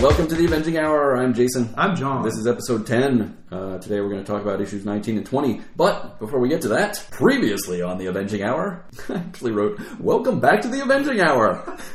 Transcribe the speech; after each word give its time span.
Welcome 0.00 0.28
to 0.28 0.34
the 0.34 0.44
Avenging 0.44 0.76
Hour. 0.76 1.16
I'm 1.16 1.32
Jason. 1.32 1.72
I'm 1.76 1.96
John. 1.96 2.22
This 2.22 2.36
is 2.36 2.46
episode 2.46 2.86
10. 2.86 3.36
Uh, 3.50 3.78
today 3.78 3.98
we're 4.00 4.10
going 4.10 4.22
to 4.22 4.30
talk 4.30 4.42
about 4.42 4.60
issues 4.60 4.84
19 4.84 5.16
and 5.16 5.26
20. 5.26 5.62
But 5.74 6.18
before 6.18 6.38
we 6.38 6.50
get 6.50 6.60
to 6.62 6.68
that, 6.68 7.04
previously 7.10 7.80
on 7.80 7.96
the 7.96 8.06
Avenging 8.06 8.42
Hour, 8.42 8.84
I 9.08 9.14
actually 9.14 9.52
wrote, 9.52 9.80
Welcome 9.98 10.38
back 10.38 10.60
to 10.62 10.68
the 10.68 10.82
Avenging 10.82 11.20
Hour. 11.20 11.62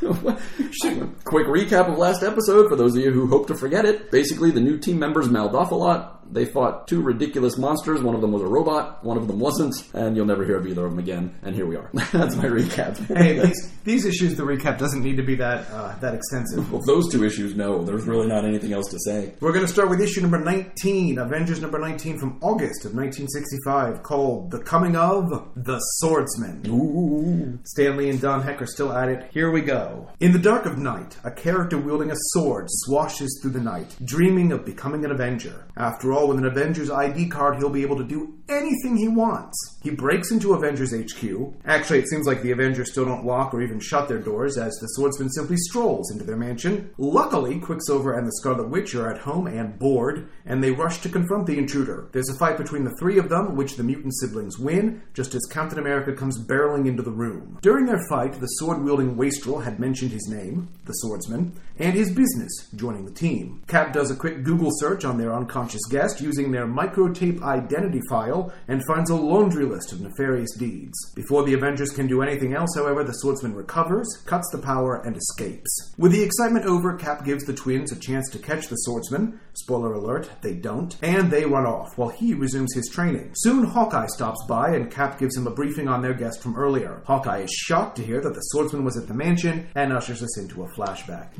Quick 1.24 1.46
recap 1.46 1.90
of 1.90 1.96
last 1.96 2.24
episode 2.24 2.68
for 2.68 2.74
those 2.76 2.96
of 2.96 3.02
you 3.04 3.12
who 3.12 3.28
hope 3.28 3.46
to 3.46 3.54
forget 3.54 3.84
it. 3.84 4.10
Basically, 4.10 4.50
the 4.50 4.60
new 4.60 4.78
team 4.78 4.98
members 4.98 5.28
mouthed 5.28 5.54
off 5.54 5.70
a 5.70 5.76
lot. 5.76 6.21
They 6.32 6.46
fought 6.46 6.88
two 6.88 7.02
ridiculous 7.02 7.58
monsters. 7.58 8.02
One 8.02 8.14
of 8.14 8.20
them 8.20 8.32
was 8.32 8.42
a 8.42 8.46
robot, 8.46 9.04
one 9.04 9.16
of 9.16 9.28
them 9.28 9.38
wasn't, 9.38 9.74
and 9.94 10.16
you'll 10.16 10.26
never 10.26 10.44
hear 10.44 10.56
of 10.56 10.66
either 10.66 10.84
of 10.84 10.92
them 10.92 10.98
again. 10.98 11.34
And 11.42 11.54
here 11.54 11.66
we 11.66 11.76
are. 11.76 11.90
That's 11.92 12.36
my 12.36 12.44
recap. 12.44 12.96
hey, 13.16 13.38
these, 13.38 13.72
these 13.84 14.04
issues, 14.06 14.36
the 14.36 14.42
recap 14.42 14.78
doesn't 14.78 15.02
need 15.02 15.16
to 15.16 15.22
be 15.22 15.34
that 15.36 15.70
uh, 15.70 15.94
that 16.00 16.14
extensive. 16.14 16.72
well, 16.72 16.82
those 16.86 17.10
two 17.10 17.24
issues, 17.24 17.54
no. 17.54 17.84
There's 17.84 18.04
really 18.04 18.28
not 18.28 18.44
anything 18.44 18.72
else 18.72 18.88
to 18.90 18.98
say. 19.04 19.34
We're 19.40 19.52
going 19.52 19.66
to 19.66 19.72
start 19.72 19.90
with 19.90 20.00
issue 20.00 20.22
number 20.22 20.38
19, 20.38 21.18
Avengers 21.18 21.60
number 21.60 21.78
19 21.78 22.18
from 22.18 22.38
August 22.40 22.84
of 22.84 22.94
1965, 22.94 24.02
called 24.02 24.50
The 24.50 24.60
Coming 24.60 24.96
of 24.96 25.28
the 25.54 25.78
Swordsman. 25.98 26.62
Ooh. 26.68 27.58
Stan 27.64 27.96
Lee 27.96 28.10
and 28.10 28.20
Don 28.20 28.42
Heck 28.42 28.62
are 28.62 28.66
still 28.66 28.92
at 28.92 29.08
it. 29.08 29.28
Here 29.32 29.50
we 29.50 29.60
go. 29.60 30.08
In 30.20 30.32
the 30.32 30.38
dark 30.38 30.66
of 30.66 30.78
night, 30.78 31.16
a 31.24 31.30
character 31.30 31.78
wielding 31.78 32.10
a 32.10 32.16
sword 32.16 32.66
swashes 32.68 33.38
through 33.42 33.52
the 33.52 33.60
night, 33.60 33.96
dreaming 34.04 34.52
of 34.52 34.64
becoming 34.64 35.04
an 35.04 35.10
Avenger. 35.10 35.66
After 35.76 36.12
all, 36.12 36.21
with 36.26 36.38
an 36.38 36.46
Avengers 36.46 36.90
ID 36.90 37.28
card, 37.28 37.56
he'll 37.56 37.68
be 37.68 37.82
able 37.82 37.96
to 37.96 38.04
do 38.04 38.34
anything 38.52 38.96
he 38.96 39.08
wants. 39.08 39.78
He 39.82 39.90
breaks 39.90 40.30
into 40.30 40.54
Avengers 40.54 40.92
HQ. 40.92 41.54
Actually, 41.64 41.98
it 41.98 42.08
seems 42.08 42.26
like 42.26 42.42
the 42.42 42.52
Avengers 42.52 42.92
still 42.92 43.04
don't 43.04 43.24
lock 43.24 43.52
or 43.52 43.62
even 43.62 43.80
shut 43.80 44.08
their 44.08 44.18
doors, 44.18 44.56
as 44.56 44.72
the 44.74 44.86
swordsman 44.88 45.30
simply 45.30 45.56
strolls 45.56 46.10
into 46.10 46.24
their 46.24 46.36
mansion. 46.36 46.90
Luckily, 46.98 47.58
Quicksilver 47.58 48.12
and 48.12 48.26
the 48.26 48.32
Scarlet 48.32 48.68
Witch 48.68 48.94
are 48.94 49.10
at 49.10 49.22
home 49.22 49.46
and 49.46 49.78
bored, 49.78 50.28
and 50.46 50.62
they 50.62 50.70
rush 50.70 51.00
to 51.00 51.08
confront 51.08 51.46
the 51.46 51.58
intruder. 51.58 52.08
There's 52.12 52.28
a 52.28 52.38
fight 52.38 52.58
between 52.58 52.84
the 52.84 52.94
three 52.98 53.18
of 53.18 53.28
them, 53.28 53.56
which 53.56 53.76
the 53.76 53.82
mutant 53.82 54.14
siblings 54.16 54.58
win, 54.58 55.02
just 55.14 55.34
as 55.34 55.42
Captain 55.50 55.78
America 55.78 56.12
comes 56.12 56.38
barreling 56.38 56.86
into 56.86 57.02
the 57.02 57.10
room. 57.10 57.58
During 57.62 57.86
their 57.86 58.04
fight, 58.08 58.40
the 58.40 58.46
sword 58.46 58.82
wielding 58.82 59.16
wastrel 59.16 59.60
had 59.60 59.80
mentioned 59.80 60.12
his 60.12 60.28
name, 60.28 60.68
the 60.84 60.92
swordsman, 60.92 61.58
and 61.78 61.94
his 61.94 62.12
business, 62.12 62.68
joining 62.76 63.04
the 63.04 63.10
team. 63.10 63.62
Cap 63.66 63.92
does 63.92 64.10
a 64.10 64.16
quick 64.16 64.44
Google 64.44 64.70
search 64.72 65.04
on 65.04 65.18
their 65.18 65.34
unconscious 65.34 65.84
guest 65.90 66.20
using 66.20 66.52
their 66.52 66.66
microtape 66.66 67.42
identity 67.42 68.00
file 68.08 68.41
and 68.68 68.84
finds 68.86 69.10
a 69.10 69.16
laundry 69.16 69.64
list 69.64 69.92
of 69.92 70.00
nefarious 70.00 70.54
deeds. 70.56 70.96
Before 71.14 71.44
the 71.44 71.54
Avengers 71.54 71.90
can 71.90 72.06
do 72.06 72.22
anything 72.22 72.54
else, 72.54 72.70
however, 72.74 73.04
the 73.04 73.12
swordsman 73.12 73.54
recovers, 73.54 74.08
cuts 74.26 74.48
the 74.52 74.58
power, 74.58 75.02
and 75.04 75.16
escapes. 75.16 75.94
With 75.98 76.12
the 76.12 76.22
excitement 76.22 76.66
over, 76.66 76.96
Cap 76.96 77.24
gives 77.24 77.44
the 77.44 77.52
twins 77.52 77.92
a 77.92 77.98
chance 77.98 78.28
to 78.30 78.38
catch 78.38 78.68
the 78.68 78.76
swordsman. 78.76 79.40
Spoiler 79.54 79.92
alert, 79.92 80.30
they 80.40 80.54
don't. 80.54 80.96
And 81.02 81.30
they 81.30 81.44
run 81.44 81.66
off 81.66 81.98
while 81.98 82.08
he 82.08 82.34
resumes 82.34 82.74
his 82.74 82.88
training. 82.88 83.32
Soon, 83.34 83.64
Hawkeye 83.64 84.06
stops 84.06 84.44
by 84.48 84.74
and 84.74 84.90
Cap 84.90 85.18
gives 85.18 85.36
him 85.36 85.46
a 85.46 85.50
briefing 85.50 85.88
on 85.88 86.02
their 86.02 86.14
guest 86.14 86.42
from 86.42 86.56
earlier. 86.56 87.02
Hawkeye 87.06 87.42
is 87.42 87.52
shocked 87.52 87.96
to 87.96 88.02
hear 88.02 88.20
that 88.20 88.34
the 88.34 88.40
swordsman 88.40 88.84
was 88.84 88.96
at 88.96 89.08
the 89.08 89.14
mansion 89.14 89.68
and 89.74 89.92
ushers 89.92 90.22
us 90.22 90.38
into 90.38 90.62
a 90.64 90.68
flashback. 90.68 91.32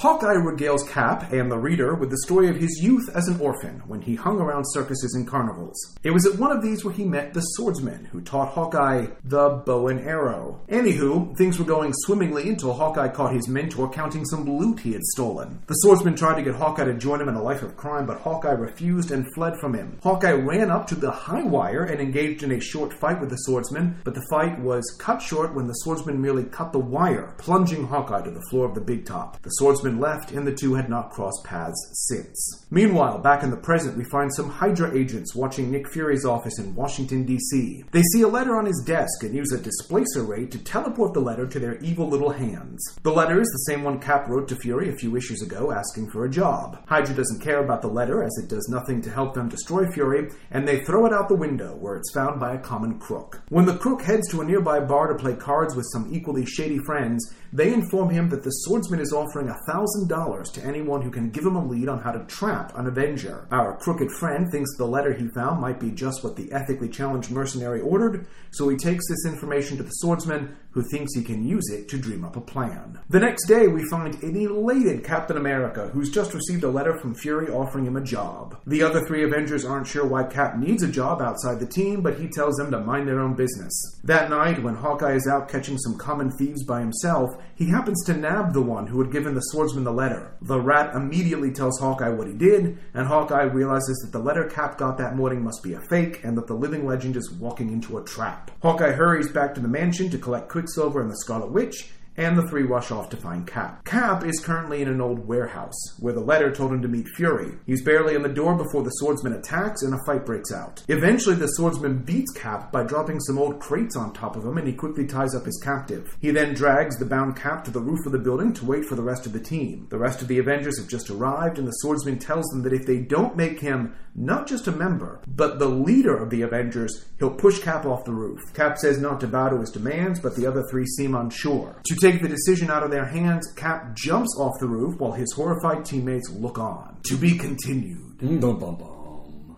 Hawkeye 0.00 0.36
regales 0.36 0.88
Cap 0.88 1.30
and 1.30 1.52
the 1.52 1.58
reader 1.58 1.94
with 1.94 2.08
the 2.08 2.22
story 2.24 2.48
of 2.48 2.56
his 2.56 2.80
youth 2.82 3.10
as 3.14 3.28
an 3.28 3.38
orphan 3.38 3.82
when 3.86 4.00
he 4.00 4.14
hung 4.14 4.40
around 4.40 4.64
circuses 4.64 5.12
and 5.12 5.28
carnivals. 5.28 5.76
It 6.02 6.10
was 6.10 6.24
at 6.24 6.38
one 6.38 6.50
of 6.50 6.62
these 6.62 6.82
where 6.82 6.94
he 6.94 7.04
met 7.04 7.34
the 7.34 7.42
swordsman 7.42 8.06
who 8.06 8.22
taught 8.22 8.54
Hawkeye 8.54 9.08
the 9.24 9.62
bow 9.66 9.88
and 9.88 10.00
arrow. 10.00 10.62
Anywho, 10.70 11.36
things 11.36 11.58
were 11.58 11.66
going 11.66 11.92
swimmingly 11.92 12.48
until 12.48 12.72
Hawkeye 12.72 13.08
caught 13.08 13.34
his 13.34 13.46
mentor 13.46 13.90
counting 13.90 14.24
some 14.24 14.46
loot 14.46 14.80
he 14.80 14.94
had 14.94 15.02
stolen. 15.02 15.62
The 15.66 15.74
swordsman 15.74 16.16
tried 16.16 16.36
to 16.36 16.42
get 16.44 16.54
Hawkeye 16.54 16.84
to 16.84 16.94
join 16.94 17.20
him 17.20 17.28
in 17.28 17.34
a 17.34 17.42
life 17.42 17.62
of 17.62 17.76
crime, 17.76 18.06
but 18.06 18.20
Hawkeye 18.20 18.52
refused 18.52 19.10
and 19.10 19.30
fled 19.34 19.58
from 19.60 19.74
him. 19.74 19.98
Hawkeye 20.02 20.32
ran 20.32 20.70
up 20.70 20.86
to 20.86 20.94
the 20.94 21.10
high 21.10 21.44
wire 21.44 21.84
and 21.84 22.00
engaged 22.00 22.42
in 22.42 22.52
a 22.52 22.60
short 22.60 22.94
fight 22.94 23.20
with 23.20 23.28
the 23.28 23.36
swordsman, 23.36 24.00
but 24.04 24.14
the 24.14 24.26
fight 24.30 24.58
was 24.60 24.96
cut 24.98 25.20
short 25.20 25.54
when 25.54 25.66
the 25.66 25.74
swordsman 25.74 26.22
merely 26.22 26.44
cut 26.44 26.72
the 26.72 26.78
wire, 26.78 27.34
plunging 27.36 27.86
Hawkeye 27.86 28.22
to 28.22 28.30
the 28.30 28.46
floor 28.48 28.64
of 28.64 28.74
the 28.74 28.80
big 28.80 29.04
top. 29.04 29.42
The 29.42 29.50
swordsman 29.50 29.89
left, 29.98 30.30
and 30.32 30.46
the 30.46 30.54
two 30.54 30.74
had 30.74 30.88
not 30.88 31.10
crossed 31.10 31.42
paths 31.44 32.06
since. 32.08 32.66
Meanwhile, 32.70 33.18
back 33.18 33.42
in 33.42 33.50
the 33.50 33.56
present, 33.56 33.96
we 33.96 34.04
find 34.04 34.32
some 34.32 34.48
Hydra 34.48 34.96
agents 34.96 35.34
watching 35.34 35.70
Nick 35.70 35.90
Fury's 35.90 36.24
office 36.24 36.58
in 36.58 36.74
Washington, 36.74 37.24
D.C. 37.24 37.84
They 37.90 38.02
see 38.12 38.22
a 38.22 38.28
letter 38.28 38.56
on 38.56 38.66
his 38.66 38.82
desk 38.86 39.22
and 39.22 39.34
use 39.34 39.52
a 39.52 39.58
displacer 39.58 40.22
ray 40.22 40.46
to 40.46 40.58
teleport 40.58 41.14
the 41.14 41.20
letter 41.20 41.46
to 41.46 41.58
their 41.58 41.78
evil 41.78 42.08
little 42.08 42.30
hands. 42.30 42.84
The 43.02 43.12
letter 43.12 43.40
is 43.40 43.48
the 43.48 43.72
same 43.72 43.82
one 43.82 43.98
Cap 43.98 44.28
wrote 44.28 44.48
to 44.48 44.56
Fury 44.56 44.88
a 44.88 44.96
few 44.96 45.16
issues 45.16 45.42
ago 45.42 45.72
asking 45.72 46.10
for 46.10 46.24
a 46.24 46.30
job. 46.30 46.78
Hydra 46.86 47.14
doesn't 47.14 47.40
care 47.42 47.64
about 47.64 47.82
the 47.82 47.88
letter 47.88 48.22
as 48.22 48.36
it 48.42 48.48
does 48.48 48.68
nothing 48.68 49.00
to 49.02 49.10
help 49.10 49.34
them 49.34 49.48
destroy 49.48 49.90
Fury, 49.90 50.30
and 50.50 50.66
they 50.66 50.84
throw 50.84 51.06
it 51.06 51.12
out 51.12 51.28
the 51.28 51.34
window 51.34 51.74
where 51.76 51.96
it's 51.96 52.12
found 52.12 52.38
by 52.38 52.54
a 52.54 52.58
common 52.58 52.98
crook. 52.98 53.42
When 53.48 53.66
the 53.66 53.76
crook 53.76 54.02
heads 54.02 54.28
to 54.30 54.40
a 54.40 54.44
nearby 54.44 54.80
bar 54.80 55.08
to 55.08 55.14
play 55.14 55.34
cards 55.34 55.74
with 55.74 55.86
some 55.92 56.12
equally 56.12 56.46
shady 56.46 56.78
friends, 56.78 57.34
they 57.52 57.72
inform 57.72 58.10
him 58.10 58.28
that 58.28 58.44
the 58.44 58.50
swordsman 58.50 59.00
is 59.00 59.12
offering 59.12 59.48
a 59.48 59.58
thousand 59.70 60.08
dollars 60.08 60.50
to 60.50 60.64
anyone 60.64 61.02
who 61.02 61.10
can 61.10 61.30
give 61.30 61.44
him 61.44 61.54
a 61.54 61.64
lead 61.64 61.88
on 61.88 62.00
how 62.00 62.10
to 62.10 62.24
trap 62.26 62.76
an 62.76 62.86
Avenger. 62.86 63.46
Our 63.50 63.76
crooked 63.78 64.10
friend 64.10 64.50
thinks 64.50 64.76
the 64.76 64.86
letter 64.86 65.12
he 65.12 65.28
found 65.28 65.60
might 65.60 65.78
be 65.78 65.90
just 65.90 66.24
what 66.24 66.36
the 66.36 66.52
ethically 66.52 66.88
challenged 66.88 67.30
mercenary 67.30 67.80
ordered, 67.80 68.26
so 68.50 68.68
he 68.68 68.76
takes 68.76 69.08
this 69.08 69.26
information 69.26 69.76
to 69.76 69.82
the 69.82 69.90
swordsman, 69.90 70.56
who 70.72 70.82
thinks 70.82 71.14
he 71.14 71.22
can 71.22 71.46
use 71.46 71.68
it 71.70 71.88
to 71.88 71.98
dream 71.98 72.24
up 72.24 72.36
a 72.36 72.40
plan. 72.40 72.98
The 73.08 73.20
next 73.20 73.46
day, 73.46 73.66
we 73.66 73.84
find 73.90 74.14
an 74.22 74.36
elated 74.36 75.04
Captain 75.04 75.36
America 75.36 75.88
who's 75.92 76.10
just 76.10 76.34
received 76.34 76.64
a 76.64 76.70
letter 76.70 76.98
from 76.98 77.14
Fury 77.14 77.48
offering 77.48 77.86
him 77.86 77.96
a 77.96 78.04
job. 78.04 78.56
The 78.66 78.82
other 78.82 79.04
three 79.06 79.24
Avengers 79.24 79.64
aren't 79.64 79.86
sure 79.86 80.06
why 80.06 80.24
Cap 80.24 80.58
needs 80.58 80.82
a 80.82 80.88
job 80.88 81.20
outside 81.20 81.58
the 81.58 81.66
team, 81.66 82.02
but 82.02 82.18
he 82.18 82.28
tells 82.28 82.56
them 82.56 82.70
to 82.70 82.80
mind 82.80 83.08
their 83.08 83.20
own 83.20 83.34
business. 83.34 83.72
That 84.04 84.30
night, 84.30 84.62
when 84.62 84.76
Hawkeye 84.76 85.14
is 85.14 85.26
out 85.26 85.48
catching 85.48 85.78
some 85.78 85.98
common 85.98 86.30
thieves 86.30 86.64
by 86.64 86.80
himself, 86.80 87.30
he 87.54 87.68
happens 87.68 88.02
to 88.06 88.14
nab 88.14 88.52
the 88.52 88.62
one 88.62 88.86
who 88.86 89.02
had 89.02 89.12
given 89.12 89.34
the 89.34 89.40
swordsman 89.40 89.84
the 89.84 89.92
letter. 89.92 90.36
The 90.42 90.60
rat 90.60 90.94
immediately 90.94 91.52
tells 91.52 91.78
Hawkeye 91.78 92.08
what 92.08 92.26
he 92.26 92.34
did, 92.34 92.78
and 92.94 93.06
Hawkeye 93.06 93.42
realizes 93.42 93.98
that 93.98 94.12
the 94.12 94.24
letter 94.24 94.44
Cap 94.44 94.78
got 94.78 94.98
that 94.98 95.16
morning 95.16 95.42
must 95.42 95.62
be 95.62 95.74
a 95.74 95.80
fake 95.80 96.20
and 96.24 96.36
that 96.38 96.46
the 96.46 96.54
living 96.54 96.86
legend 96.86 97.16
is 97.16 97.30
walking 97.30 97.72
into 97.72 97.98
a 97.98 98.04
trap. 98.04 98.50
Hawkeye 98.62 98.92
hurries 98.92 99.30
back 99.30 99.54
to 99.54 99.60
the 99.60 99.68
mansion 99.68 100.10
to 100.10 100.18
collect 100.18 100.48
Quicksilver 100.60 101.00
and 101.00 101.10
the 101.10 101.16
Scarlet 101.16 101.50
Witch, 101.50 101.88
and 102.20 102.36
the 102.36 102.46
three 102.48 102.64
rush 102.64 102.90
off 102.90 103.08
to 103.08 103.16
find 103.16 103.46
Cap. 103.46 103.82
Cap 103.86 104.24
is 104.24 104.40
currently 104.40 104.82
in 104.82 104.88
an 104.88 105.00
old 105.00 105.26
warehouse, 105.26 105.98
where 105.98 106.12
the 106.12 106.20
letter 106.20 106.52
told 106.52 106.70
him 106.70 106.82
to 106.82 106.88
meet 106.88 107.08
Fury. 107.16 107.52
He's 107.64 107.82
barely 107.82 108.14
in 108.14 108.22
the 108.22 108.28
door 108.28 108.54
before 108.54 108.82
the 108.82 108.90
swordsman 108.90 109.32
attacks 109.32 109.82
and 109.82 109.94
a 109.94 109.98
fight 110.04 110.26
breaks 110.26 110.52
out. 110.52 110.84
Eventually, 110.88 111.34
the 111.34 111.46
swordsman 111.46 111.98
beats 111.98 112.30
Cap 112.32 112.70
by 112.70 112.82
dropping 112.82 113.20
some 113.20 113.38
old 113.38 113.58
crates 113.58 113.96
on 113.96 114.12
top 114.12 114.36
of 114.36 114.44
him, 114.44 114.58
and 114.58 114.66
he 114.66 114.74
quickly 114.74 115.06
ties 115.06 115.34
up 115.34 115.46
his 115.46 115.60
captive. 115.64 116.14
He 116.20 116.30
then 116.30 116.52
drags 116.52 116.98
the 116.98 117.06
bound 117.06 117.36
Cap 117.36 117.64
to 117.64 117.70
the 117.70 117.80
roof 117.80 118.04
of 118.04 118.12
the 118.12 118.18
building 118.18 118.52
to 118.54 118.66
wait 118.66 118.84
for 118.84 118.96
the 118.96 119.02
rest 119.02 119.24
of 119.24 119.32
the 119.32 119.40
team. 119.40 119.86
The 119.88 119.98
rest 119.98 120.20
of 120.20 120.28
the 120.28 120.38
Avengers 120.38 120.78
have 120.78 120.88
just 120.88 121.08
arrived, 121.08 121.58
and 121.58 121.66
the 121.66 121.72
swordsman 121.72 122.18
tells 122.18 122.44
them 122.46 122.62
that 122.64 122.74
if 122.74 122.86
they 122.86 122.98
don't 122.98 123.36
make 123.36 123.60
him 123.60 123.94
not 124.14 124.46
just 124.46 124.66
a 124.66 124.72
member, 124.72 125.20
but 125.26 125.58
the 125.58 125.68
leader 125.68 126.16
of 126.16 126.30
the 126.30 126.42
Avengers, 126.42 127.06
he'll 127.18 127.30
push 127.30 127.60
Cap 127.60 127.86
off 127.86 128.04
the 128.04 128.12
roof. 128.12 128.40
Cap 128.54 128.76
says 128.76 129.00
not 129.00 129.20
to 129.20 129.28
bow 129.28 129.48
to 129.48 129.60
his 129.60 129.70
demands, 129.70 130.18
but 130.18 130.34
the 130.34 130.46
other 130.46 130.64
three 130.68 130.84
seem 130.84 131.14
unsure. 131.14 131.80
To 131.84 131.96
take 131.96 132.09
the 132.18 132.28
decision 132.28 132.70
out 132.70 132.82
of 132.82 132.90
their 132.90 133.04
hands, 133.04 133.52
Cap 133.54 133.94
jumps 133.94 134.36
off 134.38 134.58
the 134.58 134.66
roof 134.66 134.98
while 134.98 135.12
his 135.12 135.32
horrified 135.34 135.84
teammates 135.84 136.30
look 136.30 136.58
on. 136.58 136.96
To 137.04 137.16
be 137.16 137.36
continued. 137.36 138.18
Dum 138.18 138.40
bum 138.40 138.58
bum. 138.58 138.99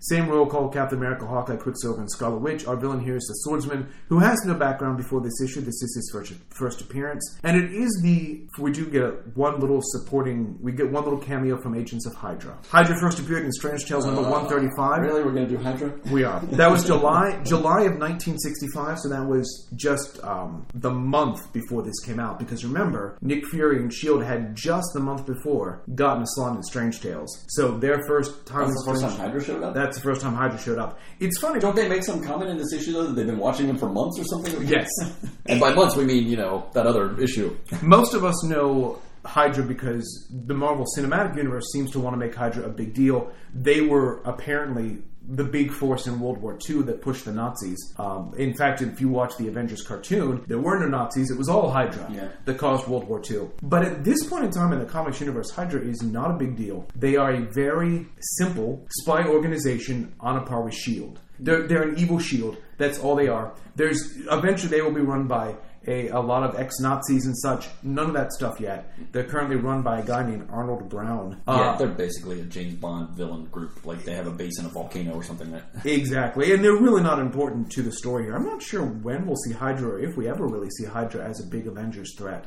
Same 0.02 0.28
roll 0.28 0.46
call 0.46 0.68
Captain 0.68 0.98
America, 0.98 1.24
Hawkeye, 1.26 1.56
Quicksilver, 1.56 2.00
and 2.00 2.10
Scarlet 2.10 2.38
Witch. 2.38 2.66
Our 2.66 2.76
villain 2.76 2.98
here 2.98 3.14
is 3.14 3.24
the 3.28 3.34
swordsman, 3.34 3.88
who 4.08 4.18
has 4.18 4.36
no 4.44 4.54
background 4.54 4.96
before 4.96 5.20
this 5.20 5.40
issue. 5.40 5.60
This 5.60 5.80
is 5.80 5.94
his 5.94 6.10
first, 6.12 6.32
first 6.50 6.80
appearance. 6.80 7.38
And 7.44 7.56
it 7.56 7.72
is 7.72 8.00
the. 8.02 8.42
We 8.58 8.72
do 8.72 8.86
get 8.86 9.36
one 9.36 9.60
little 9.60 9.80
supporting. 9.80 10.58
We 10.60 10.72
get 10.72 10.90
one 10.90 11.04
little 11.04 11.20
cameo 11.20 11.56
from 11.56 11.76
Agents 11.76 12.04
of 12.04 12.14
Hydra. 12.14 12.58
Hydra 12.68 12.98
first 12.98 13.20
appeared 13.20 13.44
in 13.44 13.52
Strange 13.52 13.86
Tales 13.86 14.04
number 14.04 14.22
135. 14.22 15.02
Really? 15.02 15.22
We're 15.22 15.32
going 15.32 15.48
to 15.48 15.56
do 15.56 15.62
Hydra? 15.62 15.92
We 16.10 16.24
are. 16.24 16.40
That 16.46 16.70
was 16.70 16.84
July 16.84 17.40
July 17.44 17.82
of 17.82 17.98
1965, 17.98 18.98
so 18.98 19.08
that 19.08 19.24
was 19.24 19.68
just 19.76 20.22
um, 20.24 20.66
the 20.74 20.90
month 20.90 21.52
before 21.52 21.84
this 21.84 22.00
came 22.00 22.18
out. 22.18 22.40
Because 22.40 22.64
remember, 22.64 23.16
Nick 23.20 23.46
Fury 23.46 23.76
and 23.76 23.92
Shield 23.92 24.24
had 24.24 24.56
just 24.56 24.88
the 24.94 25.00
month 25.00 25.26
before 25.26 25.84
gotten 25.94 26.24
a 26.24 26.26
slot 26.26 26.56
in 26.56 26.62
Strange 26.64 27.00
Tales. 27.00 27.44
So 27.48 27.78
their 27.78 28.02
first 28.08 28.46
time 28.46 28.66
That's 28.66 28.84
the 28.84 28.90
first 28.90 29.02
time 29.02 29.16
Hydra 29.16 29.44
showed 29.44 29.62
up? 29.62 29.74
That's 29.92 30.02
the 30.02 30.08
first 30.10 30.22
time 30.22 30.34
Hydra 30.34 30.58
showed 30.58 30.78
up. 30.78 30.98
It's 31.20 31.38
funny. 31.38 31.60
Don't 31.60 31.76
they 31.76 31.86
make 31.86 32.02
some 32.02 32.24
comment 32.24 32.50
in 32.50 32.56
this 32.56 32.72
issue, 32.72 32.92
though, 32.92 33.04
that 33.04 33.12
they've 33.12 33.26
been 33.26 33.38
watching 33.38 33.68
him 33.68 33.76
for 33.76 33.90
months 33.90 34.18
or 34.18 34.24
something? 34.24 34.66
Yes. 34.72 34.88
and 35.46 35.60
by 35.60 35.74
months, 35.74 35.96
we 35.96 36.04
mean, 36.04 36.28
you 36.28 36.36
know, 36.36 36.66
that 36.72 36.86
other 36.86 37.20
issue. 37.20 37.54
Most 37.82 38.14
of 38.14 38.24
us 38.24 38.42
know 38.44 39.00
Hydra 39.26 39.64
because 39.64 40.30
the 40.30 40.54
Marvel 40.54 40.86
Cinematic 40.96 41.36
Universe 41.36 41.64
seems 41.72 41.90
to 41.90 42.00
want 42.00 42.14
to 42.14 42.18
make 42.18 42.34
Hydra 42.34 42.64
a 42.64 42.70
big 42.70 42.94
deal. 42.94 43.30
They 43.52 43.82
were 43.82 44.22
apparently 44.22 45.02
the 45.34 45.44
big 45.44 45.70
force 45.70 46.06
in 46.06 46.20
World 46.20 46.38
War 46.38 46.58
II 46.68 46.82
that 46.82 47.00
pushed 47.00 47.24
the 47.24 47.32
Nazis. 47.32 47.78
Um, 47.98 48.34
in 48.36 48.54
fact, 48.54 48.82
if 48.82 49.00
you 49.00 49.08
watch 49.08 49.36
the 49.38 49.48
Avengers 49.48 49.82
cartoon, 49.82 50.44
there 50.46 50.58
were 50.58 50.78
no 50.78 50.86
Nazis. 50.88 51.30
It 51.30 51.38
was 51.38 51.48
all 51.48 51.70
Hydra 51.70 52.06
Yeah. 52.12 52.28
that 52.44 52.58
caused 52.58 52.86
World 52.86 53.08
War 53.08 53.20
II. 53.28 53.48
But 53.62 53.82
at 53.84 54.04
this 54.04 54.24
point 54.26 54.44
in 54.44 54.50
time 54.50 54.72
in 54.72 54.78
the 54.78 54.84
comics 54.84 55.20
universe, 55.20 55.50
Hydra 55.50 55.80
is 55.80 56.02
not 56.02 56.30
a 56.30 56.34
big 56.34 56.56
deal. 56.56 56.86
They 56.94 57.16
are 57.16 57.32
a 57.32 57.40
very 57.40 58.06
simple 58.38 58.86
spy 59.00 59.26
organization 59.26 60.14
on 60.20 60.36
a 60.36 60.42
par 60.42 60.62
with 60.62 60.74
S.H.I.E.L.D. 60.74 61.18
They're, 61.40 61.66
they're 61.66 61.82
an 61.88 61.98
evil 61.98 62.18
shield. 62.18 62.56
That's 62.78 62.98
all 63.00 63.16
they 63.16 63.28
are. 63.28 63.54
There's 63.74 64.16
eventually 64.30 64.70
they 64.70 64.82
will 64.82 64.92
be 64.92 65.00
run 65.00 65.26
by 65.26 65.54
a, 65.86 66.08
a 66.08 66.20
lot 66.20 66.42
of 66.42 66.58
ex 66.58 66.78
Nazis 66.80 67.26
and 67.26 67.36
such. 67.38 67.68
None 67.82 68.06
of 68.08 68.12
that 68.14 68.32
stuff 68.32 68.60
yet. 68.60 68.92
They're 69.12 69.24
currently 69.24 69.56
run 69.56 69.82
by 69.82 70.00
a 70.00 70.04
guy 70.04 70.24
named 70.28 70.48
Arnold 70.50 70.88
Brown. 70.88 71.40
Yeah, 71.48 71.54
Uh, 71.54 71.76
they're 71.76 71.88
basically 71.88 72.40
a 72.40 72.44
James 72.44 72.74
Bond 72.74 73.10
villain 73.10 73.44
group. 73.46 73.84
Like 73.84 74.04
they 74.04 74.14
have 74.14 74.26
a 74.26 74.30
base 74.30 74.58
in 74.58 74.66
a 74.66 74.68
volcano 74.68 75.12
or 75.14 75.22
something. 75.22 75.50
That 75.50 75.64
Exactly, 75.84 76.52
and 76.52 76.64
they're 76.64 76.76
really 76.76 77.02
not 77.02 77.18
important 77.18 77.70
to 77.72 77.82
the 77.82 77.92
story 77.92 78.24
here. 78.24 78.34
I'm 78.34 78.44
not 78.44 78.62
sure 78.62 78.82
when 78.84 79.26
we'll 79.26 79.36
see 79.36 79.52
Hydra, 79.52 79.90
or 79.92 79.98
if 80.00 80.16
we 80.16 80.28
ever 80.28 80.46
really 80.46 80.70
see 80.70 80.84
Hydra 80.84 81.24
as 81.28 81.40
a 81.40 81.46
big 81.48 81.66
Avengers 81.66 82.14
threat. 82.16 82.46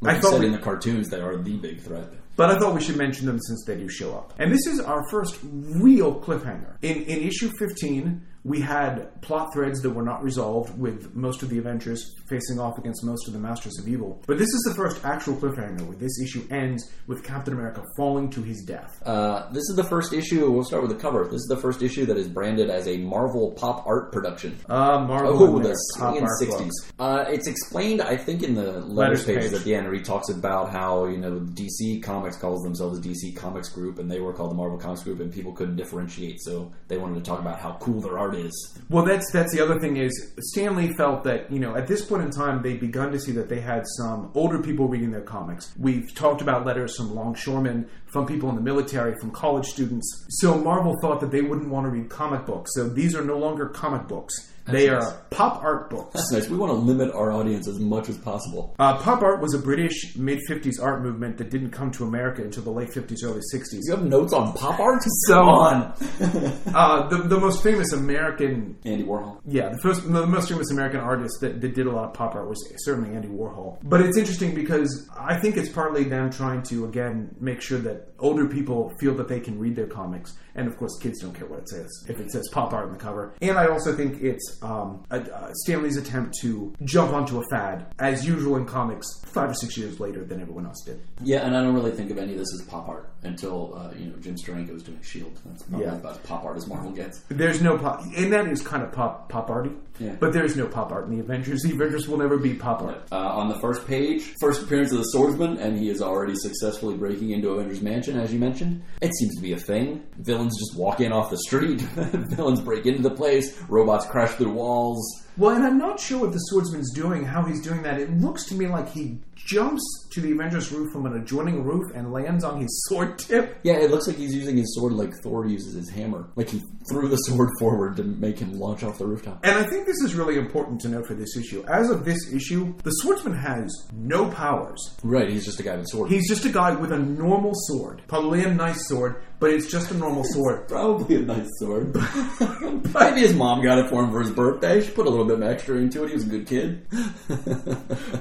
like 0.00 0.16
I 0.16 0.20
thought 0.20 0.32
said 0.32 0.40
we- 0.40 0.46
in 0.46 0.52
the 0.52 0.58
cartoons, 0.58 1.08
they 1.08 1.20
are 1.20 1.36
the 1.36 1.56
big 1.56 1.80
threat. 1.80 2.12
But 2.36 2.50
I 2.50 2.58
thought 2.58 2.74
we 2.74 2.80
should 2.82 2.96
mention 2.96 3.26
them 3.26 3.38
since 3.40 3.64
they 3.66 3.76
do 3.76 3.88
show 3.88 4.14
up. 4.14 4.34
And 4.38 4.52
this 4.52 4.66
is 4.66 4.80
our 4.80 5.02
first 5.10 5.38
real 5.42 6.20
cliffhanger. 6.20 6.76
In, 6.82 7.02
in 7.04 7.20
issue 7.22 7.50
15, 7.58 8.20
we 8.44 8.60
had 8.60 9.20
plot 9.22 9.52
threads 9.52 9.80
that 9.82 9.90
were 9.90 10.04
not 10.04 10.22
resolved 10.22 10.78
with 10.78 11.16
most 11.16 11.42
of 11.42 11.48
the 11.48 11.58
Avengers 11.58 12.14
facing 12.28 12.60
off 12.60 12.78
against 12.78 13.02
most 13.04 13.26
of 13.26 13.32
the 13.34 13.40
Masters 13.40 13.76
of 13.80 13.88
Evil. 13.88 14.22
But 14.28 14.38
this 14.38 14.46
is 14.46 14.62
the 14.68 14.74
first 14.76 15.04
actual 15.04 15.34
cliffhanger 15.34 15.80
where 15.80 15.96
this 15.96 16.20
issue 16.22 16.46
ends 16.48 16.88
with 17.08 17.24
Captain 17.24 17.54
America 17.54 17.82
falling 17.96 18.30
to 18.30 18.42
his 18.42 18.62
death. 18.62 19.02
Uh, 19.04 19.48
this 19.50 19.64
is 19.68 19.74
the 19.74 19.82
first 19.82 20.12
issue. 20.12 20.48
We'll 20.48 20.62
start 20.62 20.82
with 20.82 20.92
the 20.92 20.98
cover. 20.98 21.24
This 21.24 21.40
is 21.40 21.46
the 21.48 21.56
first 21.56 21.82
issue 21.82 22.06
that 22.06 22.16
is 22.16 22.28
branded 22.28 22.70
as 22.70 22.86
a 22.86 22.98
Marvel 22.98 23.50
pop 23.52 23.84
art 23.84 24.12
production. 24.12 24.56
Uh, 24.68 25.00
Marvel 25.04 25.42
Oh, 25.42 25.58
the 25.58 25.76
pop 25.98 26.14
art 26.22 26.30
sixties. 26.38 26.72
book. 26.84 26.94
Uh, 27.00 27.24
it's 27.28 27.48
explained, 27.48 28.00
I 28.00 28.16
think, 28.16 28.44
in 28.44 28.54
the 28.54 28.80
letters 28.80 28.86
Letters 28.86 29.24
pages 29.24 29.50
page. 29.50 29.58
at 29.58 29.64
the 29.64 29.74
end, 29.74 29.86
where 29.86 29.94
he 29.96 30.02
talks 30.02 30.28
about 30.28 30.70
how 30.70 31.06
you 31.06 31.18
know 31.18 31.40
DC 31.40 32.00
Comics 32.04 32.25
calls 32.34 32.64
themselves 32.64 32.98
DC 32.98 33.36
Comics 33.36 33.68
Group, 33.68 34.00
and 34.00 34.10
they 34.10 34.18
were 34.18 34.32
called 34.32 34.50
the 34.50 34.56
Marvel 34.56 34.78
Comics 34.78 35.04
Group, 35.04 35.20
and 35.20 35.32
people 35.32 35.52
couldn't 35.52 35.76
differentiate, 35.76 36.40
so 36.40 36.72
they 36.88 36.98
wanted 36.98 37.14
to 37.14 37.20
talk 37.20 37.38
about 37.38 37.60
how 37.60 37.76
cool 37.78 38.00
their 38.00 38.18
art 38.18 38.34
is. 38.34 38.78
Well, 38.90 39.04
that's 39.04 39.30
that's 39.30 39.52
the 39.52 39.60
other 39.60 39.78
thing 39.78 39.98
is 39.98 40.32
Stan 40.40 40.74
Lee 40.74 40.92
felt 40.94 41.22
that 41.22 41.52
you 41.52 41.60
know 41.60 41.76
at 41.76 41.86
this 41.86 42.04
point 42.04 42.24
in 42.24 42.30
time 42.32 42.62
they'd 42.62 42.80
begun 42.80 43.12
to 43.12 43.20
see 43.20 43.32
that 43.32 43.48
they 43.48 43.60
had 43.60 43.84
some 43.98 44.32
older 44.34 44.60
people 44.60 44.88
reading 44.88 45.12
their 45.12 45.20
comics. 45.20 45.72
We've 45.78 46.12
talked 46.14 46.40
about 46.40 46.66
letters 46.66 46.96
from 46.96 47.14
longshoremen, 47.14 47.88
from 48.06 48.26
people 48.26 48.48
in 48.48 48.56
the 48.56 48.62
military, 48.62 49.14
from 49.20 49.30
college 49.30 49.66
students. 49.66 50.26
So 50.40 50.58
Marvel 50.58 50.96
thought 51.00 51.20
that 51.20 51.30
they 51.30 51.42
wouldn't 51.42 51.68
want 51.68 51.84
to 51.84 51.90
read 51.90 52.08
comic 52.08 52.46
books. 52.46 52.72
So 52.74 52.88
these 52.88 53.14
are 53.14 53.22
no 53.22 53.38
longer 53.38 53.68
comic 53.68 54.08
books. 54.08 54.34
They 54.66 54.88
nice. 54.88 55.04
are 55.04 55.12
pop 55.30 55.62
art 55.62 55.90
books. 55.90 56.14
That's 56.14 56.32
nice. 56.32 56.48
We 56.48 56.56
want 56.56 56.70
to 56.72 56.76
limit 56.78 57.14
our 57.14 57.32
audience 57.32 57.68
as 57.68 57.78
much 57.78 58.08
as 58.08 58.18
possible. 58.18 58.74
Uh, 58.78 58.96
pop 58.98 59.22
art 59.22 59.40
was 59.40 59.54
a 59.54 59.58
British 59.58 60.16
mid 60.16 60.40
50s 60.48 60.82
art 60.82 61.02
movement 61.02 61.38
that 61.38 61.50
didn't 61.50 61.70
come 61.70 61.90
to 61.92 62.04
America 62.04 62.42
until 62.42 62.62
the 62.62 62.70
late 62.70 62.90
50s, 62.90 63.18
early 63.24 63.40
60s. 63.54 63.80
You 63.84 63.94
have 63.96 64.04
notes 64.04 64.32
on 64.32 64.52
pop 64.54 64.78
art? 64.80 65.02
So- 65.26 65.34
Come 65.34 65.48
on, 65.48 65.92
Uh, 66.74 67.08
the, 67.08 67.18
the 67.28 67.38
most 67.40 67.62
famous 67.62 67.92
American 67.92 68.76
Andy 68.84 69.04
Warhol. 69.04 69.40
Yeah, 69.46 69.70
the 69.70 69.78
first, 69.82 70.02
the 70.10 70.26
most 70.26 70.48
famous 70.48 70.70
American 70.70 71.00
artist 71.00 71.34
that, 71.40 71.60
that 71.60 71.74
did 71.74 71.86
a 71.86 71.90
lot 71.90 72.06
of 72.06 72.14
pop 72.14 72.34
art 72.34 72.48
was 72.48 72.58
certainly 72.84 73.14
Andy 73.14 73.28
Warhol. 73.28 73.78
But 73.82 74.00
it's 74.02 74.16
interesting 74.16 74.54
because 74.54 75.08
I 75.18 75.38
think 75.38 75.56
it's 75.56 75.68
partly 75.68 76.04
them 76.04 76.30
trying 76.30 76.62
to 76.64 76.84
again 76.86 77.34
make 77.40 77.60
sure 77.60 77.78
that 77.78 78.08
older 78.18 78.46
people 78.48 78.92
feel 79.00 79.14
that 79.16 79.28
they 79.28 79.40
can 79.40 79.58
read 79.58 79.76
their 79.76 79.86
comics, 79.86 80.34
and 80.56 80.66
of 80.68 80.76
course, 80.76 80.98
kids 81.00 81.20
don't 81.20 81.34
care 81.34 81.46
what 81.46 81.60
it 81.60 81.68
says 81.68 81.88
if 82.08 82.18
it 82.20 82.30
says 82.30 82.48
pop 82.52 82.72
art 82.72 82.86
on 82.86 82.92
the 82.92 82.98
cover. 82.98 83.32
And 83.42 83.56
I 83.58 83.66
also 83.68 83.94
think 83.94 84.22
it's 84.22 84.58
um, 84.62 85.04
a, 85.10 85.20
uh, 85.20 85.50
Stan 85.54 85.82
Lee's 85.82 85.96
attempt 85.96 86.34
to 86.42 86.74
jump 86.84 87.12
onto 87.12 87.38
a 87.40 87.44
fad, 87.50 87.86
as 87.98 88.26
usual 88.26 88.56
in 88.56 88.64
comics, 88.66 89.06
five 89.26 89.50
or 89.50 89.54
six 89.54 89.76
years 89.76 90.00
later 90.00 90.24
than 90.24 90.40
everyone 90.40 90.66
else 90.66 90.82
did. 90.84 91.00
Yeah, 91.22 91.46
and 91.46 91.56
I 91.56 91.62
don't 91.62 91.74
really 91.74 91.92
think 91.92 92.10
of 92.10 92.18
any 92.18 92.32
of 92.32 92.38
this 92.38 92.52
as 92.60 92.66
pop 92.66 92.88
art 92.88 93.10
until 93.22 93.74
uh, 93.76 93.92
you 93.98 94.06
know 94.06 94.16
Jim 94.18 94.34
Steranko 94.36 94.72
was 94.72 94.82
doing 94.82 95.00
Shield. 95.02 95.38
That's 95.44 95.62
probably 95.64 95.86
Yeah. 95.86 95.94
about 95.94 96.12
as 96.12 96.18
pop 96.18 96.44
art 96.44 96.56
as 96.56 96.66
Marvel 96.66 96.90
gets. 96.92 97.20
There's 97.28 97.60
no 97.62 97.78
pop, 97.78 98.02
and 98.16 98.32
that 98.32 98.46
is 98.48 98.62
kind 98.62 98.82
of 98.82 98.92
pop 98.92 99.28
pop 99.28 99.50
arty. 99.50 99.70
Yeah. 99.98 100.16
But 100.18 100.32
there's 100.32 100.56
no 100.56 100.66
pop 100.66 100.92
art 100.92 101.06
in 101.06 101.14
the 101.16 101.20
Avengers. 101.20 101.62
The 101.62 101.72
Avengers 101.72 102.08
will 102.08 102.18
never 102.18 102.38
be 102.38 102.54
pop 102.54 102.82
art. 102.82 103.02
Uh, 103.10 103.16
on 103.16 103.48
the 103.48 103.58
first 103.60 103.86
page, 103.86 104.34
first 104.40 104.62
appearance 104.62 104.92
of 104.92 104.98
the 104.98 105.04
swordsman, 105.04 105.58
and 105.58 105.78
he 105.78 105.88
is 105.88 106.02
already 106.02 106.34
successfully 106.34 106.96
breaking 106.96 107.30
into 107.30 107.50
Avengers 107.50 107.80
Mansion, 107.82 108.18
as 108.18 108.32
you 108.32 108.38
mentioned. 108.38 108.82
It 109.00 109.14
seems 109.14 109.34
to 109.36 109.42
be 109.42 109.52
a 109.52 109.58
thing. 109.58 110.04
Villains 110.18 110.58
just 110.58 110.78
walk 110.78 111.00
in 111.00 111.12
off 111.12 111.30
the 111.30 111.38
street. 111.38 111.80
Villains 111.80 112.60
break 112.60 112.86
into 112.86 113.02
the 113.02 113.10
place. 113.10 113.60
Robots 113.68 114.06
crash 114.06 114.32
through 114.32 114.52
walls. 114.52 115.25
Well, 115.38 115.54
and 115.54 115.64
I'm 115.64 115.78
not 115.78 116.00
sure 116.00 116.20
what 116.20 116.32
the 116.32 116.38
swordsman's 116.38 116.92
doing, 116.92 117.24
how 117.24 117.44
he's 117.44 117.60
doing 117.60 117.82
that. 117.82 118.00
It 118.00 118.10
looks 118.18 118.44
to 118.46 118.54
me 118.54 118.68
like 118.68 118.88
he 118.88 119.18
jumps 119.34 119.82
to 120.12 120.20
the 120.20 120.32
Avengers 120.32 120.72
roof 120.72 120.90
from 120.92 121.04
an 121.04 121.14
adjoining 121.16 121.62
roof 121.62 121.94
and 121.94 122.10
lands 122.10 122.42
on 122.42 122.60
his 122.60 122.86
sword 122.88 123.18
tip. 123.18 123.58
Yeah, 123.62 123.74
it 123.74 123.90
looks 123.90 124.06
like 124.06 124.16
he's 124.16 124.34
using 124.34 124.56
his 124.56 124.74
sword 124.74 124.94
like 124.94 125.12
Thor 125.22 125.46
uses 125.46 125.74
his 125.74 125.90
hammer. 125.90 126.30
Like 126.36 126.48
he 126.48 126.62
threw 126.90 127.08
the 127.08 127.16
sword 127.16 127.50
forward 127.58 127.96
to 127.96 128.02
make 128.02 128.38
him 128.38 128.58
launch 128.58 128.82
off 128.82 128.98
the 128.98 129.06
rooftop. 129.06 129.44
And 129.44 129.58
I 129.58 129.68
think 129.68 129.86
this 129.86 130.00
is 130.00 130.14
really 130.14 130.38
important 130.38 130.80
to 130.80 130.88
note 130.88 131.06
for 131.06 131.14
this 131.14 131.36
issue. 131.36 131.64
As 131.68 131.90
of 131.90 132.04
this 132.04 132.32
issue, 132.32 132.74
the 132.82 132.90
swordsman 132.90 133.36
has 133.36 133.70
no 133.92 134.30
powers. 134.30 134.96
Right, 135.04 135.28
he's 135.28 135.44
just 135.44 135.60
a 135.60 135.62
guy 135.62 135.76
with 135.76 135.84
a 135.84 135.88
sword. 135.88 136.10
He's 136.10 136.28
just 136.28 136.46
a 136.46 136.50
guy 136.50 136.74
with 136.74 136.92
a 136.92 136.98
normal 136.98 137.52
sword. 137.54 138.02
Probably 138.08 138.42
a 138.42 138.52
nice 138.52 138.88
sword, 138.88 139.22
but 139.38 139.50
it's 139.50 139.70
just 139.70 139.90
a 139.90 139.94
normal 139.94 140.24
sword. 140.24 140.68
Probably 140.68 141.16
a 141.16 141.20
nice 141.20 141.48
sword. 141.58 141.94
Maybe 142.94 143.20
his 143.20 143.34
mom 143.34 143.62
got 143.62 143.78
it 143.78 143.90
for 143.90 144.02
him 144.02 144.10
for 144.10 144.20
his 144.20 144.30
birthday. 144.30 144.82
She 144.82 144.90
put 144.90 145.06
a 145.06 145.10
little 145.10 145.26
bit 145.26 145.36
of 145.36 145.42
extra 145.42 145.76
into 145.76 146.04
it. 146.04 146.08
He 146.08 146.14
was 146.14 146.24
a 146.24 146.28
good 146.28 146.46
kid. 146.46 146.86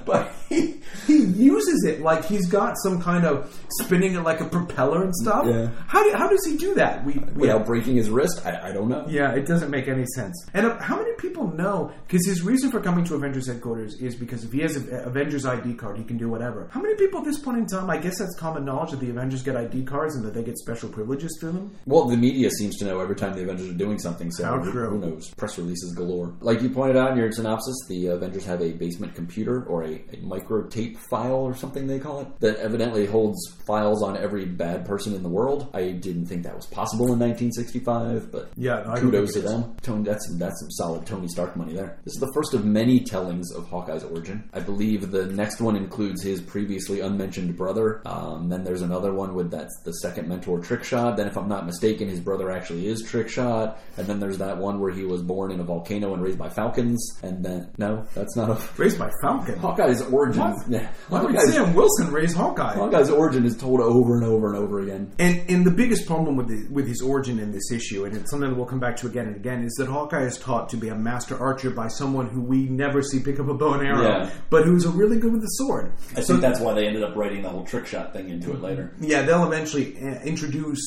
But 0.06 0.32
he, 0.50 0.82
he 1.08 1.18
uses 1.18 1.84
it 1.86 2.02
like 2.02 2.26
he's 2.26 2.48
got 2.48 2.76
some 2.84 3.02
kind 3.02 3.26
of 3.26 3.60
spinning 3.82 4.14
it 4.14 4.22
like 4.22 4.40
a 4.40 4.46
propeller 4.46 5.04
and 5.04 5.16
stuff. 5.16 5.46
Yeah. 5.48 5.70
How, 5.88 6.04
do, 6.04 6.16
how 6.16 6.28
does 6.28 6.46
he 6.46 6.58
do 6.58 6.76
that? 6.76 7.04
We, 7.04 7.14
we 7.14 7.42
Without 7.42 7.66
breaking 7.66 7.96
his 7.96 8.10
wrist, 8.10 8.46
I, 8.46 8.70
I 8.70 8.72
don't 8.72 8.88
know. 8.88 9.06
Yeah, 9.08 9.34
it 9.34 9.48
doesn't 9.48 9.72
make 9.72 9.88
any 9.88 10.06
sense. 10.14 10.46
And 10.54 10.68
uh, 10.68 10.80
how 10.80 10.98
many 10.98 11.14
people 11.14 11.48
know? 11.48 11.92
Because 12.08 12.26
his 12.28 12.44
reason 12.44 12.70
for 12.70 12.80
coming 12.80 13.04
to 13.06 13.16
Avengers 13.16 13.48
headquarters 13.48 13.96
is 14.00 14.16
because 14.16 14.44
if 14.44 14.52
he 14.52 14.60
has 14.60 14.76
an 14.76 14.94
Avengers 14.94 15.46
ID 15.46 15.74
card, 15.74 15.98
he 15.98 16.04
can 16.04 16.18
do 16.18 16.30
whatever. 16.30 16.68
How 16.72 16.82
many 16.82 16.96
people 16.96 17.20
at 17.20 17.26
this 17.26 17.40
point 17.40 17.58
in 17.58 17.66
time? 17.66 17.90
I 17.90 17.98
guess 17.98 18.20
that's 18.20 18.36
common 18.36 18.64
knowledge 18.66 18.92
that 18.92 19.00
the 19.00 19.10
Avengers 19.10 19.42
get 19.42 19.56
ID 19.56 19.86
cards 19.86 20.16
and 20.16 20.24
that 20.24 20.36
they 20.36 20.44
get 20.44 20.58
special 20.58 20.90
privileges 20.90 21.05
through 21.40 21.52
them. 21.52 21.75
Well, 21.86 22.06
the 22.06 22.18
media 22.18 22.50
seems 22.50 22.78
to 22.78 22.86
know 22.86 23.00
every 23.00 23.16
time 23.16 23.36
the 23.36 23.44
Avengers 23.44 23.69
are 23.69 23.74
doing 23.74 24.00
something, 24.00 24.31
so 24.31 24.44
How 24.46 24.60
who, 24.60 24.72
true. 24.72 24.90
who 24.90 25.00
knows? 25.00 25.30
Press 25.36 25.57
releases 25.57 25.94
galore. 25.94 26.34
Like 26.42 26.62
you 26.62 26.69
pointed 26.69 26.98
out 26.98 27.12
in 27.12 27.18
your 27.18 27.31
synopsis, 27.31 27.75
the 27.88 28.07
Avengers 28.07 28.46
have 28.46 28.62
a 28.62 28.72
basement 28.72 29.16
computer 29.16 29.63
or 29.66 29.84
a, 29.84 30.02
a 30.13 30.18
micro 30.22 30.63
tape 30.68 30.98
file 31.10 31.36
or 31.36 31.56
something 31.56 31.88
they 31.88 32.00
call 32.00 32.21
it 32.21 32.28
that 32.40 32.57
evidently 32.57 33.06
holds 33.06 33.38
files 33.66 34.02
on 34.04 34.18
every 34.18 34.45
bad 34.45 34.85
person 34.85 35.14
in 35.14 35.24
the 35.24 35.30
world. 35.30 35.69
I 35.74 35.92
didn't 35.92 36.26
think 36.28 36.44
that 36.44 36.56
was 36.56 36.66
possible 36.68 37.12
in 37.14 37.19
1965, 37.19 38.31
but 38.31 38.50
Yeah, 38.56 38.83
no, 38.88 38.95
kudos 38.95 39.33
to 39.33 39.42
think 39.42 39.45
it 39.45 39.47
is. 39.47 39.52
them. 39.62 39.76
Tony, 39.81 40.04
that's 40.04 40.28
some, 40.28 40.38
that's 40.38 40.59
some 40.59 40.71
solid 40.71 41.06
Tony 41.06 41.28
Stark 41.28 41.56
money 41.56 41.74
there. 41.74 42.00
This 42.04 42.14
is 42.16 42.19
the 42.19 42.31
first 42.33 42.54
of 42.54 42.66
many 42.66 43.00
tellings 43.02 43.52
of 43.52 43.68
Hawkeye's 43.68 44.04
origin. 44.04 44.50
I 44.54 44.59
believe 44.59 45.12
the 45.12 45.26
next 45.28 45.62
one 45.62 45.76
includes 45.76 46.24
his 46.24 46.42
previously 46.42 47.00
unmentioned 47.02 47.56
brother. 47.57 48.02
Um, 48.06 48.50
then 48.50 48.64
there's 48.64 48.81
another 48.81 49.14
one 49.14 49.33
with 49.35 49.52
that's 49.52 49.76
the 49.83 49.92
second 49.94 50.28
mentor 50.28 50.59
Trick 50.59 50.83
Shot. 50.83 50.94
Then, 51.18 51.28
if 51.28 51.37
I'm 51.37 51.47
not 51.47 51.66
mistaken, 51.66 52.07
his 52.07 52.19
brother 52.19 52.49
actually 52.52 52.87
is 52.87 53.04
Trick 53.04 53.30
Shot. 53.30 53.80
And 53.97 54.07
then 54.07 54.19
there's 54.19 54.37
that 54.40 54.57
one 54.57 54.80
where 54.80 54.92
he 54.92 55.04
was 55.04 55.21
born 55.21 55.52
in 55.52 55.59
a 55.59 55.64
volcano 55.64 56.14
and 56.14 56.21
raised 56.23 56.37
by 56.37 56.49
falcons. 56.49 57.18
And 57.23 57.44
then 57.44 57.71
no, 57.78 58.06
that's 58.14 58.35
not 58.35 58.49
a 58.49 58.56
Raised 58.78 58.99
by 58.99 59.09
Falcon. 59.21 59.57
Hawkeye's 59.57 60.02
origin. 60.02 60.42
What? 60.42 60.69
Yeah, 60.69 60.87
Why 61.09 61.21
would 61.21 61.35
Hawkeye's, 61.35 61.54
Sam 61.54 61.73
Wilson 61.73 62.11
raise 62.11 62.33
Hawkeye? 62.33 62.75
Hawkeye's 62.75 63.09
origin 63.09 63.45
is 63.45 63.56
told 63.57 63.80
over 63.81 64.16
and 64.16 64.25
over 64.25 64.47
and 64.54 64.57
over 64.57 64.80
again. 64.81 65.11
And 65.19 65.49
and 65.49 65.66
the 65.66 65.71
biggest 65.71 66.06
problem 66.07 66.35
with 66.35 66.47
the, 66.47 66.68
with 66.73 66.87
his 66.87 67.02
origin 67.02 67.40
in 67.40 67.52
this 67.52 67.71
issue, 67.71 68.06
and 68.06 68.16
it's 68.16 68.30
something 68.31 68.49
that 68.49 68.56
we'll 68.56 68.66
come 68.66 68.80
back 68.80 68.95
to 68.97 69.07
again 69.07 69.28
and 69.28 69.35
again, 69.35 69.64
is 69.64 69.73
that 69.78 69.87
Hawkeye 69.87 70.23
is 70.25 70.37
taught 70.37 70.69
to 70.69 70.78
be 70.78 70.90
a 70.90 70.95
master 70.95 71.37
archer 71.40 71.69
by 71.69 71.87
someone 71.87 72.28
who 72.28 72.42
we 72.42 72.64
never 72.69 73.02
see 73.02 73.19
pick 73.19 73.40
up 73.40 73.47
a 73.47 73.54
bow 73.54 73.73
and 73.73 73.87
arrow, 73.87 74.02
Yeah. 74.04 74.30
but 74.49 74.66
who's 74.66 74.85
really 74.87 75.19
good 75.19 75.31
with 75.33 75.42
the 75.42 75.47
sword. 75.47 75.94
I 76.16 76.21
think 76.21 76.42
that's 76.42 76.59
why 76.59 76.73
they 76.73 76.87
ended 76.87 77.04
up 77.04 77.16
writing 77.16 77.42
the 77.42 77.49
whole 77.49 77.64
Trick 77.66 77.85
Shot 77.87 78.14
thing 78.14 78.30
into 78.30 78.52
it 78.52 78.61
later. 78.61 78.94
Yeah, 78.99 79.23
they'll 79.23 79.45
eventually 79.45 79.97
uh, 79.97 80.19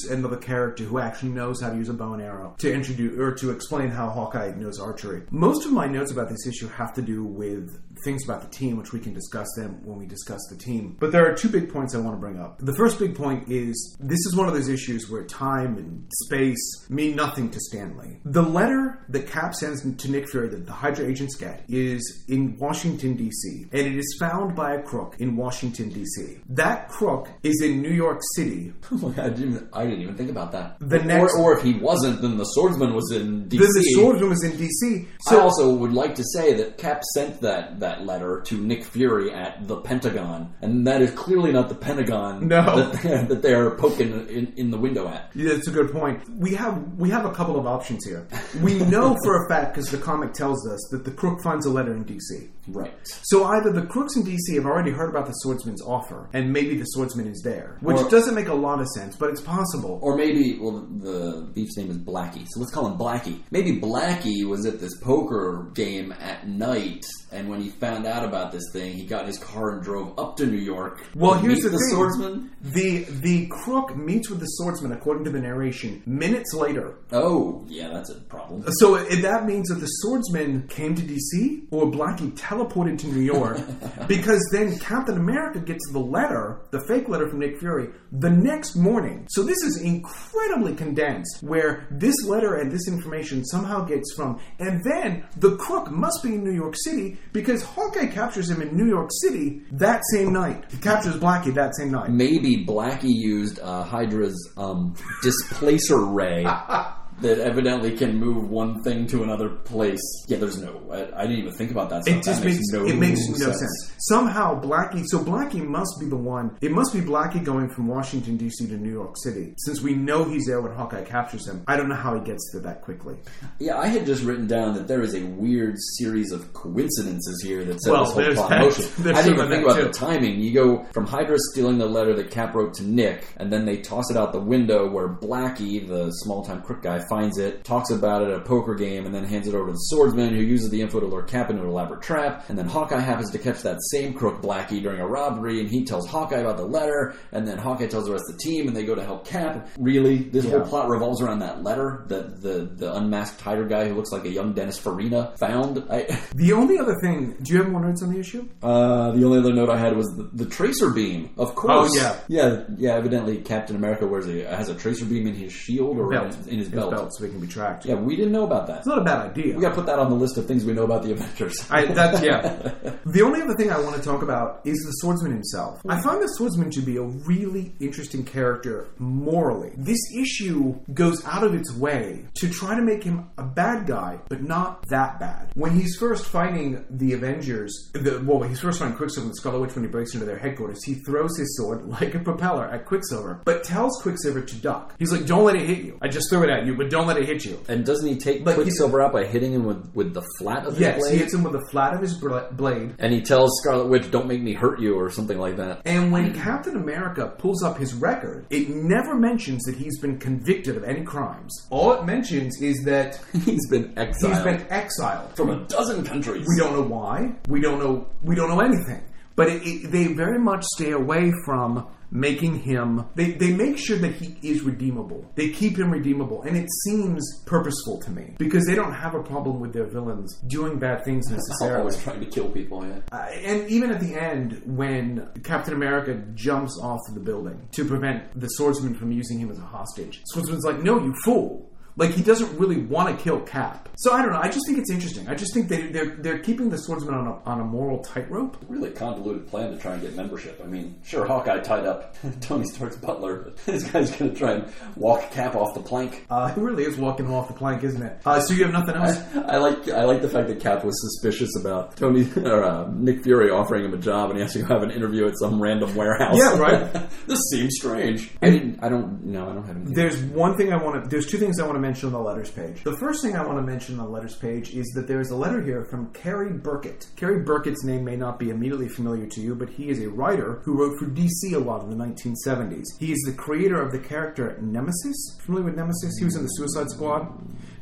introduce 0.05 0.19
another 0.19 0.37
character 0.37 0.85
who 0.85 0.99
actually 0.99 1.31
knows 1.31 1.61
how 1.61 1.71
to 1.71 1.77
use 1.77 1.89
a 1.89 1.95
bow 1.95 2.13
and 2.13 2.23
arrow 2.23 2.55
to 2.59 2.73
introduce 2.73 3.19
or 3.19 3.33
to 3.35 3.51
explain 3.51 3.89
how 3.89 4.09
Hawkeye 4.09 4.53
knows 4.57 4.79
archery. 4.79 5.23
Most 5.31 5.67
of 5.67 5.73
my 5.73 5.87
notes 5.87 6.13
about 6.13 6.29
this 6.29 6.47
issue 6.47 6.69
have 6.69 6.95
to 6.95 7.03
do 7.03 7.25
with 7.25 7.81
things 8.05 8.25
about 8.25 8.43
the 8.43 8.49
team, 8.49 8.77
which 8.77 8.93
we 8.93 9.01
can 9.01 9.13
discuss 9.13 9.47
them 9.57 9.81
when 9.85 9.99
we 9.99 10.07
discuss 10.07 10.41
the 10.51 10.57
team. 10.57 10.97
But 10.99 11.13
there 11.13 11.31
are 11.31 11.35
two 11.35 11.49
big 11.49 11.73
points 11.73 11.95
I 11.95 11.99
want 11.99 12.17
to 12.17 12.21
bring 12.21 12.39
up. 12.39 12.59
The 12.59 12.75
first 12.75 12.99
big 12.99 13.17
point 13.17 13.49
is 13.49 13.97
this 14.01 14.19
is 14.27 14.37
one 14.37 14.49
of 14.49 14.55
those 14.55 14.69
issues 14.69 15.11
where 15.11 15.25
time 15.25 15.77
and 15.77 16.07
space 16.25 16.87
mean 16.89 17.17
nothing 17.17 17.51
to 17.51 17.61
Stan 17.61 17.97
Lee. 17.99 18.19
The 18.25 18.43
letter 18.43 19.05
that 19.09 19.27
Cap 19.27 19.55
sends 19.55 19.83
to 19.97 20.11
Nick 20.11 20.29
Fury 20.29 20.49
that 20.49 20.67
the 20.67 20.73
Hydra 20.73 21.07
agents 21.07 21.37
get 21.37 21.65
is 21.69 22.25
in 22.29 22.57
Washington, 22.59 23.17
D.C., 23.17 23.67
and 23.73 23.87
it 23.87 23.97
is 23.97 24.17
found 24.21 24.55
by 24.55 24.75
a 24.75 24.83
crook 24.83 25.17
in 25.19 25.37
Washington, 25.37 25.91
D.C. 25.91 26.39
That 26.49 26.89
crook 26.89 27.29
is 27.43 27.61
in 27.63 27.83
New 27.83 27.93
York 27.93 28.21
City. 28.37 28.73
Oh 29.01 29.11
god, 29.11 29.27
I 29.27 29.29
didn't, 29.29 29.55
even, 29.55 29.69
I 29.73 29.85
didn't 29.85 30.03
even 30.03 30.17
think 30.17 30.31
about 30.31 30.51
that. 30.53 30.77
The 30.81 31.01
or, 31.01 31.05
next- 31.05 31.37
or 31.39 31.57
if 31.57 31.63
he 31.63 31.75
wasn't, 31.75 32.21
then 32.21 32.37
the 32.37 32.45
swordsman 32.45 32.95
was 32.95 33.13
in 33.13 33.45
DC. 33.45 33.51
The, 33.51 33.59
the 33.59 33.83
swordsman 33.95 34.31
was 34.31 34.43
in 34.43 34.57
D.C. 34.57 35.07
I 35.31 35.37
also 35.37 35.73
would 35.75 35.93
like 35.93 36.15
to 36.17 36.25
say 36.35 36.55
that 36.55 36.79
Cap 36.79 37.03
sent 37.15 37.41
that, 37.43 37.81
that 37.81 37.88
letter 38.05 38.41
to 38.47 38.59
Nick 38.59 38.85
Fury 38.85 39.33
at 39.33 39.67
the 39.67 39.77
Pentagon, 39.81 40.53
and 40.63 40.87
that 40.87 41.01
is 41.03 41.11
clearly 41.13 41.53
not 41.53 41.69
the 41.69 41.75
Pentagon 41.75 42.49
No. 42.49 42.91
that, 42.91 43.29
that 43.29 43.43
they're 43.43 43.71
poking 43.73 44.29
in, 44.29 44.53
in 44.57 44.71
the 44.71 44.79
window 44.79 45.09
at. 45.09 45.31
Yeah, 45.35 45.55
that's 45.55 45.69
a 45.69 45.71
good 45.73 45.91
point. 45.93 46.23
We 46.31 46.55
have 46.55 46.95
we 46.97 47.11
have 47.11 47.25
a 47.25 47.33
couple 47.33 47.59
of 47.59 47.67
options 47.67 48.05
here. 48.05 48.27
We 48.63 48.79
know 48.79 49.17
for 49.25 49.45
a 49.45 49.49
fact 49.49 49.75
because 49.75 49.91
the 49.91 49.99
comic 49.99 50.33
tells 50.33 50.67
us 50.69 50.81
that 50.91 51.05
the 51.05 51.11
crook 51.11 51.41
finds 51.43 51.67
a 51.67 51.71
letter 51.71 51.95
in 51.95 52.05
DC. 52.05 52.49
Right. 52.69 52.93
So 53.23 53.45
either 53.45 53.73
the 53.73 53.87
crooks 53.87 54.17
in 54.17 54.25
DC 54.25 54.55
have 54.57 54.67
already 54.67 54.91
heard 54.91 55.11
about 55.11 55.27
the 55.27 55.33
swordsman's 55.33 55.83
offer, 55.83 56.29
and 56.33 56.53
maybe 56.53 56.77
the 56.77 56.85
swordsman 56.85 57.27
is 57.27 57.41
there, 57.43 57.77
which 57.81 57.99
Or- 57.99 58.09
doesn't 58.11 58.35
make 58.35 58.49
a 58.49 58.55
lot 58.55 58.81
of 58.81 58.87
sense, 58.89 59.17
but 59.17 59.31
it's 59.31 59.41
possible. 59.41 59.99
Or 60.03 60.17
maybe, 60.17 60.59
well, 60.61 60.87
the 61.01 61.49
beef's 61.55 61.77
name 61.77 61.91
is 61.91 61.99
Blackie, 61.99 62.47
so 62.49 62.61
let's 62.61 62.73
call 62.73 62.87
him 62.87 62.99
Blackie. 62.99 63.41
Maybe 63.51 63.81
Blackie 63.81 64.45
was 64.47 64.67
at 64.67 64.81
this 64.81 64.97
poker 64.99 65.71
game 65.75 66.13
at 66.21 66.49
night, 66.49 67.05
and 67.33 67.49
when 67.49 67.61
he 67.61 67.71
found 67.71 68.07
out 68.07 68.25
about 68.25 68.53
this 68.53 68.65
thing, 68.73 68.95
he 68.95 69.05
got 69.05 69.23
in 69.23 69.27
his 69.29 69.39
car 69.39 69.71
and 69.71 69.83
drove 69.83 70.19
up 70.19 70.37
to 70.39 70.47
New 70.47 70.57
York. 70.59 71.05
Well, 71.15 71.35
here's 71.35 71.61
the, 71.61 71.69
the 71.71 71.79
thing. 71.79 71.89
swordsman. 71.91 72.51
The 72.63 73.05
the 73.09 73.47
crook 73.49 73.97
meets 73.97 74.29
with 74.31 74.41
the 74.41 74.47
swordsman, 74.47 74.93
according 74.93 75.25
to 75.25 75.31
the 75.31 75.41
narration, 75.41 76.03
minutes 76.07 76.53
later. 76.55 76.97
Oh, 77.13 77.65
yeah, 77.69 77.89
that's 77.89 78.11
a 78.11 78.15
problem. 78.17 78.65
So 78.79 78.97
that 78.97 79.47
means 79.47 79.69
that 79.69 79.77
the 79.77 79.87
swordsman 79.87 80.67
came 80.69 80.95
to 80.95 81.03
DC 81.03 81.67
or 81.71 81.87
Blackie 81.87 82.35
teleported 82.59 82.99
to 82.99 83.07
New 83.09 83.21
York, 83.21 83.61
because 84.09 84.47
then 84.53 84.79
Captain 84.79 85.17
America 85.17 85.61
gets 85.61 85.85
the 85.93 85.99
letter, 85.99 86.61
the 86.71 86.81
fake 86.87 87.09
letter 87.09 87.29
from 87.29 87.41
Nick 87.41 87.59
Fury, 87.59 87.89
the 88.13 88.31
next 88.31 88.77
morning. 88.77 89.27
So 89.31 89.43
this 89.43 89.59
is 89.63 89.81
incredibly 89.83 90.75
condensed, 90.75 91.43
where 91.43 91.87
this 91.91 92.15
letter 92.25 92.57
and 92.57 92.71
this 92.71 92.89
information 92.89 93.45
somehow 93.45 93.85
gets 93.85 94.13
from, 94.15 94.41
and 94.59 94.83
then 94.85 95.25
the 95.37 95.57
crook 95.57 95.91
must 95.91 96.23
be 96.23 96.35
in 96.35 96.45
New 96.45 96.53
York 96.53 96.75
City 96.77 97.19
because 97.33 97.63
Hawkeye 97.63 98.07
captures 98.07 98.51
him 98.51 98.63
in 98.63 98.77
New 98.77 98.89
York 98.89 99.11
City 99.23 99.63
that 99.73 100.03
same 100.13 100.33
night. 100.33 100.65
He 100.71 100.79
captures 100.79 101.17
Blackie 101.17 101.55
that 101.55 101.77
same 101.77 101.91
night. 101.91 102.11
Maybe 102.11 102.65
Blackie 102.65 103.15
used 103.15 103.59
uh, 103.61 103.85
Hydra's 103.85 104.53
um, 104.57 104.95
displacer 105.23 106.05
ray 106.05 106.45
that 107.21 107.39
evidently 107.39 107.97
can 107.97 108.17
move 108.17 108.49
one 108.49 108.83
thing 108.83 109.07
to 109.09 109.23
another 109.23 109.49
place. 109.49 110.01
Yeah, 110.29 110.39
there's 110.39 110.59
no. 110.59 110.83
I, 110.91 111.23
I 111.23 111.23
didn't 111.23 111.39
even 111.39 111.53
think 111.55 111.71
about 111.71 111.91
that. 111.91 112.05
Stuff. 112.05 112.17
It 112.17 112.23
just 112.25 112.41
that 112.41 112.47
makes, 112.47 112.59
makes 112.59 112.73
no 112.73 112.87
it 112.87 112.97
makes 112.97 113.29
no 113.29 113.53
sense. 113.53 113.93
Somehow 113.99 114.61
Blackie, 114.61 115.05
so 115.07 115.19
Blackie 115.19 115.67
must 115.67 115.97
be 115.99 116.07
the 116.07 116.17
one. 116.17 116.57
It 116.61 116.71
must 116.71 116.93
be 116.93 117.01
Blackie 117.01 117.43
going 117.43 117.69
from 117.69 117.87
Washington 117.89 118.37
D.C. 118.37 118.67
to 118.69 118.77
New 118.77 118.93
York 118.93 119.17
City, 119.17 119.55
since 119.59 119.81
we 119.81 119.95
know 119.95 120.25
he's 120.25 120.47
there 120.47 120.61
when 120.61 120.73
Hawkeye 120.73 121.03
captures 121.03 121.47
him. 121.47 121.65
I 121.67 121.77
don't 121.77 121.89
know 121.89 121.97
how 121.97 122.15
he 122.15 122.25
gets 122.25 122.51
there 122.53 122.63
that 122.63 122.83
quickly. 122.83 123.17
Yeah, 123.59 123.79
I 123.79 123.89
had 123.89 124.07
just 124.07 124.23
written 124.23 124.47
down 124.47 124.75
that 124.75 124.87
there 124.87 125.03
is 125.03 125.15
a 125.15 125.23
weird 125.25 125.77
series 125.97 126.33
of 126.33 126.53
coincidences 126.53 127.43
here 127.43 127.65
that 127.65 127.81
set 127.83 127.93
Well, 127.93 128.05
this 128.05 128.37
whole 128.39 128.49
plot 128.49 128.53
in 128.53 128.59
motion. 128.61 128.85
I 128.99 129.23
didn't 129.23 129.35
even 129.35 129.49
think 129.49 129.65
about 129.65 129.77
that, 129.77 129.93
the 129.93 129.99
timing. 129.99 130.41
You 130.41 130.53
go 130.53 130.85
from 130.93 131.07
Hydra 131.07 131.37
stealing 131.53 131.79
the 131.79 131.87
letter 131.87 132.15
that 132.15 132.31
Cap 132.31 132.55
wrote 132.55 132.75
to 132.75 132.85
Nick, 132.85 133.27
and 133.37 133.53
then 133.53 133.65
they 133.65 133.79
toss 133.79 134.11
it 134.11 134.17
out 134.17 134.33
the 134.33 134.41
window 134.41 134.91
where 134.91 135.09
Blackie, 135.09 135.87
the 135.87 136.11
small 136.11 136.45
time 136.45 136.63
crook 136.63 136.83
guy, 136.83 137.01
finds 137.09 137.39
it, 137.39 137.65
talks 137.65 137.91
about 137.91 138.23
it 138.23 138.29
at 138.29 138.37
a 138.39 138.41
poker 138.45 138.75
game, 138.75 139.07
and 139.07 139.15
then 139.15 139.25
hands 139.25 139.47
it 139.49 139.55
over 139.55 139.67
to 139.67 139.73
the 139.73 139.79
swordsman 139.79 140.35
who 140.35 140.41
uses 140.43 140.71
the 140.71 140.81
info 140.81 141.01
to 141.01 141.07
lure 141.07 141.23
Cap 141.23 141.51
into 141.51 141.63
an 141.63 141.69
elaborate 141.69 142.03
trap. 142.03 142.45
And 142.49 142.57
then 142.59 142.67
Hawkeye 142.67 143.01
happens 143.01 143.31
to 143.33 143.39
catch 143.39 143.63
that 143.63 143.79
same 143.91 144.15
crook 144.15 144.41
Blackie 144.43 144.83
during 144.83 145.01
a 145.01 145.07
robbery, 145.07 145.61
and 145.61 145.69
he 145.69 145.85
tells 145.85 146.07
Hawkeye 146.07 146.39
about 146.39 146.57
the 146.57 146.65
letter, 146.67 147.15
and 147.33 147.47
then 147.47 147.59
Hawkeye 147.59 147.87
tells 147.87 148.07
the 148.07 148.13
rest 148.13 148.25
of 148.29 148.37
the 148.37 148.43
team, 148.43 148.69
and 148.69 148.77
they 148.77 148.85
go 148.85 148.95
to 148.95 149.05
help 149.05 149.27
Cap. 149.27 149.69
Really, 149.79 150.19
this 150.19 150.49
whole 150.49 150.61
plot 150.63 150.89
revolves 150.89 151.21
around 151.21 151.41
that 151.41 151.63
letter 151.63 152.05
that 152.09 152.41
the 152.41 152.69
the 152.77 152.95
unmasked 152.95 153.41
Hydra 153.41 153.69
guy 153.69 153.89
who 153.89 153.95
looks 153.95 154.13
like 154.13 154.25
a 154.25 154.31
young 154.31 154.53
Dennis 154.55 154.79
Farina 154.79 155.35
found. 155.39 155.85
I, 155.91 156.07
The 156.35 156.53
only 156.53 156.79
other 156.79 156.95
thing, 157.03 157.37
do 157.43 157.53
you 157.53 157.63
have 157.63 157.71
more 157.71 157.85
notes 157.85 158.03
on 158.03 158.13
the 158.13 158.19
issue? 158.19 158.47
uh, 158.63 159.11
the 159.13 159.25
only 159.25 159.39
other 159.39 159.53
note 159.53 159.71
I 159.71 159.79
had 159.79 159.97
was 159.97 160.07
the, 160.17 160.31
the 160.33 160.47
tracer 160.47 160.91
beam. 160.91 161.31
Of 161.37 161.55
course, 161.55 161.91
Oh, 161.93 161.97
yeah. 161.97 162.17
yeah, 162.29 162.65
yeah. 162.77 162.95
Evidently, 162.95 163.39
Captain 163.39 163.77
America 163.77 164.07
wears 164.07 164.27
a 164.29 164.45
has 164.57 164.69
a 164.69 164.75
tracer 164.75 165.05
beam 165.05 165.27
in 165.27 165.35
his 165.35 165.53
shield 165.53 165.99
or 165.99 166.13
in, 166.15 166.27
his- 166.27 166.47
in 166.47 166.59
his 166.59 166.69
belt. 166.69 166.91
So 167.13 167.25
he 167.25 167.31
can 167.31 167.41
be 167.41 167.47
tracked. 167.47 167.87
Yeah, 167.87 167.95
we 167.95 168.17
didn't 168.17 168.33
know 168.33 168.45
about 168.45 168.67
that. 168.67 168.79
It's 168.79 168.87
not 168.87 168.99
a 168.99 169.05
bad 169.05 169.31
idea. 169.31 169.55
We 169.55 169.63
got 169.63 169.71
to 169.71 169.75
put 169.75 169.87
that 169.87 169.99
on 169.99 170.11
the 170.11 170.17
list 170.17 170.37
of 170.37 170.47
things 170.47 170.65
we 170.65 170.73
know 170.73 170.85
about 170.85 171.03
the 171.03 171.13
Avengers. 171.13 171.67
I, 171.71 171.87
that, 171.87 172.23
yeah. 172.23 172.95
The 173.07 173.23
only 173.23 173.41
other 173.41 173.55
thing 173.55 173.71
I 173.71 173.81
want 173.81 173.97
to 173.97 174.03
talk 174.03 174.23
about 174.23 174.61
is 174.65 174.79
the 174.85 174.93
swordsman 174.93 175.33
himself. 175.33 175.81
I 175.89 175.97
hmm. 175.97 176.03
find 176.03 176.23
the 176.23 176.29
swordsman 176.29 176.71
to 176.71 176.81
be 176.81 176.97
a 176.97 177.03
really 177.03 177.75
interesting 177.81 178.25
character 178.25 178.89
morally. 178.99 179.73
This 179.77 179.99
issue 180.17 180.79
goes 180.93 181.25
out 181.25 181.45
of 181.45 181.55
its 181.55 181.75
way 181.75 182.27
to 182.35 182.49
try 182.51 182.75
to 182.75 182.83
make 182.83 183.03
him 183.03 183.31
a 183.39 183.43
bad 183.43 183.87
guy, 183.87 184.19
but 184.29 184.43
not 184.43 184.87
that 184.89 185.19
bad. 185.21 185.53
When 185.55 185.79
he's 185.79 185.97
first 185.97 186.27
fighting 186.27 186.85
the 186.91 187.13
Avengers, 187.15 187.91
the, 187.95 188.23
well, 188.25 188.43
he's 188.43 188.61
first 188.61 188.79
fighting 188.79 188.97
Quicksilver 188.97 189.29
and 189.29 189.37
Scarlet 189.37 189.61
Witch 189.61 189.75
when 189.75 189.85
he 189.85 189.91
breaks 189.91 190.15
into 190.15 190.27
their 190.27 190.39
headquarters, 190.39 190.85
he 190.85 190.95
throws 190.95 191.37
his 191.39 191.57
sword 191.57 191.85
like 191.85 192.15
a 192.15 192.19
propeller 192.19 192.67
at 192.67 192.87
Quicksilver, 192.87 193.41
but 193.45 193.65
tells 193.65 194.01
Quicksilver 194.03 194.43
to 194.43 194.57
duck. 194.57 194.95
He's 194.99 195.13
like, 195.13 195.27
don't 195.27 195.45
let 195.45 195.57
it 195.57 195.67
hit 195.67 195.79
you. 195.79 195.99
I 196.03 196.09
just 196.09 196.29
threw 196.31 196.43
it 196.45 196.51
at 196.51 196.67
you, 196.67 196.75
but 196.75 196.88
don't 196.89 197.07
let 197.07 197.17
it 197.19 197.27
hit 197.27 197.45
you. 197.45 197.59
and 197.69 197.85
doesn't 197.85 198.07
he 198.09 198.17
take 198.17 198.45
But 198.45 198.57
he- 198.57 198.63
Quicksilver 198.63 199.01
out 199.01 199.13
by 199.13 199.25
hitting 199.25 199.53
him 199.53 199.65
with, 199.65 199.91
with 199.95 200.15
the 200.15 200.23
flat 200.39 200.65
of 200.67 200.73
his 200.73 200.81
Yes, 200.81 200.99
blade? 200.99 201.13
he 201.13 201.19
hits 201.19 201.35
him 201.35 201.43
with 201.45 201.53
the 201.53 201.67
flat 201.71 201.95
of 201.95 202.01
his 202.01 202.15
bla- 202.15 202.49
blade, 202.53 202.95
and 202.99 203.13
he 203.13 203.21
tells 203.21 203.51
Scarlet 203.63 203.89
Witch, 203.89 204.11
"Don't 204.11 204.27
make 204.27 204.43
me 204.43 204.55
hurt 204.55 204.81
you," 204.81 204.95
or 204.99 205.11
something 205.11 205.39
like 205.39 205.57
that. 205.59 205.83
And 205.85 206.11
when 206.11 206.33
Captain 206.35 206.77
America 206.77 207.33
pulls 207.39 207.63
up 207.63 207.79
his 207.79 207.95
record, 207.95 208.47
it 208.51 208.69
never 208.71 209.15
mentions 209.15 209.63
that 209.65 209.77
he's 209.77 209.99
been 210.01 210.19
convicted 210.19 210.77
of 210.77 210.85
any 210.85 211.03
crimes. 211.03 211.67
All 211.71 211.93
it 211.93 212.05
mentions 212.05 212.61
is 212.61 212.83
that 212.85 213.21
He's 213.45 213.69
been 213.69 213.93
exiled 213.97 214.35
he's 214.35 214.43
been 214.45 214.67
exiled. 214.71 215.37
from 215.37 215.51
a 215.51 215.65
dozen 215.67 216.05
countries. 216.05 216.47
We 216.49 216.57
don't 216.63 216.73
know 216.75 216.83
why. 216.83 217.35
We 217.49 217.61
don't 217.61 217.79
know. 217.79 218.07
We 218.23 218.35
don't 218.35 218.49
know 218.49 218.61
anything. 218.61 219.03
But 219.37 219.49
it, 219.49 219.63
it, 219.65 219.91
they 219.93 220.09
very 220.15 220.39
much 220.39 220.65
stay 220.65 220.91
away 220.91 221.33
from 221.45 221.87
making 222.11 222.61
him. 222.61 223.05
They 223.15 223.33
they 223.33 223.53
make 223.53 223.79
sure 223.79 223.99
that 223.99 224.15
he 224.15 224.37
is 224.43 224.63
redeemable. 224.63 225.31
They 225.35 225.51
keep 225.51 225.79
him 225.79 225.91
redeemable, 225.91 226.43
and 226.43 226.57
it 226.57 226.69
seems 226.85 227.43
purposeful 227.47 228.01
to 228.01 228.11
me 228.11 228.35
because 228.39 228.67
they 228.67 228.75
don't 228.75 228.95
have 228.95 229.15
a 229.15 229.23
problem 229.23 229.61
with 229.61 229.73
their 229.73 229.87
villains 229.87 230.39
doing 230.49 230.79
bad 230.79 231.05
things 231.05 231.29
necessarily. 231.29 231.81
always 231.81 232.03
trying 232.03 232.21
to 232.21 232.27
kill 232.27 232.51
people. 232.51 232.87
Yeah. 232.87 233.01
Uh, 233.13 233.27
and 233.45 233.69
even 233.69 233.91
at 233.91 234.01
the 234.01 234.15
end, 234.15 234.63
when 234.65 235.29
Captain 235.45 235.75
America 235.75 236.15
jumps 236.35 236.79
off 236.83 237.01
the 237.15 237.21
building 237.21 237.69
to 237.73 237.85
prevent 237.85 238.39
the 238.39 238.49
swordsman 238.49 238.95
from 238.95 239.13
using 239.13 239.39
him 239.39 239.51
as 239.51 239.59
a 239.59 239.63
hostage, 239.63 240.23
Swordsman's 240.27 240.65
like, 240.65 240.83
"No, 240.83 240.99
you 240.99 241.15
fool!" 241.25 241.68
Like 241.99 242.13
he 242.13 242.23
doesn't 242.23 242.57
really 242.59 242.79
want 242.79 243.17
to 243.17 243.23
kill 243.23 243.41
Cap. 243.41 243.89
So 243.97 244.13
I 244.13 244.23
don't 244.23 244.31
know. 244.31 244.39
I 244.39 244.49
just 244.49 244.65
think 244.65 244.79
it's 244.79 244.93
interesting. 244.93 245.29
I 245.29 245.35
just 245.35 245.53
think 245.53 245.69
they, 245.69 245.89
they're 245.89 246.15
they're 246.15 246.39
keeping 246.39 246.71
the 246.71 246.79
swordsman 246.79 247.15
on 247.15 247.27
a, 247.27 247.33
on 247.45 247.61
a 247.61 247.65
moral 247.65 247.99
tightrope. 247.99 248.57
really 248.69 248.93
convoluted 248.93 249.49
plan 249.49 249.73
to 249.73 249.77
try 249.77 249.95
and 249.95 250.03
get 250.03 250.15
membership. 250.15 250.61
I 250.63 250.69
mean, 250.69 250.95
sure, 251.05 251.27
Hawkeye 251.27 251.59
tied 251.59 251.85
up 251.85 252.15
Tony 252.41 252.65
Stark's 252.67 252.95
butler, 252.95 253.39
but 253.39 253.57
this 253.67 253.91
guy's 253.91 254.15
going 254.15 254.33
to 254.33 254.39
try 254.39 254.53
and 254.53 254.73
walk 254.95 255.29
Cap 255.33 255.57
off 255.57 255.75
the 255.75 255.81
plank. 255.81 256.25
Uh, 256.31 256.55
it 256.57 256.61
really 256.61 256.85
is 256.85 256.97
walking 256.97 257.27
him 257.27 257.35
off 257.35 257.49
the 257.49 257.55
plank, 257.55 257.83
isn't 257.83 258.01
it? 258.01 258.23
Uh, 258.25 258.41
so 258.41 258.55
you 258.55 258.63
have 258.63 258.73
nothing 258.73 258.95
else? 258.95 259.19
I 259.35 259.57
like 259.57 259.89
I 259.89 260.05
like 260.05 260.23
the 260.23 260.31
fact 260.31 260.47
that 260.47 260.61
Cap 260.61 260.85
was 260.85 260.95
suspicious 261.01 261.51
about 261.61 261.97
Tony 261.97 262.31
or 262.37 262.63
uh, 262.63 262.89
Nick 262.93 263.25
Fury 263.25 263.51
offering 263.51 263.85
him 263.85 263.95
a 263.95 263.99
job, 263.99 264.31
and 264.31 264.39
he 264.39 264.43
has 264.43 264.53
to 264.53 264.61
go 264.61 264.67
have 264.67 264.85
an 264.85 264.93
interview 264.93 265.27
at 265.27 265.37
some 265.41 265.61
random 265.61 265.97
warehouse. 265.97 266.37
Yeah, 266.39 266.57
right. 266.57 266.93
this 267.27 267.41
seems 267.51 267.75
strange. 267.75 268.31
I 268.41 268.51
didn't. 268.51 268.79
I 268.81 268.89
don't. 268.89 269.25
No, 269.25 269.51
I 269.51 269.55
don't 269.55 269.67
have 269.67 269.75
anything. 269.75 269.95
There's 269.95 270.23
one 270.23 270.57
thing 270.57 270.73
I 270.73 270.77
want 270.77 271.03
to. 271.03 271.11
There's 271.11 271.27
two 271.27 271.39
things 271.39 271.59
I 271.59 271.65
want 271.65 271.75
to 271.75 271.81
mention 271.81 271.88
on 271.89 272.13
the 272.13 272.19
letters 272.19 272.51
page. 272.51 272.85
The 272.85 272.97
first 272.99 273.23
thing 273.23 273.35
I 273.35 273.45
want 273.45 273.59
to 273.59 273.63
mention 273.63 273.99
on 273.99 274.05
the 274.05 274.11
letters 274.11 274.37
page 274.37 274.75
is 274.75 274.87
that 274.95 275.09
there 275.09 275.21
is 275.21 275.31
a 275.31 275.37
letter 275.37 275.63
here 275.63 275.85
from 275.85 276.13
Cary 276.13 276.53
Burkett. 276.53 277.07
Cary 277.17 277.43
Burkett's 277.43 277.83
name 277.83 278.05
may 278.05 278.17
not 278.17 278.39
be 278.39 278.51
immediately 278.51 278.89
familiar 278.89 279.27
to 279.27 279.41
you, 279.41 279.55
but 279.55 279.71
he 279.71 279.89
is 279.89 280.01
a 280.01 280.11
writer 280.11 280.61
who 280.65 280.79
wrote 280.79 280.99
for 280.99 281.07
DC 281.07 281.55
a 281.55 281.59
lot 281.59 281.83
in 281.83 281.91
the 281.91 282.05
1970s. 282.05 282.85
He 283.01 283.13
is 283.13 283.23
the 283.25 283.33
creator 283.33 283.81
of 283.81 283.91
the 283.91 283.99
character 283.99 284.59
Nemesis. 284.61 285.39
Familiar 285.41 285.67
with 285.67 285.77
Nemesis? 285.77 286.19
He 286.19 286.25
was 286.27 286.37
in 286.37 286.43
the 286.43 286.49
Suicide 286.49 286.91
Squad. 286.91 287.33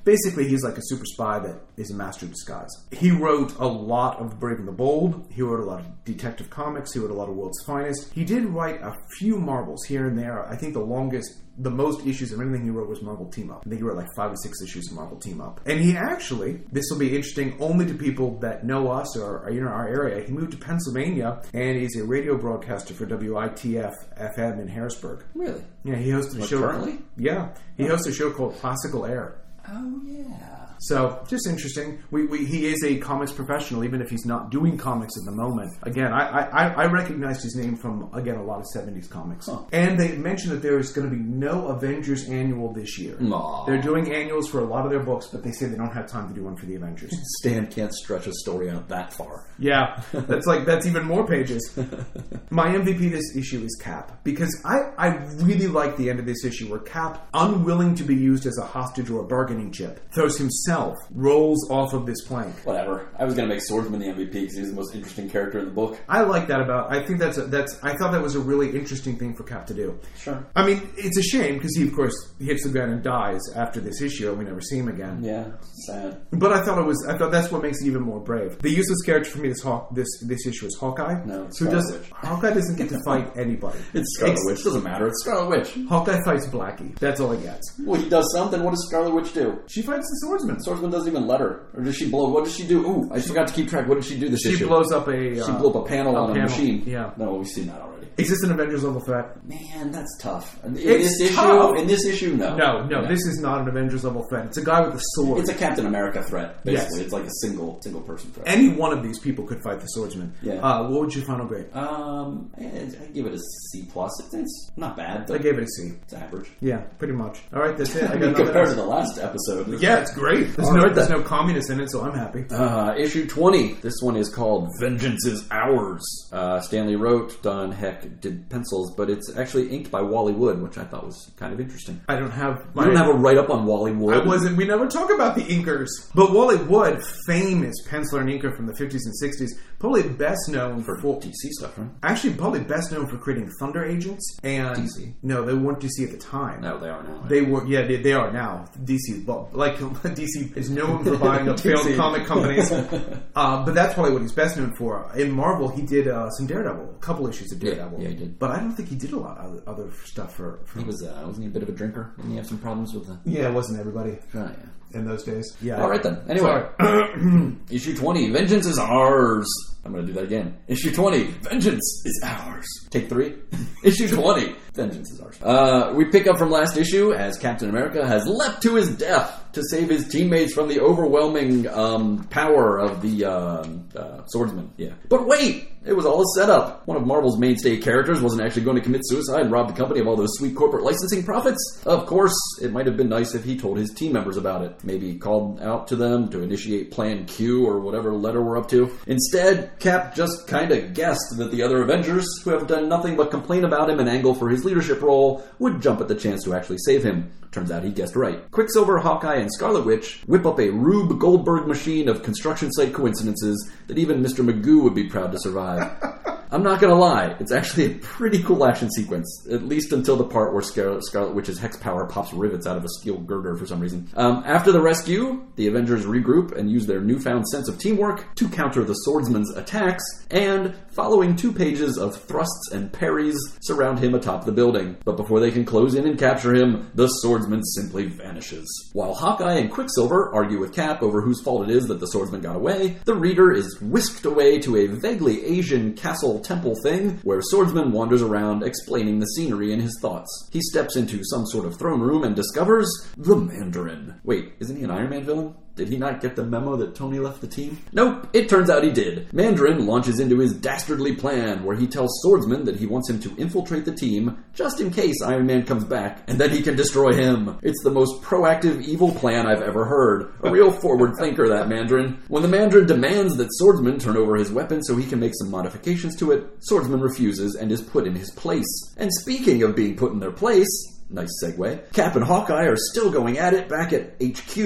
Basically, 0.06 0.46
he's 0.48 0.62
like 0.64 0.78
a 0.78 0.82
super 0.84 1.04
spy 1.04 1.40
that 1.40 1.56
is 1.76 1.90
a 1.90 1.94
master 1.94 2.24
of 2.26 2.32
disguise. 2.32 2.70
He 2.92 3.10
wrote 3.10 3.54
a 3.58 3.66
lot 3.66 4.18
of 4.20 4.38
Brave 4.40 4.58
and 4.60 4.68
the 4.68 4.72
Bold. 4.72 5.26
He 5.30 5.42
wrote 5.42 5.60
a 5.60 5.64
lot 5.64 5.80
of 5.80 6.04
Detective 6.04 6.48
Comics. 6.48 6.94
He 6.94 7.00
wrote 7.00 7.10
a 7.10 7.14
lot 7.14 7.28
of 7.28 7.34
World's 7.34 7.62
Finest. 7.66 8.12
He 8.14 8.24
did 8.24 8.44
write 8.44 8.80
a 8.82 8.94
few 9.18 9.36
Marvels 9.36 9.84
here 9.84 10.06
and 10.06 10.16
there. 10.16 10.46
I 10.48 10.56
think 10.56 10.72
the 10.74 10.80
longest 10.80 11.42
the 11.58 11.70
most 11.70 12.06
issues 12.06 12.32
of 12.32 12.40
anything 12.42 12.64
he 12.64 12.68
wrote 12.70 12.86
was 12.88 13.00
Marvel 13.00 13.26
Team 13.30 13.50
Up. 13.50 13.62
I 13.64 13.70
think 13.70 13.80
he 13.80 13.82
wrote 13.82 13.96
like 13.96 14.14
five 14.14 14.30
or 14.30 14.36
six 14.36 14.60
issues 14.62 14.90
of 14.90 14.96
Marvel 14.96 15.16
Team 15.18 15.40
Up. 15.40 15.58
And 15.64 15.80
he 15.80 15.96
actually, 15.96 16.60
this 16.70 16.84
will 16.90 16.98
be 16.98 17.16
interesting 17.16 17.56
only 17.60 17.86
to 17.86 17.94
people 17.94 18.38
that 18.40 18.64
know 18.66 18.90
us 18.90 19.16
or 19.16 19.38
are 19.38 19.48
in 19.48 19.66
our 19.66 19.88
area. 19.88 20.22
He 20.22 20.32
moved 20.32 20.50
to 20.52 20.58
Pennsylvania 20.58 21.40
and 21.54 21.78
he's 21.78 21.96
a 21.96 22.04
radio 22.04 22.36
broadcaster 22.36 22.92
for 22.92 23.06
WITF 23.06 23.94
FM 24.18 24.60
in 24.60 24.68
Harrisburg. 24.68 25.24
Really? 25.34 25.62
Yeah, 25.82 25.96
he 25.96 26.10
hosted 26.10 26.36
a 26.36 26.40
What, 26.40 26.48
show. 26.50 26.60
currently? 26.60 26.98
Yeah, 27.16 27.48
he 27.78 27.86
hosts 27.86 28.06
a 28.06 28.12
show 28.12 28.30
called 28.32 28.54
Classical 28.56 29.06
Air. 29.06 29.38
Oh 29.68 30.00
yeah. 30.04 30.75
So 30.78 31.24
just 31.28 31.46
interesting. 31.46 32.02
We, 32.10 32.26
we, 32.26 32.44
he 32.44 32.66
is 32.66 32.82
a 32.84 32.98
comics 32.98 33.32
professional, 33.32 33.84
even 33.84 34.00
if 34.00 34.10
he's 34.10 34.26
not 34.26 34.50
doing 34.50 34.76
comics 34.76 35.16
at 35.18 35.24
the 35.24 35.32
moment. 35.32 35.72
Again, 35.82 36.12
I, 36.12 36.48
I, 36.48 36.66
I 36.68 36.86
recognized 36.86 37.42
his 37.42 37.56
name 37.56 37.76
from 37.76 38.10
again 38.12 38.36
a 38.36 38.42
lot 38.42 38.58
of 38.58 38.66
'70s 38.74 39.08
comics. 39.08 39.46
Huh. 39.46 39.62
And 39.72 39.98
they 39.98 40.16
mentioned 40.16 40.52
that 40.52 40.62
there 40.62 40.78
is 40.78 40.92
going 40.92 41.08
to 41.08 41.14
be 41.14 41.22
no 41.22 41.68
Avengers 41.68 42.28
annual 42.28 42.72
this 42.72 42.98
year. 42.98 43.16
Aw. 43.20 43.64
They're 43.64 43.80
doing 43.80 44.12
annuals 44.12 44.48
for 44.48 44.60
a 44.60 44.64
lot 44.64 44.84
of 44.84 44.90
their 44.90 45.02
books, 45.02 45.28
but 45.28 45.42
they 45.42 45.52
say 45.52 45.66
they 45.66 45.76
don't 45.76 45.92
have 45.92 46.08
time 46.08 46.28
to 46.28 46.34
do 46.34 46.44
one 46.44 46.56
for 46.56 46.66
the 46.66 46.74
Avengers. 46.74 47.12
Stan 47.40 47.66
can't 47.66 47.94
stretch 47.94 48.26
a 48.26 48.32
story 48.32 48.70
out 48.70 48.88
that 48.88 49.12
far. 49.12 49.46
Yeah, 49.58 50.02
that's 50.12 50.46
like 50.46 50.66
that's 50.66 50.86
even 50.86 51.04
more 51.04 51.26
pages. 51.26 51.76
My 52.50 52.68
MVP 52.68 53.10
this 53.10 53.36
issue 53.36 53.62
is 53.64 53.78
Cap 53.80 54.20
because 54.24 54.62
I 54.64 54.92
I 54.98 55.08
really 55.36 55.66
like 55.66 55.96
the 55.96 56.10
end 56.10 56.18
of 56.18 56.26
this 56.26 56.44
issue 56.44 56.68
where 56.70 56.80
Cap, 56.80 57.28
unwilling 57.32 57.94
to 57.96 58.04
be 58.04 58.14
used 58.14 58.46
as 58.46 58.58
a 58.58 58.64
hostage 58.64 59.10
or 59.10 59.20
a 59.22 59.24
bargaining 59.24 59.72
chip, 59.72 60.00
throws 60.12 60.36
himself 60.36 60.65
rolls 61.10 61.68
off 61.70 61.92
of 61.92 62.06
this 62.06 62.22
plank. 62.26 62.54
Whatever. 62.64 63.08
I 63.18 63.24
was 63.24 63.34
gonna 63.34 63.48
make 63.48 63.62
Swordsman 63.62 64.00
the 64.00 64.06
MVP 64.06 64.32
because 64.32 64.56
he's 64.56 64.70
the 64.70 64.74
most 64.76 64.94
interesting 64.94 65.28
character 65.30 65.58
in 65.58 65.66
the 65.66 65.70
book. 65.70 65.98
I 66.08 66.22
like 66.22 66.48
that 66.48 66.60
about. 66.60 66.92
I 66.92 67.04
think 67.04 67.18
that's 67.18 67.38
a, 67.38 67.42
that's. 67.42 67.78
I 67.82 67.96
thought 67.96 68.12
that 68.12 68.22
was 68.22 68.34
a 68.34 68.40
really 68.40 68.70
interesting 68.76 69.16
thing 69.18 69.34
for 69.34 69.44
Cap 69.44 69.66
to 69.66 69.74
do. 69.74 69.98
Sure. 70.18 70.46
I 70.54 70.66
mean, 70.66 70.88
it's 70.96 71.16
a 71.18 71.22
shame 71.22 71.54
because 71.54 71.74
he, 71.76 71.86
of 71.86 71.94
course, 71.94 72.14
hits 72.40 72.64
the 72.64 72.70
ground 72.70 72.92
and 72.92 73.02
dies 73.02 73.40
after 73.54 73.80
this 73.80 74.00
issue, 74.00 74.28
and 74.30 74.38
we 74.38 74.44
never 74.44 74.60
see 74.60 74.78
him 74.78 74.88
again. 74.88 75.22
Yeah. 75.22 75.52
Sad. 75.86 76.20
But 76.32 76.52
I 76.52 76.62
thought 76.64 76.78
it 76.78 76.86
was. 76.86 77.06
I 77.08 77.16
thought 77.16 77.30
that's 77.32 77.50
what 77.50 77.62
makes 77.62 77.80
it 77.82 77.86
even 77.86 78.02
more 78.02 78.20
brave. 78.20 78.58
The 78.60 78.70
useless 78.70 79.02
character 79.02 79.30
for 79.30 79.38
me 79.38 79.48
this 79.48 79.62
Hawk 79.62 79.94
this 79.94 80.08
this 80.22 80.46
issue 80.46 80.66
is 80.66 80.76
Hawkeye. 80.78 81.24
No, 81.24 81.44
it's 81.44 81.58
who 81.58 81.66
Scarlet 81.66 81.82
does 81.82 81.92
Witch. 81.98 82.10
Hawkeye 82.10 82.52
doesn't 82.54 82.76
get 82.76 82.88
to 82.90 82.98
fight 83.04 83.36
anybody. 83.36 83.78
It's 83.94 84.14
Scarlet 84.16 84.32
Ex- 84.32 84.42
Witch. 84.46 84.64
Doesn't 84.64 84.82
matter. 84.84 85.06
It's 85.08 85.22
Scarlet 85.22 85.48
Witch. 85.48 85.78
Hawkeye 85.88 86.22
fights 86.24 86.46
Blackie. 86.46 86.96
That's 86.98 87.20
all 87.20 87.32
he 87.32 87.42
gets. 87.42 87.80
Well, 87.84 88.00
he 88.00 88.08
does 88.08 88.30
something. 88.34 88.62
What 88.62 88.70
does 88.70 88.86
Scarlet 88.88 89.14
Witch 89.14 89.32
do? 89.32 89.60
She 89.68 89.82
fights 89.82 90.06
the 90.08 90.26
swordsman. 90.26 90.55
Swordsman 90.60 90.90
doesn't 90.90 91.08
even 91.10 91.26
let 91.26 91.40
her. 91.40 91.66
Or 91.74 91.82
does 91.82 91.96
she 91.96 92.08
blow? 92.10 92.28
What 92.28 92.44
does 92.44 92.54
she 92.54 92.66
do? 92.66 92.80
Ooh, 92.86 93.10
I 93.12 93.20
forgot 93.20 93.48
to 93.48 93.54
keep 93.54 93.68
track. 93.68 93.88
What 93.88 93.94
did 93.96 94.04
she 94.04 94.18
do 94.18 94.28
this 94.28 94.40
She 94.42 94.54
issue? 94.54 94.66
blows 94.68 94.92
up 94.92 95.08
a. 95.08 95.34
she 95.34 95.40
uh, 95.40 95.58
blew 95.58 95.70
up 95.70 95.76
a 95.76 95.88
panel 95.88 96.16
on 96.16 96.36
a 96.36 96.42
machine. 96.42 96.82
Yeah. 96.86 97.12
No, 97.16 97.34
we've 97.34 97.46
seen 97.48 97.66
that 97.68 97.80
already. 97.80 97.95
Is 98.16 98.30
this 98.30 98.42
an 98.44 98.50
Avengers 98.52 98.82
level 98.82 99.00
threat? 99.00 99.44
Man, 99.46 99.90
that's 99.92 100.16
tough. 100.18 100.58
In 100.64 100.74
It's 100.76 101.18
this 101.18 101.34
tough. 101.34 101.72
issue, 101.74 101.80
in 101.82 101.86
this 101.86 102.06
issue, 102.06 102.34
no. 102.34 102.56
No, 102.56 102.84
no, 102.86 103.06
this 103.06 103.20
is 103.26 103.38
not 103.40 103.60
an 103.60 103.68
Avengers 103.68 104.04
level 104.04 104.24
threat. 104.28 104.46
It's 104.46 104.56
a 104.56 104.64
guy 104.64 104.80
with 104.86 104.94
a 104.94 105.00
sword. 105.14 105.40
It's 105.40 105.50
a 105.50 105.54
Captain 105.54 105.84
America 105.86 106.22
threat. 106.22 106.64
Basically, 106.64 106.96
Yes. 106.98 107.04
it's 107.04 107.12
like 107.12 107.24
a 107.24 107.30
single 107.42 107.78
single 107.82 108.00
person 108.00 108.30
threat. 108.32 108.48
Any 108.48 108.70
one 108.70 108.92
of 108.96 109.02
these 109.02 109.18
people 109.18 109.44
could 109.44 109.62
fight 109.62 109.80
the 109.80 109.86
swordsman. 109.88 110.32
Yeah. 110.40 110.54
Uh, 110.54 110.88
what 110.88 111.00
would 111.02 111.14
your 111.14 111.24
final 111.26 111.44
grade? 111.46 111.66
Um, 111.74 112.50
I 112.58 112.64
I 112.64 113.06
give 113.12 113.26
it 113.26 113.34
a 113.34 113.38
C 113.70 113.86
plus. 113.92 114.18
It's, 114.24 114.34
it's 114.34 114.70
not 114.76 114.96
bad. 114.96 115.30
I 115.30 115.36
gave 115.38 115.58
it 115.58 115.64
a 115.64 115.68
C. 115.68 115.92
it's 116.02 116.14
average. 116.14 116.48
Yeah, 116.60 116.78
pretty 116.98 117.12
much. 117.14 117.40
All 117.54 117.60
right, 117.60 117.76
that's 117.76 117.94
it. 117.94 118.08
I 118.10 118.14
I 118.14 118.16
mean, 118.16 118.34
compared 118.34 118.68
to 118.70 118.74
the 118.74 118.86
last 118.86 119.18
episode. 119.18 119.80
Yeah, 119.80 120.00
it's 120.00 120.14
great. 120.14 120.56
There's 120.56 120.68
All 120.68 120.74
no 120.74 120.84
right, 120.84 120.94
there's 120.94 121.10
no 121.10 121.22
communist 121.22 121.68
in 121.70 121.80
it, 121.80 121.90
so 121.90 122.02
I'm 122.02 122.14
happy. 122.16 122.46
Uh, 122.50 122.94
issue 122.96 123.26
20. 123.26 123.74
This 123.74 123.94
one 124.00 124.16
is 124.16 124.28
called 124.30 124.70
Vengeance 124.80 125.26
is 125.26 125.46
Ours. 125.50 126.02
Uh, 126.32 126.60
Stan 126.60 126.86
Lee 126.86 126.94
wrote, 126.96 127.42
Don 127.42 127.72
Heck 127.72 128.05
did 128.20 128.48
pencils, 128.48 128.94
but 128.96 129.10
it's 129.10 129.36
actually 129.36 129.68
inked 129.68 129.90
by 129.90 130.00
Wally 130.00 130.32
Wood, 130.32 130.62
which 130.62 130.78
I 130.78 130.84
thought 130.84 131.04
was 131.04 131.32
kind 131.36 131.52
of 131.52 131.60
interesting. 131.60 132.00
I 132.08 132.16
don't 132.16 132.30
have. 132.30 132.66
I 132.76 132.84
don't 132.84 132.96
have 132.96 133.08
a 133.08 133.14
write 133.14 133.38
up 133.38 133.50
on 133.50 133.66
Wally 133.66 133.92
Wood. 133.92 134.16
I 134.16 134.24
wasn't. 134.24 134.56
We 134.56 134.64
never 134.64 134.86
talk 134.86 135.10
about 135.10 135.34
the 135.34 135.42
inkers, 135.42 135.88
but 136.14 136.32
Wally 136.32 136.56
Wood, 136.56 137.02
famous 137.26 137.74
penciler 137.86 138.20
and 138.20 138.28
inker 138.28 138.54
from 138.54 138.66
the 138.66 138.72
50s 138.72 139.00
and 139.04 139.14
60s, 139.22 139.50
probably 139.86 140.08
best 140.14 140.48
known 140.48 140.82
for, 140.82 140.96
DC 140.96 141.50
stuff, 141.52 141.78
right? 141.78 141.88
actually 142.02 142.34
probably 142.34 142.60
best 142.60 142.90
known 142.90 143.06
for 143.06 143.16
creating 143.18 143.48
Thunder 143.60 143.84
Agents 143.84 144.36
and 144.42 144.76
DC. 144.76 145.14
no, 145.22 145.44
they 145.44 145.54
weren't 145.54 145.78
DC 145.78 146.02
at 146.04 146.10
the 146.10 146.16
time. 146.18 146.60
No, 146.60 146.78
they 146.78 146.88
are 146.88 147.02
now. 147.04 147.22
They 147.28 147.42
were, 147.42 147.64
yeah, 147.66 147.82
they, 147.86 147.96
they 147.98 148.12
are 148.12 148.32
now. 148.32 148.64
DC, 148.82 149.24
well, 149.24 149.48
like 149.52 149.76
DC 149.78 150.56
is 150.56 150.70
known 150.70 151.04
for 151.04 151.16
buying 151.16 151.48
up 151.48 151.60
failed 151.66 151.86
comic 151.96 152.26
companies, 152.26 152.70
uh, 153.36 153.64
but 153.64 153.74
that's 153.74 153.94
probably 153.94 154.12
what 154.12 154.22
he's 154.22 154.32
best 154.32 154.56
known 154.56 154.74
for. 154.74 155.08
In 155.16 155.30
Marvel, 155.30 155.68
he 155.68 155.82
did 155.82 156.08
uh, 156.08 156.30
some 156.30 156.46
Daredevil, 156.46 156.96
a 156.96 157.00
couple 157.00 157.26
issues 157.28 157.52
of 157.52 157.60
Daredevil. 157.60 158.02
yeah, 158.02 158.08
he 158.08 158.14
did. 158.16 158.38
But 158.38 158.50
I 158.50 158.58
don't 158.58 158.72
think 158.72 158.88
he 158.88 158.96
did 158.96 159.12
a 159.12 159.18
lot 159.18 159.38
of 159.38 159.62
other 159.68 159.90
stuff 160.04 160.34
for. 160.34 160.60
for 160.64 160.80
he 160.80 160.84
was, 160.84 161.02
uh, 161.04 161.22
wasn't 161.26 161.44
he 161.44 161.50
a 161.50 161.52
bit 161.52 161.62
of 161.62 161.68
a 161.68 161.72
drinker? 161.72 162.12
Didn't 162.16 162.32
he 162.32 162.36
have 162.38 162.46
some 162.46 162.58
problems 162.58 162.92
with 162.92 163.06
the. 163.06 163.18
yeah, 163.24 163.48
it 163.48 163.52
wasn't 163.54 163.78
everybody 163.78 164.18
Oh, 164.34 164.38
yeah. 164.50 164.98
in 164.98 165.06
those 165.06 165.22
days. 165.22 165.56
Yeah. 165.62 165.80
All 165.80 165.88
right 165.88 166.02
then. 166.02 166.18
Anyway, 166.28 166.66
issue 167.70 167.96
20. 167.96 168.30
Vengeance 168.30 168.66
is 168.66 168.78
ours. 168.78 169.46
I'm 169.86 169.92
going 169.92 170.04
to 170.04 170.12
do 170.12 170.18
that 170.18 170.24
again. 170.24 170.56
Issue 170.66 170.92
20. 170.92 171.22
Vengeance 171.24 172.02
is 172.04 172.20
ours. 172.24 172.66
Take 172.90 173.08
three. 173.08 173.36
issue 173.84 174.08
20. 174.08 174.54
Vengeance 174.74 175.12
is 175.12 175.20
ours. 175.20 175.40
Uh, 175.40 175.92
we 175.94 176.06
pick 176.06 176.26
up 176.26 176.38
from 176.38 176.50
last 176.50 176.76
issue 176.76 177.12
as 177.12 177.38
Captain 177.38 177.68
America 177.68 178.04
has 178.04 178.26
leapt 178.26 178.62
to 178.62 178.74
his 178.74 178.96
death 178.96 179.44
to 179.52 179.62
save 179.70 179.88
his 179.88 180.08
teammates 180.08 180.52
from 180.52 180.68
the 180.68 180.80
overwhelming 180.80 181.68
um, 181.68 182.24
power 182.24 182.78
of 182.78 183.00
the 183.00 183.24
um 183.24 183.88
uh, 183.96 184.22
swordsman. 184.26 184.70
Yeah. 184.76 184.92
But 185.08 185.26
wait! 185.26 185.68
It 185.86 185.94
was 185.94 186.04
all 186.04 186.20
a 186.20 186.24
setup. 186.34 186.84
One 186.88 186.96
of 186.96 187.06
Marvel's 187.06 187.38
mainstay 187.38 187.76
characters 187.78 188.20
wasn't 188.20 188.42
actually 188.42 188.64
going 188.64 188.76
to 188.76 188.82
commit 188.82 189.02
suicide 189.04 189.42
and 189.42 189.52
rob 189.52 189.68
the 189.68 189.74
company 189.74 190.00
of 190.00 190.08
all 190.08 190.16
those 190.16 190.36
sweet 190.36 190.56
corporate 190.56 190.82
licensing 190.82 191.22
profits. 191.22 191.80
Of 191.86 192.06
course, 192.06 192.34
it 192.60 192.72
might 192.72 192.86
have 192.86 192.96
been 192.96 193.08
nice 193.08 193.36
if 193.36 193.44
he 193.44 193.56
told 193.56 193.78
his 193.78 193.90
team 193.94 194.12
members 194.12 194.36
about 194.36 194.64
it. 194.64 194.82
Maybe 194.82 195.16
called 195.16 195.60
out 195.62 195.86
to 195.88 195.96
them 195.96 196.28
to 196.30 196.42
initiate 196.42 196.90
Plan 196.90 197.24
Q 197.26 197.64
or 197.64 197.78
whatever 197.78 198.12
letter 198.12 198.42
we're 198.42 198.58
up 198.58 198.68
to. 198.70 198.90
Instead, 199.06 199.75
Cap 199.78 200.14
just 200.14 200.48
kinda 200.48 200.80
guessed 200.88 201.36
that 201.36 201.50
the 201.50 201.62
other 201.62 201.82
Avengers, 201.82 202.26
who 202.42 202.50
have 202.50 202.66
done 202.66 202.88
nothing 202.88 203.16
but 203.16 203.30
complain 203.30 203.64
about 203.64 203.90
him 203.90 204.00
and 204.00 204.08
angle 204.08 204.34
for 204.34 204.48
his 204.48 204.64
leadership 204.64 205.02
role, 205.02 205.44
would 205.58 205.82
jump 205.82 206.00
at 206.00 206.08
the 206.08 206.14
chance 206.14 206.42
to 206.44 206.54
actually 206.54 206.78
save 206.78 207.02
him. 207.02 207.30
Turns 207.52 207.70
out 207.70 207.84
he 207.84 207.90
guessed 207.90 208.16
right. 208.16 208.50
Quicksilver, 208.50 208.98
Hawkeye, 208.98 209.36
and 209.36 209.52
Scarlet 209.52 209.86
Witch 209.86 210.22
whip 210.26 210.46
up 210.46 210.58
a 210.58 210.70
Rube 210.70 211.18
Goldberg 211.18 211.66
machine 211.66 212.08
of 212.08 212.22
construction 212.22 212.72
site 212.72 212.92
coincidences 212.92 213.70
that 213.86 213.98
even 213.98 214.22
Mr. 214.22 214.44
Magoo 214.44 214.82
would 214.82 214.94
be 214.94 215.08
proud 215.08 215.32
to 215.32 215.38
survive. 215.38 215.90
I'm 216.56 216.62
not 216.62 216.80
gonna 216.80 216.94
lie, 216.94 217.36
it's 217.38 217.52
actually 217.52 217.84
a 217.84 217.94
pretty 217.98 218.42
cool 218.42 218.66
action 218.66 218.90
sequence, 218.90 219.46
at 219.52 219.64
least 219.64 219.92
until 219.92 220.16
the 220.16 220.24
part 220.24 220.54
where 220.54 220.62
Scar- 220.62 221.02
Scarlet 221.02 221.34
Witch's 221.34 221.58
hex 221.58 221.76
power 221.76 222.06
pops 222.06 222.32
rivets 222.32 222.66
out 222.66 222.78
of 222.78 222.84
a 222.84 222.88
steel 222.98 223.18
girder 223.18 223.56
for 223.56 223.66
some 223.66 223.78
reason. 223.78 224.08
Um, 224.16 224.42
after 224.46 224.72
the 224.72 224.80
rescue, 224.80 225.44
the 225.56 225.66
Avengers 225.66 226.06
regroup 226.06 226.56
and 226.56 226.70
use 226.70 226.86
their 226.86 227.02
newfound 227.02 227.46
sense 227.46 227.68
of 227.68 227.78
teamwork 227.78 228.34
to 228.36 228.48
counter 228.48 228.84
the 228.84 228.94
swordsman's 228.94 229.54
attacks, 229.54 230.02
and 230.30 230.74
following 230.96 231.36
two 231.36 231.52
pages 231.52 231.98
of 231.98 232.16
thrusts 232.16 232.72
and 232.72 232.90
parries, 232.90 233.36
surround 233.60 233.98
him 233.98 234.14
atop 234.14 234.46
the 234.46 234.50
building. 234.50 234.96
But 235.04 235.18
before 235.18 235.40
they 235.40 235.50
can 235.50 235.66
close 235.66 235.94
in 235.94 236.06
and 236.06 236.18
capture 236.18 236.54
him, 236.54 236.90
the 236.94 237.06
swordsman 237.06 237.62
simply 237.62 238.06
vanishes. 238.06 238.66
While 238.94 239.14
Hawkeye 239.14 239.58
and 239.58 239.70
Quicksilver 239.70 240.34
argue 240.34 240.58
with 240.58 240.74
Cap 240.74 241.02
over 241.02 241.20
whose 241.20 241.42
fault 241.42 241.68
it 241.68 241.76
is 241.76 241.86
that 241.88 242.00
the 242.00 242.06
swordsman 242.06 242.40
got 242.40 242.56
away, 242.56 242.96
the 243.04 243.14
reader 243.14 243.52
is 243.52 243.78
whisked 243.82 244.24
away 244.24 244.58
to 244.60 244.76
a 244.76 244.86
vaguely 244.86 245.44
Asian 245.44 245.92
castle 245.92 246.40
temple 246.40 246.74
thing 246.82 247.18
where 247.22 247.42
Swordsman 247.42 247.92
wanders 247.92 248.22
around 248.22 248.62
explaining 248.62 249.20
the 249.20 249.26
scenery 249.26 249.72
in 249.72 249.80
his 249.80 249.98
thoughts. 250.00 250.48
He 250.50 250.62
steps 250.62 250.96
into 250.96 251.20
some 251.24 251.44
sort 251.46 251.66
of 251.66 251.78
throne 251.78 252.00
room 252.00 252.24
and 252.24 252.34
discovers 252.34 252.88
the 253.18 253.36
Mandarin. 253.36 254.18
Wait, 254.24 254.52
isn't 254.60 254.76
he 254.76 254.84
an 254.84 254.90
Iron 254.90 255.10
Man 255.10 255.24
villain? 255.24 255.54
Did 255.76 255.90
he 255.90 255.98
not 255.98 256.22
get 256.22 256.36
the 256.36 256.44
memo 256.44 256.76
that 256.76 256.94
Tony 256.94 257.18
left 257.18 257.42
the 257.42 257.46
team? 257.46 257.78
Nope, 257.92 258.28
it 258.32 258.48
turns 258.48 258.70
out 258.70 258.82
he 258.82 258.90
did. 258.90 259.32
Mandarin 259.32 259.86
launches 259.86 260.18
into 260.18 260.38
his 260.38 260.54
dastardly 260.54 261.14
plan 261.14 261.64
where 261.64 261.76
he 261.76 261.86
tells 261.86 262.18
Swordsman 262.22 262.64
that 262.64 262.76
he 262.76 262.86
wants 262.86 263.10
him 263.10 263.20
to 263.20 263.36
infiltrate 263.36 263.84
the 263.84 263.94
team 263.94 264.42
just 264.54 264.80
in 264.80 264.90
case 264.90 265.20
Iron 265.22 265.44
Man 265.44 265.64
comes 265.66 265.84
back 265.84 266.22
and 266.28 266.38
then 266.40 266.50
he 266.50 266.62
can 266.62 266.76
destroy 266.76 267.12
him. 267.12 267.58
It's 267.62 267.82
the 267.84 267.90
most 267.90 268.22
proactive 268.22 268.82
evil 268.82 269.12
plan 269.12 269.46
I've 269.46 269.60
ever 269.60 269.84
heard. 269.84 270.32
A 270.42 270.50
real 270.50 270.72
forward 270.72 271.12
thinker, 271.18 271.46
that 271.48 271.68
Mandarin. 271.68 272.22
When 272.28 272.42
the 272.42 272.48
Mandarin 272.48 272.86
demands 272.86 273.36
that 273.36 273.52
Swordsman 273.52 273.98
turn 273.98 274.16
over 274.16 274.36
his 274.36 274.50
weapon 274.50 274.82
so 274.82 274.96
he 274.96 275.06
can 275.06 275.20
make 275.20 275.34
some 275.34 275.50
modifications 275.50 276.16
to 276.16 276.32
it, 276.32 276.46
Swordsman 276.60 277.02
refuses 277.02 277.54
and 277.54 277.70
is 277.70 277.82
put 277.82 278.06
in 278.06 278.14
his 278.14 278.30
place. 278.30 278.94
And 278.96 279.12
speaking 279.12 279.62
of 279.62 279.76
being 279.76 279.94
put 279.94 280.12
in 280.12 280.20
their 280.20 280.32
place, 280.32 280.95
Nice 281.08 281.30
segue. 281.42 281.92
Cap 281.92 282.16
and 282.16 282.24
Hawkeye 282.24 282.64
are 282.64 282.76
still 282.76 283.10
going 283.10 283.38
at 283.38 283.54
it 283.54 283.68
back 283.68 283.92
at 283.92 284.14
HQ 284.20 284.58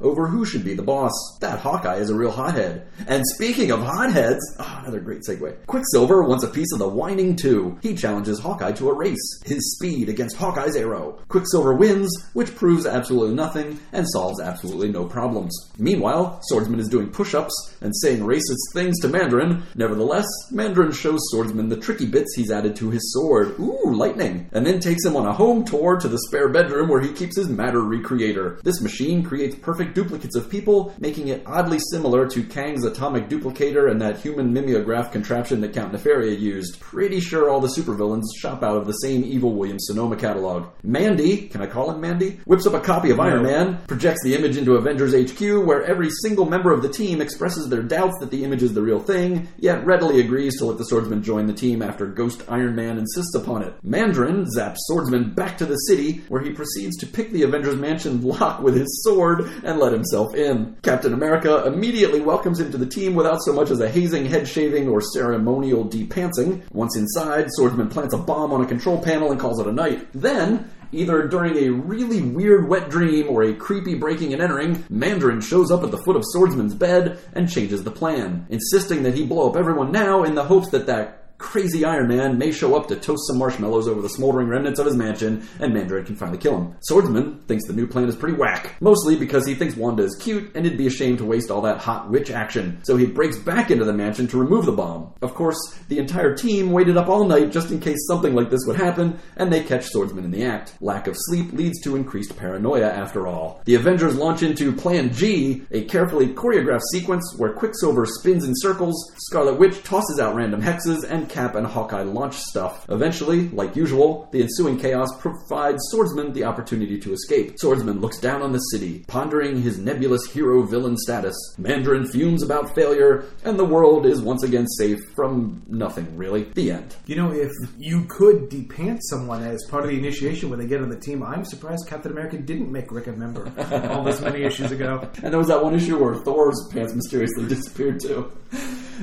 over 0.00 0.26
who 0.26 0.46
should 0.46 0.64
be 0.64 0.72
the 0.72 0.82
boss. 0.82 1.12
That 1.40 1.58
Hawkeye 1.58 1.96
is 1.96 2.08
a 2.08 2.14
real 2.14 2.30
hothead. 2.30 2.86
And 3.06 3.22
speaking 3.34 3.70
of 3.70 3.82
hotheads, 3.82 4.40
oh, 4.58 4.78
another 4.82 5.00
great 5.00 5.20
segue. 5.28 5.66
Quicksilver 5.66 6.22
wants 6.22 6.44
a 6.44 6.48
piece 6.48 6.72
of 6.72 6.78
the 6.78 6.88
whining 6.88 7.36
too. 7.36 7.78
He 7.82 7.94
challenges 7.94 8.40
Hawkeye 8.40 8.72
to 8.72 8.88
a 8.88 8.94
race. 8.94 9.42
His 9.44 9.76
speed 9.76 10.08
against 10.08 10.36
Hawkeye's 10.36 10.76
arrow. 10.76 11.20
Quicksilver 11.28 11.74
wins, 11.74 12.10
which 12.32 12.54
proves 12.56 12.86
absolutely 12.86 13.34
nothing 13.34 13.78
and 13.92 14.08
solves 14.08 14.40
absolutely 14.40 14.90
no 14.90 15.04
problems. 15.04 15.70
Meanwhile, 15.78 16.40
Swordsman 16.44 16.80
is 16.80 16.88
doing 16.88 17.10
push-ups 17.10 17.76
and 17.82 17.94
saying 17.94 18.20
racist 18.20 18.72
things 18.72 18.98
to 19.00 19.08
Mandarin. 19.08 19.62
Nevertheless, 19.74 20.26
Mandarin 20.50 20.92
shows 20.92 21.20
Swordsman 21.30 21.68
the 21.68 21.76
tricky 21.76 22.06
bits 22.06 22.34
he's 22.34 22.50
added 22.50 22.76
to 22.76 22.88
his 22.88 23.12
sword. 23.12 23.58
Ooh, 23.60 23.92
lightning. 23.92 24.48
And 24.52 24.64
then 24.64 24.80
takes 24.80 25.04
him 25.04 25.16
on 25.16 25.26
a 25.26 25.32
home 25.34 25.64
tour 25.64 25.81
to 25.82 26.08
the 26.08 26.18
spare 26.18 26.48
bedroom 26.48 26.88
where 26.88 27.00
he 27.00 27.12
keeps 27.12 27.36
his 27.36 27.48
matter 27.48 27.80
recreator. 27.80 28.62
This 28.62 28.80
machine 28.80 29.24
creates 29.24 29.56
perfect 29.56 29.94
duplicates 29.94 30.36
of 30.36 30.48
people, 30.48 30.94
making 31.00 31.28
it 31.28 31.42
oddly 31.44 31.78
similar 31.90 32.28
to 32.28 32.44
Kang's 32.44 32.84
atomic 32.84 33.28
duplicator 33.28 33.90
and 33.90 34.00
that 34.00 34.20
human 34.20 34.52
mimeograph 34.52 35.10
contraption 35.10 35.60
that 35.60 35.74
Count 35.74 35.92
Nefaria 35.92 36.38
used. 36.38 36.78
Pretty 36.78 37.18
sure 37.18 37.50
all 37.50 37.60
the 37.60 37.66
supervillains 37.66 38.22
shop 38.38 38.62
out 38.62 38.76
of 38.76 38.86
the 38.86 38.92
same 38.92 39.24
Evil 39.24 39.54
Williams 39.54 39.86
Sonoma 39.86 40.16
catalog. 40.16 40.68
Mandy, 40.84 41.48
can 41.48 41.60
I 41.60 41.66
call 41.66 41.90
him 41.90 42.00
Mandy? 42.00 42.38
Whips 42.46 42.66
up 42.66 42.74
a 42.74 42.80
copy 42.80 43.10
of 43.10 43.18
Iron 43.18 43.42
Man, 43.42 43.78
projects 43.88 44.22
the 44.22 44.36
image 44.36 44.56
into 44.56 44.74
Avengers 44.74 45.14
HQ, 45.14 45.40
where 45.66 45.82
every 45.82 46.10
single 46.22 46.46
member 46.46 46.72
of 46.72 46.82
the 46.82 46.88
team 46.88 47.20
expresses 47.20 47.68
their 47.68 47.82
doubts 47.82 48.18
that 48.20 48.30
the 48.30 48.44
image 48.44 48.62
is 48.62 48.72
the 48.72 48.82
real 48.82 49.00
thing, 49.00 49.48
yet 49.58 49.84
readily 49.84 50.20
agrees 50.20 50.56
to 50.58 50.64
let 50.64 50.78
the 50.78 50.84
swordsman 50.84 51.24
join 51.24 51.46
the 51.46 51.52
team 51.52 51.82
after 51.82 52.06
Ghost 52.06 52.42
Iron 52.48 52.76
Man 52.76 52.98
insists 52.98 53.34
upon 53.34 53.62
it. 53.62 53.74
Mandarin 53.82 54.46
zaps 54.56 54.76
Swordsman 54.86 55.32
back 55.34 55.58
to 55.58 55.66
the 55.66 55.71
city, 55.76 56.22
where 56.28 56.42
he 56.42 56.50
proceeds 56.50 56.96
to 56.98 57.06
pick 57.06 57.30
the 57.30 57.42
Avengers 57.42 57.76
Mansion 57.76 58.22
lock 58.22 58.60
with 58.60 58.76
his 58.76 59.02
sword 59.04 59.50
and 59.64 59.78
let 59.78 59.92
himself 59.92 60.34
in. 60.34 60.76
Captain 60.82 61.12
America 61.12 61.64
immediately 61.66 62.20
welcomes 62.20 62.60
him 62.60 62.70
to 62.70 62.78
the 62.78 62.86
team 62.86 63.14
without 63.14 63.42
so 63.42 63.52
much 63.52 63.70
as 63.70 63.80
a 63.80 63.90
hazing, 63.90 64.26
head 64.26 64.46
shaving, 64.46 64.88
or 64.88 65.00
ceremonial 65.00 65.84
depantsing. 65.84 66.62
Once 66.72 66.96
inside, 66.96 67.46
Swordsman 67.50 67.88
plants 67.88 68.14
a 68.14 68.18
bomb 68.18 68.52
on 68.52 68.62
a 68.62 68.66
control 68.66 69.00
panel 69.02 69.30
and 69.30 69.40
calls 69.40 69.60
it 69.60 69.66
a 69.66 69.72
night. 69.72 70.06
Then, 70.12 70.70
Either 70.94 71.26
during 71.26 71.56
a 71.56 71.70
really 71.70 72.20
weird 72.20 72.68
wet 72.68 72.90
dream 72.90 73.26
or 73.30 73.42
a 73.42 73.54
creepy 73.54 73.94
breaking 73.94 74.34
and 74.34 74.42
entering, 74.42 74.84
Mandarin 74.90 75.40
shows 75.40 75.70
up 75.70 75.82
at 75.82 75.90
the 75.90 76.02
foot 76.04 76.16
of 76.16 76.22
Swordsman's 76.22 76.74
bed 76.74 77.18
and 77.32 77.50
changes 77.50 77.82
the 77.82 77.90
plan, 77.90 78.46
insisting 78.50 79.02
that 79.04 79.14
he 79.14 79.24
blow 79.24 79.48
up 79.48 79.56
everyone 79.56 79.90
now 79.90 80.22
in 80.22 80.34
the 80.34 80.44
hopes 80.44 80.68
that 80.68 80.86
that 80.86 81.21
crazy 81.42 81.84
Iron 81.84 82.08
Man 82.08 82.38
may 82.38 82.52
show 82.52 82.76
up 82.76 82.88
to 82.88 82.96
toast 82.96 83.26
some 83.26 83.36
marshmallows 83.36 83.88
over 83.88 84.00
the 84.00 84.08
smoldering 84.08 84.48
remnants 84.48 84.78
of 84.78 84.86
his 84.86 84.96
mansion, 84.96 85.46
and 85.58 85.74
Mandarin 85.74 86.06
can 86.06 86.16
finally 86.16 86.38
kill 86.38 86.56
him. 86.56 86.76
Swordsman 86.82 87.40
thinks 87.46 87.66
the 87.66 87.72
new 87.72 87.86
plan 87.86 88.08
is 88.08 88.16
pretty 88.16 88.36
whack, 88.36 88.76
mostly 88.80 89.16
because 89.16 89.44
he 89.44 89.54
thinks 89.54 89.76
Wanda 89.76 90.04
is 90.04 90.16
cute 90.16 90.52
and 90.54 90.64
it'd 90.64 90.78
be 90.78 90.86
a 90.86 90.90
shame 90.90 91.16
to 91.16 91.24
waste 91.24 91.50
all 91.50 91.60
that 91.62 91.78
hot 91.78 92.08
witch 92.08 92.30
action, 92.30 92.80
so 92.84 92.96
he 92.96 93.06
breaks 93.06 93.38
back 93.38 93.70
into 93.70 93.84
the 93.84 93.92
mansion 93.92 94.28
to 94.28 94.38
remove 94.38 94.64
the 94.64 94.72
bomb. 94.72 95.12
Of 95.20 95.34
course, 95.34 95.58
the 95.88 95.98
entire 95.98 96.34
team 96.34 96.70
waited 96.70 96.96
up 96.96 97.08
all 97.08 97.26
night 97.26 97.50
just 97.50 97.70
in 97.70 97.80
case 97.80 98.06
something 98.06 98.34
like 98.34 98.48
this 98.48 98.64
would 98.66 98.76
happen, 98.76 99.18
and 99.36 99.52
they 99.52 99.64
catch 99.64 99.86
Swordsman 99.86 100.24
in 100.24 100.30
the 100.30 100.44
act. 100.44 100.74
Lack 100.80 101.08
of 101.08 101.16
sleep 101.18 101.52
leads 101.52 101.80
to 101.82 101.96
increased 101.96 102.36
paranoia 102.36 102.88
after 102.88 103.26
all. 103.26 103.60
The 103.64 103.74
Avengers 103.74 104.14
launch 104.14 104.42
into 104.42 104.72
Plan 104.72 105.12
G, 105.12 105.62
a 105.72 105.84
carefully 105.84 106.28
choreographed 106.28 106.86
sequence 106.92 107.34
where 107.36 107.52
Quicksilver 107.52 108.06
spins 108.06 108.44
in 108.44 108.52
circles, 108.54 109.12
Scarlet 109.16 109.58
Witch 109.58 109.82
tosses 109.82 110.20
out 110.20 110.36
random 110.36 110.62
hexes, 110.62 111.02
and 111.02 111.28
Cap 111.32 111.54
and 111.54 111.66
Hawkeye 111.66 112.02
launch 112.02 112.36
stuff. 112.36 112.86
Eventually, 112.90 113.48
like 113.48 113.74
usual, 113.74 114.28
the 114.32 114.42
ensuing 114.42 114.78
chaos 114.78 115.08
provides 115.18 115.82
Swordsman 115.90 116.32
the 116.32 116.44
opportunity 116.44 117.00
to 117.00 117.12
escape. 117.12 117.58
Swordsman 117.58 118.00
looks 118.00 118.20
down 118.20 118.42
on 118.42 118.52
the 118.52 118.58
city, 118.58 119.04
pondering 119.08 119.62
his 119.62 119.78
nebulous 119.78 120.26
hero 120.26 120.62
villain 120.62 120.96
status. 120.98 121.34
Mandarin 121.56 122.06
fumes 122.06 122.42
about 122.42 122.74
failure, 122.74 123.24
and 123.44 123.58
the 123.58 123.64
world 123.64 124.04
is 124.04 124.20
once 124.20 124.42
again 124.42 124.66
safe 124.66 125.00
from 125.16 125.62
nothing, 125.66 126.16
really. 126.16 126.44
The 126.54 126.72
end. 126.72 126.94
You 127.06 127.16
know, 127.16 127.32
if 127.32 127.50
you 127.78 128.04
could 128.04 128.50
depant 128.50 128.98
someone 129.02 129.42
as 129.42 129.64
part 129.70 129.84
of 129.84 129.90
the 129.90 129.98
initiation 129.98 130.50
when 130.50 130.58
they 130.58 130.66
get 130.66 130.82
on 130.82 130.90
the 130.90 131.00
team, 131.00 131.22
I'm 131.22 131.44
surprised 131.44 131.88
Captain 131.88 132.12
America 132.12 132.36
didn't 132.38 132.70
make 132.70 132.92
Rick 132.92 133.06
a 133.06 133.12
member 133.12 133.50
all 133.90 134.04
this 134.04 134.20
many 134.20 134.42
issues 134.42 134.70
ago. 134.70 135.08
And 135.22 135.32
there 135.32 135.38
was 135.38 135.48
that 135.48 135.62
one 135.62 135.74
issue 135.74 136.02
where 136.02 136.16
Thor's 136.16 136.68
pants 136.72 136.94
mysteriously 136.94 137.46
disappeared 137.46 138.00
too. 138.00 138.30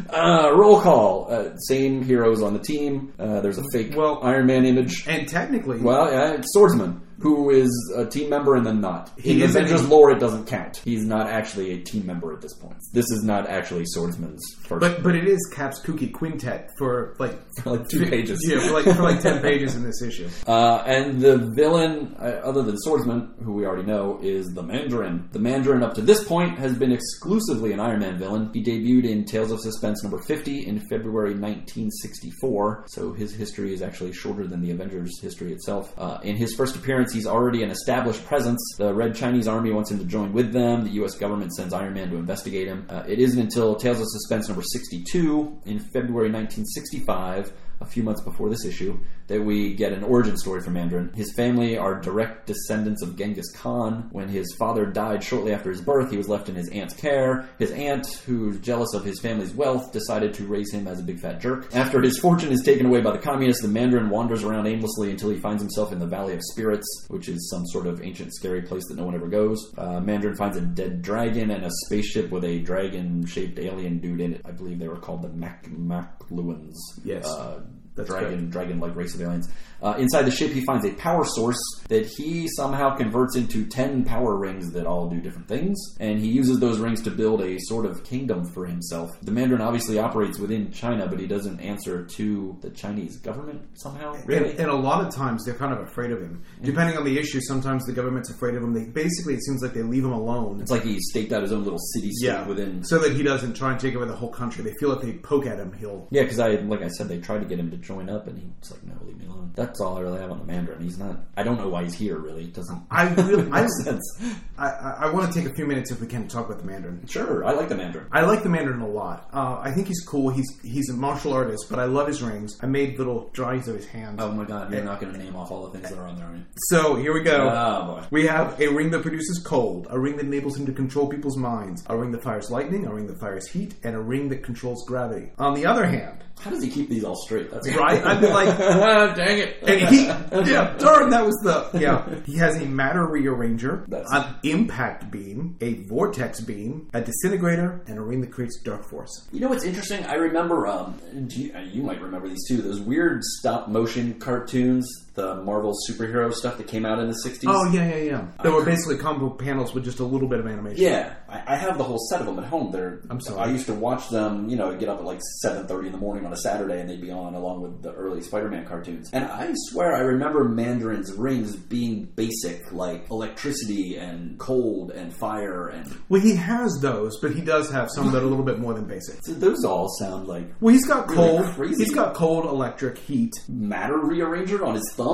Uh, 0.10 0.52
roll 0.54 0.80
call. 0.82 1.28
Uh, 1.30 1.56
same 1.58 2.04
heroes 2.04 2.42
on 2.42 2.54
the 2.54 2.60
team. 2.60 3.14
Uh, 3.20 3.42
there's 3.42 3.58
a 3.58 3.64
fake 3.74 3.94
Well- 3.96 4.20
Iron 4.24 4.46
Man 4.48 4.66
image. 4.66 5.06
And 5.08 5.28
technically, 5.28 5.80
Well, 5.80 6.12
yeah, 6.12 6.34
it's 6.34 6.52
Swordsman, 6.54 7.02
who 7.22 7.50
is 7.50 7.70
a 7.98 8.06
team 8.06 8.30
member 8.30 8.56
and 8.56 8.66
then 8.66 8.80
not. 8.82 9.12
He 9.18 9.42
In 9.44 9.50
Avengers 9.50 9.88
lore, 9.88 10.12
it 10.12 10.20
doesn't 10.20 10.46
count. 10.48 10.78
He's 10.84 11.06
not 11.06 11.28
actually 11.28 11.72
a 11.74 11.80
team 11.82 12.06
member 12.06 12.34
at 12.34 12.42
this 12.42 12.54
point. 12.54 12.78
This 12.94 13.06
is 13.12 13.24
not 13.24 13.48
actually 13.48 13.86
Swordsman's 13.86 14.42
first. 14.64 14.80
but 14.82 15.04
but 15.04 15.16
it 15.16 15.28
is 15.28 15.40
Cap's 15.54 15.82
kooky 15.82 16.12
quintet 16.12 16.72
for 16.78 17.16
like 17.20 17.36
for 17.64 17.72
like 17.78 17.88
two 17.90 18.06
pages. 18.06 18.40
yeah 18.48 18.60
for 18.60 18.74
like 18.74 18.86
for 18.96 19.04
like 19.04 19.22
ten 19.22 19.42
pages 19.50 19.76
in 19.76 19.84
this 19.84 20.02
issue. 20.02 20.28
Uh, 20.48 20.84
and 20.86 21.20
the 21.22 21.38
villain, 21.56 22.16
uh, 22.20 22.42
other 22.44 22.64
than 22.64 22.78
Swordsman, 22.80 23.34
who 23.44 23.54
we 23.54 23.66
already 23.66 23.86
know, 23.86 24.20
is 24.22 24.46
the 24.54 24.64
Mandarin. 24.64 25.30
The 25.32 25.40
Mandarin, 25.40 25.84
up 25.84 25.94
to 25.96 26.02
this 26.02 26.24
point, 26.24 26.58
has 26.58 26.78
been 26.78 26.92
exclusively 26.92 27.74
an 27.74 27.80
Iron 27.80 28.00
Man 28.00 28.18
villain. 28.18 28.50
He 28.54 28.64
debuted 28.64 29.06
in 29.10 29.26
Tales 29.26 29.52
of 29.52 29.60
Suspense 29.60 30.04
number 30.04 30.20
50 30.20 30.66
in 30.68 30.80
February 30.90 31.34
1964, 31.34 32.86
so 32.88 33.14
his 33.14 33.34
history 33.34 33.74
is 33.74 33.82
actually 33.82 34.14
shorter 34.14 34.48
than 34.48 34.62
the 34.62 34.72
Avengers' 34.72 35.20
history 35.22 35.54
itself. 35.54 35.94
Uh, 35.98 36.20
in 36.24 36.36
his 36.36 36.54
first 36.56 36.76
appearance, 36.76 37.09
he's 37.14 37.28
already 37.28 37.64
an 37.64 37.72
established 37.72 38.26
presence. 38.26 38.60
The 38.78 38.94
Red 38.94 39.16
Chinese 39.16 39.48
Army 39.48 39.72
wants 39.72 39.92
him 39.92 40.00
to 40.00 40.06
join 40.06 40.34
with 40.34 40.52
them. 40.52 40.84
The 40.84 40.92
U.S. 40.92 41.16
government 41.16 41.54
sends 41.54 41.74
Iron 41.74 41.94
Man 41.94 42.10
to 42.10 42.18
investigate 42.18 42.68
him. 42.68 42.86
Uh, 42.90 43.04
it 43.08 43.20
isn't 43.20 43.40
until 43.40 43.76
Tales 43.76 44.00
of 44.00 44.08
Suspense 44.08 44.48
number 44.48 44.64
62 44.64 45.62
in 45.66 45.80
February 45.80 46.32
1965 46.32 47.54
a 47.82 47.86
few 47.86 48.04
months 48.04 48.22
before 48.22 48.50
this 48.50 48.66
issue 48.66 49.00
that 49.28 49.42
we 49.42 49.76
get 49.76 49.94
an 49.94 50.04
origin 50.04 50.38
story 50.38 50.62
for 50.62 50.72
Mandarin. 50.72 51.12
His 51.14 51.32
family 51.34 51.78
are 51.78 52.02
direct 52.02 52.48
descendants 52.48 53.04
of 53.04 53.16
Genghis 53.16 53.52
Khan. 53.56 54.10
When 54.12 54.28
his 54.28 54.56
father 54.58 54.86
died 54.86 55.24
shortly 55.24 55.54
after 55.54 55.70
his 55.70 55.82
birth, 55.82 56.10
he 56.10 56.18
was 56.18 56.28
left 56.28 56.50
in 56.50 56.56
his 56.56 56.70
aunt's 56.70 56.96
care. 56.96 57.48
His 57.60 57.72
aunt, 57.72 58.08
who's 58.26 58.60
jealous 58.60 58.94
of 58.94 59.06
his 59.06 59.20
family's 59.20 59.54
wealth, 59.54 59.92
decided 59.92 60.34
to 60.36 60.46
raise 60.46 60.74
him 60.74 60.88
as 60.88 61.00
a 61.00 61.04
big 61.04 61.20
fat 61.20 61.40
jerk. 61.40 61.74
After 61.76 62.02
his 62.02 62.18
fortune 62.18 62.52
is 62.52 62.64
taken 62.64 62.88
away 62.88 63.02
by 63.02 63.12
the 63.12 63.20
communists, 63.20 63.62
the 63.62 63.68
Mandarin 63.68 64.10
wanders 64.10 64.44
around 64.44 64.66
aimlessly 64.66 65.12
until 65.12 65.30
he 65.30 65.40
finds 65.40 65.62
himself 65.62 65.92
in 65.92 66.00
the 66.00 66.08
Valley 66.08 66.34
of 66.34 66.42
Spirits, 66.52 66.88
which 67.08 67.30
is 67.30 67.50
some 67.50 67.66
sort 67.68 67.86
of 67.86 68.02
ancient 68.02 68.34
scary 68.34 68.64
place 68.64 68.86
that 68.88 68.98
no 68.98 69.06
one 69.06 69.16
ever 69.16 69.28
goes. 69.28 69.74
Uh, 69.78 70.00
Mandarin 70.00 70.36
finds 70.36 70.58
a 70.58 70.62
dead 70.62 71.02
dragon 71.02 71.52
and 71.52 71.64
a 71.64 71.70
spaceship 71.86 72.32
with 72.32 72.44
a 72.44 72.60
dragon-shaped 72.60 73.60
alien 73.60 74.00
dude 74.00 74.22
in 74.22 74.34
it. 74.34 74.42
I 74.44 74.52
believe 74.52 74.80
they 74.80 74.88
were 74.88 74.98
called 74.98 75.22
the 75.22 75.30
Mac 75.30 75.66
Makluans. 75.68 76.76
Yes. 77.04 77.28
Uh, 77.28 77.62
That's 78.00 78.10
dragon 78.10 78.50
dragon 78.50 78.80
like 78.80 78.96
race 78.96 79.14
of 79.14 79.22
aliens. 79.22 79.50
Uh, 79.82 79.96
inside 79.98 80.24
the 80.24 80.32
ship, 80.32 80.52
he 80.52 80.64
finds 80.66 80.86
a 80.86 80.92
power 80.94 81.24
source 81.26 81.60
that 81.88 82.06
he 82.06 82.48
somehow 82.56 82.96
converts 82.96 83.36
into 83.36 83.66
ten 83.66 84.04
power 84.04 84.38
rings 84.38 84.72
that 84.74 84.86
all 84.86 85.10
do 85.10 85.20
different 85.22 85.48
things, 85.48 85.78
and 86.00 86.20
he 86.20 86.28
uses 86.28 86.60
those 86.60 86.80
rings 86.80 87.02
to 87.02 87.12
build 87.12 87.42
a 87.42 87.58
sort 87.60 87.86
of 87.86 88.04
kingdom 88.04 88.46
for 88.54 88.66
himself. 88.66 89.10
The 89.22 89.32
Mandarin 89.32 89.62
obviously 89.62 89.98
operates 90.00 90.38
within 90.40 90.72
China, 90.72 91.08
but 91.08 91.20
he 91.20 91.28
doesn't 91.28 91.60
answer 91.60 92.06
to 92.06 92.58
the 92.62 92.70
Chinese 92.70 93.18
government 93.18 93.62
somehow. 93.74 94.14
Really? 94.26 94.52
And, 94.52 94.60
and 94.62 94.70
a 94.70 94.76
lot 94.76 95.06
of 95.06 95.14
times 95.14 95.46
they're 95.46 95.56
kind 95.56 95.74
of 95.74 95.80
afraid 95.80 96.12
of 96.12 96.22
him. 96.22 96.44
Depending 96.62 96.98
on 96.98 97.06
the 97.06 97.18
issue, 97.18 97.40
sometimes 97.42 97.86
the 97.86 97.94
government's 97.94 98.30
afraid 98.30 98.56
of 98.56 98.64
him. 98.64 98.74
They 98.74 98.86
basically 98.86 99.34
it 99.36 99.44
seems 99.44 99.62
like 99.62 99.74
they 99.74 99.84
leave 99.84 100.04
him 100.04 100.12
alone. 100.14 100.62
it's 100.62 100.72
like 100.72 100.84
he 100.84 101.00
staked 101.00 101.32
out 101.32 101.42
his 101.42 101.52
own 101.52 101.64
little 101.64 101.80
city 101.94 102.12
state 102.12 102.48
within. 102.48 102.84
so 102.84 103.00
that 103.00 103.14
he 103.14 103.24
doesn't 103.24 103.54
try 103.54 103.72
and 103.72 103.80
take 103.80 103.96
over 103.96 104.06
the 104.06 104.16
whole 104.16 104.32
country. 104.32 104.64
They 104.64 104.74
feel 104.80 104.92
if 104.92 105.02
they 105.02 105.14
poke 105.14 105.46
at 105.46 105.60
him, 105.60 105.74
he'll. 105.74 106.08
Yeah, 106.12 106.24
because 106.24 106.40
I, 106.40 106.52
like 106.56 106.82
I 106.82 106.88
said, 106.90 107.08
they 107.08 107.20
tried 107.20 107.40
to 107.40 107.46
get 107.46 107.60
him 107.60 107.72
to 107.72 107.78
join 107.78 108.10
up, 108.10 108.28
and 108.28 108.38
he's 108.38 108.72
like, 108.72 108.84
"No, 108.84 108.94
leave 109.06 109.18
me 109.18 109.26
alone." 109.28 109.52
That's 109.56 109.69
all 109.80 109.98
I 109.98 110.02
really 110.02 110.20
have 110.20 110.32
on 110.32 110.40
the 110.40 110.46
Mandarin. 110.46 110.82
He's 110.82 110.98
not. 110.98 111.18
I 111.36 111.44
don't 111.44 111.58
know 111.58 111.70
why 111.70 111.84
he's 111.84 111.94
here. 111.94 112.18
Really, 112.18 112.46
it 112.46 112.54
doesn't. 112.54 112.82
I 112.90 113.14
really, 113.14 113.52
I, 113.52 113.68
sense. 113.84 114.22
I, 114.58 114.68
I, 114.68 114.90
I 115.02 115.12
want 115.12 115.32
to 115.32 115.40
take 115.40 115.50
a 115.50 115.54
few 115.54 115.66
minutes 115.66 115.92
if 115.92 116.02
we 116.02 116.08
can 116.08 116.24
to 116.24 116.30
talk 116.30 116.48
about 116.48 116.60
the 116.60 116.66
Mandarin. 116.66 117.06
Sure, 117.08 117.46
I 117.46 117.52
like 117.52 117.70
the 117.70 117.76
Mandarin. 117.76 118.08
I 118.12 118.22
like 118.22 118.44
the 118.44 118.50
Mandarin 118.50 118.82
a 118.82 118.88
lot. 118.88 119.30
Uh, 119.34 119.60
I 119.62 119.72
think 119.72 119.88
he's 119.88 120.04
cool. 120.06 120.30
He's 120.30 120.60
he's 120.64 120.90
a 120.90 120.94
martial 120.94 121.34
artist, 121.34 121.68
but 121.70 121.80
I 121.80 121.86
love 121.86 122.08
his 122.08 122.22
rings. 122.22 122.58
I 122.62 122.66
made 122.66 122.98
little 122.98 123.30
drawings 123.34 123.68
of 123.68 123.76
his 123.76 123.86
hands. 123.86 124.20
Oh 124.22 124.32
my 124.32 124.46
god, 124.46 124.72
you're 124.72 124.84
not 124.84 125.00
going 125.00 125.14
to 125.14 125.20
name 125.20 125.36
off 125.36 125.52
all 125.52 125.68
the 125.68 125.78
things 125.78 125.90
that 125.90 126.00
are 126.00 126.08
on 126.08 126.16
there, 126.16 126.26
are? 126.26 126.40
So 126.70 126.96
here 126.96 127.14
we 127.14 127.22
go. 127.22 127.50
Oh 127.50 127.96
boy. 127.96 128.08
We 128.12 128.28
have 128.28 128.60
a 128.60 128.68
ring 128.68 128.92
that 128.92 129.02
produces 129.02 129.40
cold, 129.40 129.88
a 129.90 130.00
ring 130.00 130.18
that 130.18 130.26
enables 130.26 130.58
him 130.58 130.66
to 130.66 130.72
control 130.72 131.08
people's 131.08 131.38
minds, 131.38 131.84
a 131.88 131.98
ring 131.98 132.12
that 132.12 132.24
fires 132.24 132.50
lightning, 132.50 132.86
a 132.86 132.94
ring 132.94 133.08
that 133.08 133.20
fires 133.20 133.48
heat, 133.48 133.76
and 133.84 133.96
a 133.96 134.00
ring 134.00 134.30
that 134.30 134.44
controls 134.44 134.86
gravity. 134.88 135.32
On 135.38 135.54
the 135.54 135.66
other 135.66 135.86
hand, 135.86 136.24
How 136.40 136.50
does 136.52 136.64
he 136.64 136.70
keep 136.70 136.90
these 136.90 137.04
all 137.04 137.16
straight? 137.16 137.52
That's 137.52 137.68
Right? 137.76 138.04
I'd 138.04 138.22
be 138.22 138.28
like, 138.28 138.58
dang 139.16 139.40
it. 139.40 139.58
And 139.64 139.82
he, 139.90 140.06
yeah, 140.06 140.76
darn, 140.78 141.10
that 141.10 141.26
was 141.26 141.36
the, 141.44 141.70
yeah. 141.80 142.08
He 142.26 142.38
has 142.38 142.56
a 142.62 142.66
matter 142.66 143.06
rearranger, 143.06 143.86
That's- 143.88 144.08
an 144.12 144.36
impact 144.44 145.12
beam, 145.12 145.58
a 145.62 145.74
vortex 145.86 146.40
beam, 146.42 146.90
a 146.94 147.02
disintegrator, 147.02 147.82
and 147.88 147.98
a 147.98 148.02
ring 148.02 148.22
that 148.22 148.32
creates 148.32 148.60
dark 148.64 148.90
force. 148.90 149.28
You 149.32 149.42
know 149.42 149.50
what's 149.50 149.66
interesting? 149.66 150.06
I 150.06 150.14
remember, 150.16 150.68
um, 150.68 151.00
you, 151.30 151.54
uh, 151.54 151.60
you 151.62 151.84
might 151.84 152.02
remember 152.02 152.28
these 152.30 152.48
too, 152.48 152.62
those 152.62 152.80
weird 152.80 153.24
stop 153.24 153.68
motion 153.68 154.14
cartoons, 154.20 154.88
the 155.20 155.36
Marvel 155.44 155.76
superhero 155.90 156.34
stuff 156.34 156.58
that 156.58 156.68
came 156.68 156.86
out 156.86 157.00
in 157.00 157.08
the 157.08 157.18
60s. 157.26 157.44
Oh, 157.48 157.70
yeah, 157.72 157.88
yeah, 157.90 158.04
yeah. 158.04 158.28
They 158.42 158.50
were 158.50 158.64
basically 158.64 158.98
combo 158.98 159.30
panels 159.30 159.74
with 159.74 159.84
just 159.84 160.00
a 160.00 160.06
little 160.06 160.28
bit 160.30 160.40
of 160.40 160.48
animation. 160.48 160.82
Yeah, 160.82 161.14
I, 161.28 161.44
I 161.54 161.56
have 161.58 161.78
the 161.78 161.84
whole 161.84 162.00
set 162.10 162.22
of 162.22 162.26
them 162.26 162.40
at 162.40 162.46
home. 162.46 162.72
They're, 162.72 163.02
I'm 163.10 163.20
sorry. 163.20 163.42
I 163.42 163.52
used 163.52 163.66
to 163.68 163.74
watch 163.74 164.10
them, 164.10 164.48
you 164.50 164.56
know, 164.56 164.76
get 164.78 164.88
up 164.88 165.00
at 165.00 165.06
like 165.06 165.20
7.30 165.46 165.88
in 165.88 165.92
the 165.92 165.98
morning 165.98 166.26
on 166.26 166.32
a 166.32 166.38
Saturday 166.38 166.80
and 166.80 166.90
they'd 166.90 167.02
be 167.02 167.12
on 167.12 167.34
along 167.36 167.62
with 167.62 167.82
the 167.84 167.92
early 167.94 168.22
Spider-Man 168.22 168.66
cartoons. 168.66 169.10
And 169.12 169.26
I 169.26 169.52
swear 169.70 169.94
I 169.96 170.00
remember 170.00 170.46
Mandarin's 170.46 171.12
rings 171.14 171.56
being 171.56 172.06
basic, 172.16 172.72
like 172.72 173.10
electricity 173.12 173.98
and 173.98 174.38
cold 174.40 174.92
and 174.92 175.14
fire 175.14 175.68
and... 175.68 175.98
Well, 176.08 176.22
he 176.22 176.36
has 176.36 176.80
those, 176.82 177.20
but 177.22 177.32
he 177.34 177.42
does 177.42 177.70
have 177.72 177.90
some 177.92 178.12
that 178.14 178.22
are 178.24 178.26
a 178.26 178.30
little 178.30 178.46
bit 178.46 178.60
more 178.60 178.74
than 178.74 178.86
basic. 178.86 179.20
So 179.26 179.34
those 179.46 179.66
all 179.66 179.90
sound 180.00 180.28
like 180.28 180.46
Well, 180.62 180.74
he's 180.74 180.88
got 180.88 181.10
Really 181.10 181.16
cold. 181.40 181.46
crazy. 181.56 181.84
He's 181.84 181.94
got 181.94 182.14
cold, 182.14 182.46
electric, 182.46 182.98
heat. 182.98 183.34
matter 183.50 183.98
rearranger 183.98 184.66
on 184.66 184.76
his 184.76 184.94
thumb? 184.96 185.09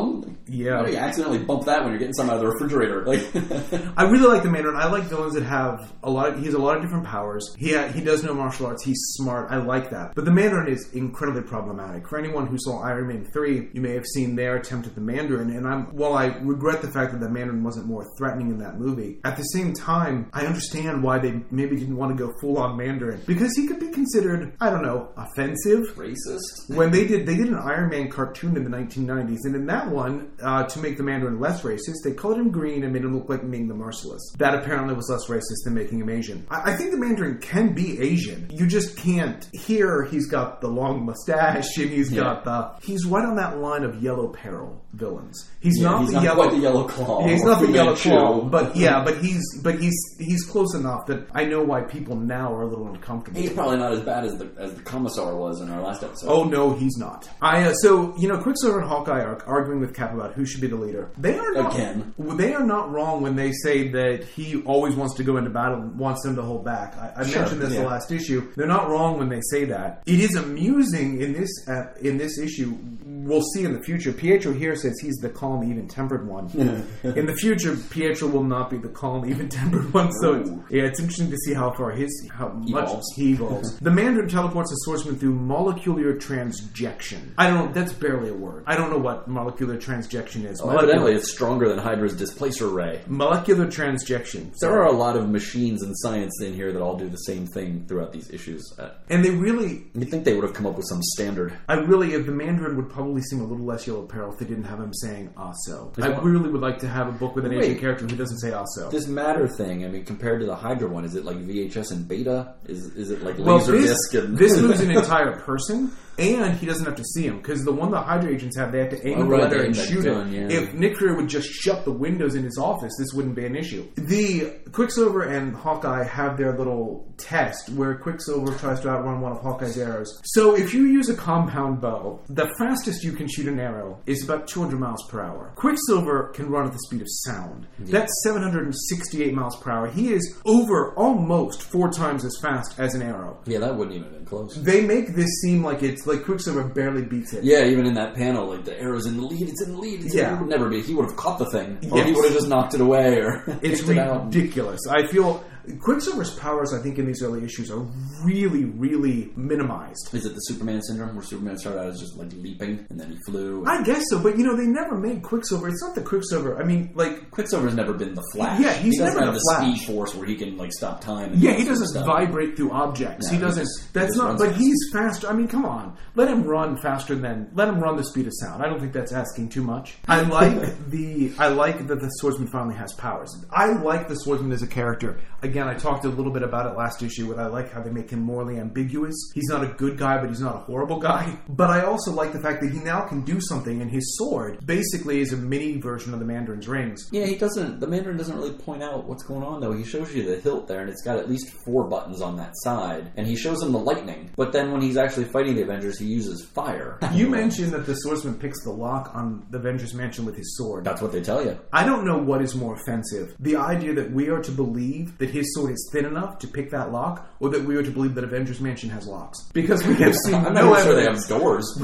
Yeah. 0.48 0.78
How 0.78 0.86
do 0.86 0.92
you 0.92 0.98
accidentally 0.98 1.40
bump 1.40 1.66
that 1.66 1.82
when 1.82 1.90
you're 1.92 2.00
getting 2.00 2.14
some 2.14 2.30
out 2.30 2.36
of 2.36 2.42
the 2.42 2.48
refrigerator? 2.48 3.04
Like, 3.06 3.26
I 3.98 4.04
really 4.04 4.28
like 4.28 4.44
the 4.44 4.50
Mandarin. 4.50 4.76
I 4.76 4.88
like 4.88 5.04
villains 5.04 5.34
that 5.34 5.44
have 5.44 5.94
a 6.04 6.10
lot. 6.10 6.30
Of, 6.30 6.40
he 6.40 6.46
has 6.46 6.54
a 6.54 6.60
lot 6.60 6.78
of 6.78 6.84
different 6.84 7.06
powers. 7.06 7.56
He 7.58 7.74
ha- 7.74 7.88
he 7.88 8.02
does 8.02 8.24
know 8.24 8.34
martial 8.34 8.68
arts. 8.68 8.84
He's 8.84 9.00
smart. 9.16 9.52
I 9.52 9.58
like 9.58 9.90
that. 9.92 10.14
But 10.16 10.26
the 10.26 10.32
Mandarin 10.32 10.72
is 10.72 10.90
incredibly 10.94 11.42
problematic. 11.42 12.08
For 12.08 12.18
anyone 12.18 12.48
who 12.48 12.58
saw 12.60 12.84
Iron 12.84 13.08
Man 13.08 13.26
three, 13.34 13.70
you 13.74 13.82
may 13.82 13.94
have 13.94 14.06
seen 14.06 14.36
their 14.36 14.58
attempt 14.58 14.88
at 14.88 14.96
the 14.96 15.02
Mandarin. 15.02 15.50
And 15.50 15.68
I'm 15.68 15.86
while 15.96 16.14
I 16.14 16.28
regret 16.42 16.82
the 16.82 16.92
fact 16.92 17.12
that 17.14 17.20
the 17.20 17.30
Mandarin 17.30 17.64
wasn't 17.64 17.88
more 17.88 18.06
threatening 18.18 18.50
in 18.50 18.60
that 18.60 18.80
movie, 18.80 19.20
at 19.24 19.38
the 19.38 19.44
same 19.44 19.74
time, 19.74 20.30
I 20.34 20.46
understand 20.46 21.02
why 21.04 21.20
they 21.20 21.42
maybe 21.52 21.76
didn't 21.76 21.98
want 21.98 22.16
to 22.16 22.24
go 22.24 22.32
full 22.40 22.58
on 22.58 22.78
Mandarin 22.78 23.22
because 23.26 23.56
he 23.56 23.68
could 23.68 23.80
be 23.80 23.90
considered 23.90 24.56
I 24.62 24.70
don't 24.70 24.84
know 24.84 25.10
offensive 25.18 25.96
racist? 25.96 26.70
when 26.70 26.92
they 26.92 27.08
did 27.08 27.26
they 27.26 27.36
did 27.36 27.48
an 27.48 27.56
Iron 27.56 27.90
Man 27.90 28.10
cartoon 28.10 28.58
in 28.58 28.64
the 28.64 28.70
1990s, 28.70 29.40
and 29.46 29.56
in 29.56 29.66
that 29.68 29.85
one, 29.90 30.32
uh, 30.42 30.64
to 30.66 30.80
make 30.80 30.98
the 30.98 31.04
Mandarin 31.04 31.40
less 31.40 31.62
racist, 31.64 32.04
they 32.04 32.12
colored 32.14 32.38
him 32.38 32.52
green 32.52 32.84
and 32.84 32.94
made 32.94 33.04
him 33.04 33.16
look 33.18 33.30
like 33.30 33.44
Ming 33.44 33.68
the 33.68 33.74
Merciless. 33.74 34.22
That 34.38 34.56
apparently 34.56 34.94
was 34.96 35.10
less 35.10 35.28
racist 35.28 35.64
than 35.66 35.74
making 35.74 36.00
him 36.00 36.10
Asian. 36.10 36.46
I, 36.50 36.72
I 36.74 36.76
think 36.78 36.92
the 36.92 36.98
Mandarin 36.98 37.40
can 37.40 37.74
be 37.74 38.00
Asian. 38.00 38.48
You 38.52 38.68
just 38.68 38.98
can't. 38.98 39.48
Here, 39.54 40.04
he's 40.06 40.28
got 40.28 40.62
the 40.62 40.68
long 40.68 41.06
mustache 41.06 41.78
and 41.78 41.90
he's 41.90 42.12
Yeah. 42.12 42.22
got 42.24 42.44
the. 42.46 42.72
He's 42.86 43.06
right 43.06 43.26
on 43.26 43.36
that 43.38 43.58
line 43.60 43.84
of 43.84 44.02
Yellow 44.02 44.28
Peril 44.30 44.82
villains. 44.94 45.50
He's 45.60 45.80
Yeah, 45.80 45.90
not 45.90 46.02
he's 46.02 46.10
the 46.10 46.16
not 46.16 46.24
yellow. 46.24 46.50
the 46.52 46.58
yellow 46.58 46.84
claw. 46.88 47.26
Yeah, 47.26 47.34
he's 47.34 47.44
not 47.44 47.60
the 47.60 47.72
yellow 47.72 47.96
claw, 47.96 48.42
but 48.42 48.76
yeah, 48.76 49.04
but 49.04 49.18
he's 49.18 49.44
but 49.62 49.80
he's 49.80 49.94
he's 50.20 50.44
close 50.46 50.74
enough 50.74 51.06
that 51.08 51.28
I 51.34 51.44
know 51.46 51.62
why 51.64 51.82
people 51.82 52.16
now 52.16 52.54
are 52.54 52.62
a 52.62 52.68
little 52.68 52.88
uncomfortable. 52.88 53.42
He's 53.42 53.52
probably 53.52 53.78
not 53.78 53.92
as 53.92 54.02
bad 54.02 54.24
as 54.26 54.38
the 54.38 54.50
as 54.58 54.74
the 54.74 54.82
commissar 54.84 55.36
was 55.36 55.60
in 55.62 55.70
our 55.70 55.82
last 55.82 56.04
episode. 56.04 56.28
Oh 56.30 56.44
no, 56.46 56.74
he's 56.74 56.96
not. 56.98 57.30
I 57.42 57.64
uh, 57.64 57.74
so 57.74 58.16
you 58.18 58.30
know, 58.30 58.38
Quicksilver 58.42 58.80
and 58.80 58.88
Hawkeye 58.88 59.22
are 59.22 59.36
arguing 59.66 59.82
with 59.82 59.96
Cap 59.96 60.14
about 60.14 60.34
who 60.34 60.46
should 60.46 60.62
be 60.62 60.68
the 60.68 60.76
leader. 60.76 61.10
They 61.18 61.38
are 61.38 61.54
not, 61.54 61.74
Again. 61.74 62.14
They 62.20 62.54
are 62.54 62.64
not 62.64 62.92
wrong 62.92 63.22
when 63.24 63.36
they 63.36 63.52
say 63.52 63.88
that 63.90 64.24
he 64.24 64.62
always 64.64 64.96
wants 64.96 65.16
to 65.16 65.24
go 65.24 65.38
into 65.38 65.50
battle, 65.50 65.80
and 65.82 65.98
wants 65.98 66.22
them 66.22 66.36
to 66.36 66.44
hold 66.44 66.64
back. 66.64 66.96
I, 66.98 67.14
I 67.22 67.26
Sure, 67.26 67.42
mentioned 67.42 67.62
this 67.62 67.74
yeah. 67.74 67.82
the 67.82 67.88
last 67.88 68.12
issue. 68.12 68.52
They're 68.56 68.68
not 68.68 68.90
wrong 68.90 69.18
when 69.18 69.30
they 69.30 69.42
say 69.50 69.66
that. 69.66 70.04
It 70.06 70.20
is 70.20 70.36
amusing 70.36 71.20
in 71.22 71.34
this 71.34 71.50
uh, 71.68 71.94
in 72.02 72.18
this 72.18 72.38
issue. 72.38 72.78
We'll 73.26 73.42
see 73.42 73.64
in 73.64 73.74
the 73.74 73.82
future. 73.82 74.14
Pietro 74.14 74.54
here 74.54 74.76
says 74.76 75.00
he's 75.02 75.16
the 75.16 75.30
calm, 75.30 75.64
even 75.64 75.88
tempered 75.88 76.28
one. 76.28 76.46
in 77.04 77.26
the 77.26 77.36
future, 77.36 77.76
Pietro 77.90 78.28
will 78.28 78.44
not 78.44 78.70
be 78.70 78.78
the 78.78 78.90
calm, 78.90 79.28
even 79.28 79.50
tempered 79.50 79.92
one. 79.94 80.12
So 80.22 80.36
it's, 80.36 80.50
yeah, 80.70 80.84
it's 80.84 81.00
interesting 81.00 81.32
to 81.32 81.38
see 81.38 81.54
how 81.56 81.72
far 81.72 81.92
his 81.92 82.12
how 82.32 82.50
much 82.50 82.84
Evolves. 82.84 83.14
he 83.16 83.32
evolves. 83.32 83.80
the 83.80 83.90
Mandarin 83.90 84.30
teleports 84.30 84.72
a 84.72 84.76
swordsman 84.84 85.18
through 85.18 85.34
molecular 85.34 86.14
transjection. 86.16 87.34
I 87.38 87.50
don't 87.50 87.66
know. 87.66 87.72
That's 87.74 87.94
barely 87.94 88.30
a 88.30 88.34
word. 88.34 88.64
I 88.68 88.76
don't 88.76 88.92
know 88.92 89.00
what 89.00 89.28
molecular 89.28 89.78
transjection 89.78 90.46
is. 90.46 90.62
Well, 90.62 90.78
evidently, 90.78 91.14
it's 91.14 91.32
stronger 91.32 91.68
than 91.68 91.80
Hydra's 91.80 92.16
displacer 92.16 92.68
ray. 92.68 93.02
molecular 93.08 93.66
transjection. 93.66 94.54
There 94.60 94.72
are 94.72 94.86
a 94.86 94.92
lot 94.92 95.18
of 95.18 95.30
machines 95.30 95.82
and 95.82 95.98
science 95.98 96.42
in 96.42 96.54
here 96.54 96.72
that 96.72 96.82
all 96.82 96.96
do 96.96 97.10
the 97.10 97.18
same 97.18 97.48
thing 97.48 97.86
throughout 97.88 98.12
these 98.12 98.30
issues. 98.30 98.64
Uh, 98.78 98.92
and 99.10 99.26
they 99.26 99.32
really, 99.32 99.86
you 99.96 100.06
think 100.06 100.26
they 100.26 100.36
would 100.36 100.44
have 100.44 100.54
come 100.54 100.66
up 100.66 100.76
with 100.76 100.86
some 100.88 101.02
standard? 101.02 101.58
I 101.68 101.76
really, 101.76 102.14
if 102.14 102.26
the 102.26 102.32
Mandarin 102.32 102.76
would 102.78 102.90
probably 102.90 103.15
seem 103.22 103.42
a 103.42 103.44
little 103.44 103.66
less 103.66 103.86
yellow 103.88 104.04
peril 104.04 104.32
if 104.34 104.40
they 104.40 104.46
didn't 104.46 104.66
have 104.66 104.80
him 104.80 104.94
saying 104.94 105.32
"also." 105.38 105.92
I 106.02 106.08
really 106.08 106.50
would 106.50 106.62
like 106.62 106.80
to 106.80 106.88
have 106.88 107.08
a 107.08 107.12
book 107.12 107.36
with 107.36 107.46
an 107.46 107.52
Wait. 107.52 107.64
Asian 107.64 107.80
character 107.80 108.06
who 108.06 108.16
doesn't 108.16 108.40
say 108.40 108.52
"also." 108.52 108.90
This 108.90 109.08
matter 109.08 109.48
thing. 109.48 109.86
I 109.86 109.88
mean, 109.88 110.06
compared 110.06 110.40
to 110.42 110.46
the 110.46 110.56
Hydra 110.56 110.88
one, 110.88 111.06
is 111.06 111.16
it 111.16 111.26
like 111.26 111.38
VHS 111.38 111.92
and 111.92 112.08
Beta? 112.08 112.56
Is 112.66 112.86
is 112.96 113.12
it 113.12 113.24
like 113.24 113.38
Well, 113.38 113.58
laser 113.58 113.74
this, 113.74 113.90
disc? 113.92 114.14
And 114.14 114.38
this 114.38 114.58
moves 114.62 114.82
an 114.82 114.92
entire 114.92 115.40
person, 115.40 115.92
and 116.18 116.58
he 116.58 116.66
doesn't 116.66 116.86
have 116.86 116.96
to 116.96 117.04
see 117.04 117.24
him 117.28 117.38
because 117.38 117.64
the 117.64 117.72
one 117.72 117.92
the 117.92 118.02
Hydra 118.02 118.32
agents 118.34 118.58
have, 118.58 118.72
they 118.72 118.80
have 118.80 118.90
to 118.92 119.08
aim 119.08 119.20
Oh, 119.20 119.24
the 119.24 119.30
right, 119.30 119.42
letter 119.44 119.64
and 119.64 119.76
shoot 119.76 120.06
it. 120.06 120.28
yeah. 120.30 120.48
If 120.50 120.74
Nick 120.74 120.98
Fury 120.98 121.16
would 121.16 121.28
just 121.28 121.48
shut 121.50 121.86
the 121.86 121.92
windows 121.92 122.36
in 122.36 122.44
his 122.44 122.58
office, 122.58 122.94
this 122.98 123.14
wouldn't 123.14 123.36
be 123.36 123.46
an 123.46 123.56
issue. 123.56 123.88
The 123.96 124.54
Quicksilver 124.72 125.24
and 125.24 125.56
Hawkeye 125.56 126.04
have 126.04 126.38
their 126.38 126.58
little 126.58 127.12
test 127.18 127.70
where 127.70 127.96
Quicksilver 127.96 128.54
tries 128.58 128.80
to 128.82 128.90
outrun 128.90 129.22
one 129.22 129.32
of 129.32 129.40
Hawkeye's 129.42 129.78
arrows. 129.78 130.20
So 130.26 130.56
if 130.56 130.74
you 130.74 130.86
use 130.86 131.10
a 131.10 131.16
compound 131.16 131.82
bow, 131.82 132.20
the 132.30 132.48
fastest 132.60 133.04
you 133.04 133.14
can 133.14 133.28
shoot 133.28 133.48
an 133.48 133.60
arrow 133.60 134.00
is 134.06 134.24
about 134.24 134.48
200 134.48 134.80
miles 134.80 135.04
per 135.10 135.22
hour. 135.22 135.52
Quicksilver 135.56 136.30
can 136.34 136.50
run 136.50 136.66
at 136.66 136.74
the 136.74 136.80
speed 136.80 137.02
of 137.02 137.08
sound. 137.10 137.68
That's 137.80 138.12
768 138.24 139.34
miles 139.34 139.56
per 139.62 139.72
hour. 139.72 139.88
He 139.88 140.14
is 140.14 140.36
over 140.46 140.94
almost 140.96 141.62
four 141.64 141.90
times 141.92 142.26
as 142.26 142.38
fast 142.42 142.80
as 142.80 142.94
an 142.96 143.02
arrow. 143.02 143.38
yeah, 143.46 143.60
that 143.60 143.76
wouldn't 143.76 143.96
even 143.96 144.08
have 144.08 144.14
been 144.14 144.26
close. 144.26 144.56
They 144.56 144.82
make 144.82 145.16
this 145.16 145.30
seem 145.42 145.64
like 145.64 145.84
it's 145.84 146.05
like 146.08 146.26
Quicksilver 146.26 146.64
barely 146.64 147.04
beats 147.04 147.34
it. 147.34 147.44
Yeah, 147.44 147.66
even 147.66 147.86
in 147.86 147.94
that 147.96 148.14
panel, 148.16 148.48
like 148.48 148.66
the 148.66 148.80
arrow's 148.80 149.06
in 149.06 149.18
the 149.18 149.24
lead, 149.24 149.50
it's 149.50 149.62
in 149.64 149.74
the 149.74 149.78
lead. 149.78 150.06
It's 150.06 150.14
Yeah. 150.16 150.36
it 150.36 150.40
would 150.40 150.50
never 150.50 150.70
be. 150.70 150.82
He 150.82 150.94
would 150.94 151.06
have 151.06 151.16
caught 151.16 151.40
the 151.40 151.50
thing, 151.50 151.78
or 151.92 152.04
he 152.04 152.12
would 152.14 152.26
have 152.26 152.34
just 152.34 152.48
knocked 152.48 152.74
it 152.74 152.82
away, 152.82 153.18
or 153.20 153.44
It's 153.62 153.88
it 153.88 153.98
out. 153.98 154.26
ridiculous. 154.26 154.82
I 154.90 155.08
feel 155.08 155.44
Quicksilver's 155.82 156.34
powers, 156.36 156.74
I 156.74 156.82
think, 156.82 156.98
in 157.00 157.06
these 157.08 157.22
early 157.24 157.44
issues 157.44 157.72
are 157.72 157.86
really, 158.24 158.66
really 158.66 159.32
minimized. 159.36 160.14
Is 160.14 160.26
it 160.26 160.34
the 160.34 160.40
Superman 160.42 160.82
syndrome, 160.82 161.16
where 161.16 161.24
Superman 161.24 161.58
started 161.58 161.80
out 161.80 161.88
as 161.88 162.00
just 162.00 162.16
like 162.18 162.32
leaping 162.34 162.86
and 162.90 163.00
then 163.00 163.12
he 163.12 163.18
flew? 163.26 163.66
I 163.66 163.84
guess 163.84 164.04
so, 164.10 164.20
but 164.20 164.38
you 164.38 164.44
know, 164.46 164.56
they 164.56 164.66
never 164.68 164.98
made 164.98 165.22
Quicksilver. 165.24 165.68
It's 165.70 165.82
not 165.82 165.96
the 165.96 166.02
Quicksilver. 166.02 166.58
I 166.62 166.64
mean, 166.66 166.92
like, 166.96 167.32
Quicksilver's 167.32 167.74
never 167.76 167.94
been 167.94 168.14
the 168.14 168.24
Flash. 168.34 168.60
Yeah, 168.62 168.74
he's 168.74 168.94
he 168.96 169.00
doesn't 169.00 169.16
never 169.16 169.26
have 169.26 169.34
the 169.34 169.40
the, 169.40 169.56
Flash. 169.58 169.78
speed 169.80 169.88
force 169.96 170.16
where 170.16 170.26
he 170.26 170.36
can 170.36 170.58
like 170.58 170.72
stop 170.72 171.02
time. 171.02 171.34
And 171.34 171.42
yeah, 171.42 171.52
he 171.52 171.64
that 171.64 171.66
sort 171.66 171.72
of 171.76 171.80
doesn't 171.82 171.88
stuff. 171.88 172.06
vibrate 172.06 172.56
through 172.58 172.72
objects. 172.72 173.26
No, 173.26 173.32
he 173.32 173.36
he 173.38 173.42
doesn't. 173.42 173.64
just- 173.64 173.94
that's 173.94 174.08
just 174.16 174.18
not. 174.18 174.38
But 174.38 174.50
fast. 174.50 174.60
he's 174.60 174.78
faster. 174.94 175.28
I 175.28 175.34
mean, 175.34 175.48
come 175.48 175.66
on, 175.66 175.96
let 176.16 176.28
him 176.30 176.44
run 176.44 176.78
faster 176.78 177.16
than. 177.16 177.50
Let 177.54 177.68
him 177.68 177.80
run 177.80 177.96
the 177.98 178.04
speed 178.04 178.28
of 178.28 178.34
sound. 178.42 178.64
I 178.64 178.68
don't 178.68 178.80
think 178.80 178.94
that's 178.94 179.12
asking 179.12 179.50
too 179.50 179.64
much. 179.64 179.96
I 180.08 180.22
like 180.36 180.90
the. 180.90 181.32
I 181.40 181.48
like 181.48 181.88
that 181.88 182.00
the 182.00 182.10
swordsman 182.20 182.48
finally 182.48 182.76
has 182.76 182.94
powers. 182.94 183.34
I 183.52 183.68
like 183.74 184.08
the 184.08 184.16
swordsman 184.16 184.52
as 184.52 184.62
a 184.62 184.68
character. 184.68 185.20
Again, 185.56 185.70
I 185.70 185.76
talked 185.76 186.04
a 186.04 186.10
little 186.10 186.34
bit 186.34 186.44
about 186.44 186.70
it 186.70 186.78
last 186.78 187.02
issue. 187.02 187.34
But 187.34 187.40
I 187.40 187.48
like 187.48 187.72
how 187.72 187.82
they 187.82 187.90
make 187.90 188.10
him 188.10 188.20
morally 188.20 188.60
ambiguous. 188.60 189.16
He's 189.34 189.48
not 189.48 189.64
a 189.64 189.68
good 189.68 189.98
guy, 189.98 190.18
but 190.20 190.28
he's 190.28 190.42
not 190.42 190.54
a 190.54 190.60
horrible 190.60 191.00
guy. 191.00 191.38
But 191.48 191.70
I 191.70 191.84
also 191.84 192.12
like 192.12 192.34
the 192.34 192.42
fact 192.42 192.62
that 192.62 192.72
he 192.74 192.80
now 192.80 193.08
can 193.08 193.22
do 193.22 193.40
something, 193.40 193.82
and 193.82 193.90
his 193.90 194.18
sword 194.18 194.66
basically 194.66 195.22
is 195.22 195.32
a 195.32 195.38
mini 195.38 195.80
version 195.80 196.14
of 196.14 196.20
the 196.20 196.26
Mandarin's 196.26 196.68
rings. 196.68 197.08
Yeah, 197.14 197.26
he 197.26 197.36
doesn't. 197.38 197.80
The 197.80 197.88
Mandarin 197.88 198.18
doesn't 198.18 198.36
really 198.36 198.52
point 198.52 198.84
out 198.84 199.06
what's 199.06 199.24
going 199.24 199.44
on 199.44 199.62
though. 199.62 199.72
He 199.72 199.86
shows 199.86 200.14
you 200.14 200.24
the 200.24 200.42
hilt 200.42 200.68
there, 200.68 200.82
and 200.82 200.90
it's 200.90 201.02
got 201.04 201.18
at 201.18 201.30
least 201.30 201.50
four 201.66 201.88
buttons 201.88 202.22
on 202.22 202.36
that 202.38 202.52
side, 202.56 203.14
and 203.16 203.26
he 203.26 203.38
shows 203.38 203.64
him 203.64 203.72
the 203.72 203.80
lightning. 203.80 204.32
But 204.36 204.52
then 204.52 204.74
when 204.74 204.82
he's 204.82 204.98
actually 204.98 205.26
fighting 205.26 205.56
the 205.56 205.62
Avengers, 205.62 205.98
he 205.98 206.08
uses 206.08 206.44
fire. 206.44 207.00
You 207.16 207.30
mentioned 207.30 207.72
that 207.72 207.86
the 207.86 207.94
swordsman 207.94 208.38
picks 208.38 208.62
the 208.66 208.72
lock 208.72 209.12
on 209.16 209.46
the 209.50 209.58
Avengers 209.58 209.94
Mansion 209.94 210.26
with 210.26 210.36
his 210.36 210.58
sword. 210.58 210.84
That's 210.84 211.02
what 211.02 211.14
they 211.14 211.22
tell 211.22 211.42
you. 211.42 211.58
I 211.72 211.86
don't 211.86 212.06
know 212.06 212.18
what 212.18 212.42
is 212.42 212.56
more 212.56 212.74
offensive. 212.76 213.36
The 213.40 213.56
idea 213.56 213.94
that 213.94 214.12
we 214.12 214.28
are 214.28 214.42
to 214.42 214.52
believe 214.52 215.18
that 215.20 215.30
his 215.30 215.45
sword 215.54 215.72
is 215.74 215.90
thin 215.92 216.06
enough 216.06 216.40
to 216.40 216.48
pick 216.48 216.72
that 216.72 216.92
lock, 216.92 217.28
or 217.40 217.50
that 217.50 217.64
we 217.64 217.76
are 217.76 217.84
to 217.84 217.92
believe 217.92 218.16
that 218.16 218.24
Avengers 218.24 218.60
Mansion 218.60 218.90
has 218.90 219.08
locks. 219.08 219.38
Because 219.54 219.86
we 219.86 219.96
have 219.96 220.16
seen 220.16 220.34
I'm 220.46 220.54
no 220.54 220.72
not 220.72 220.84
sure 220.84 220.96
they 220.96 221.02
evidence. 221.02 221.28
have 221.30 221.40
doors. 221.40 221.80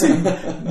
seen 0.00 0.22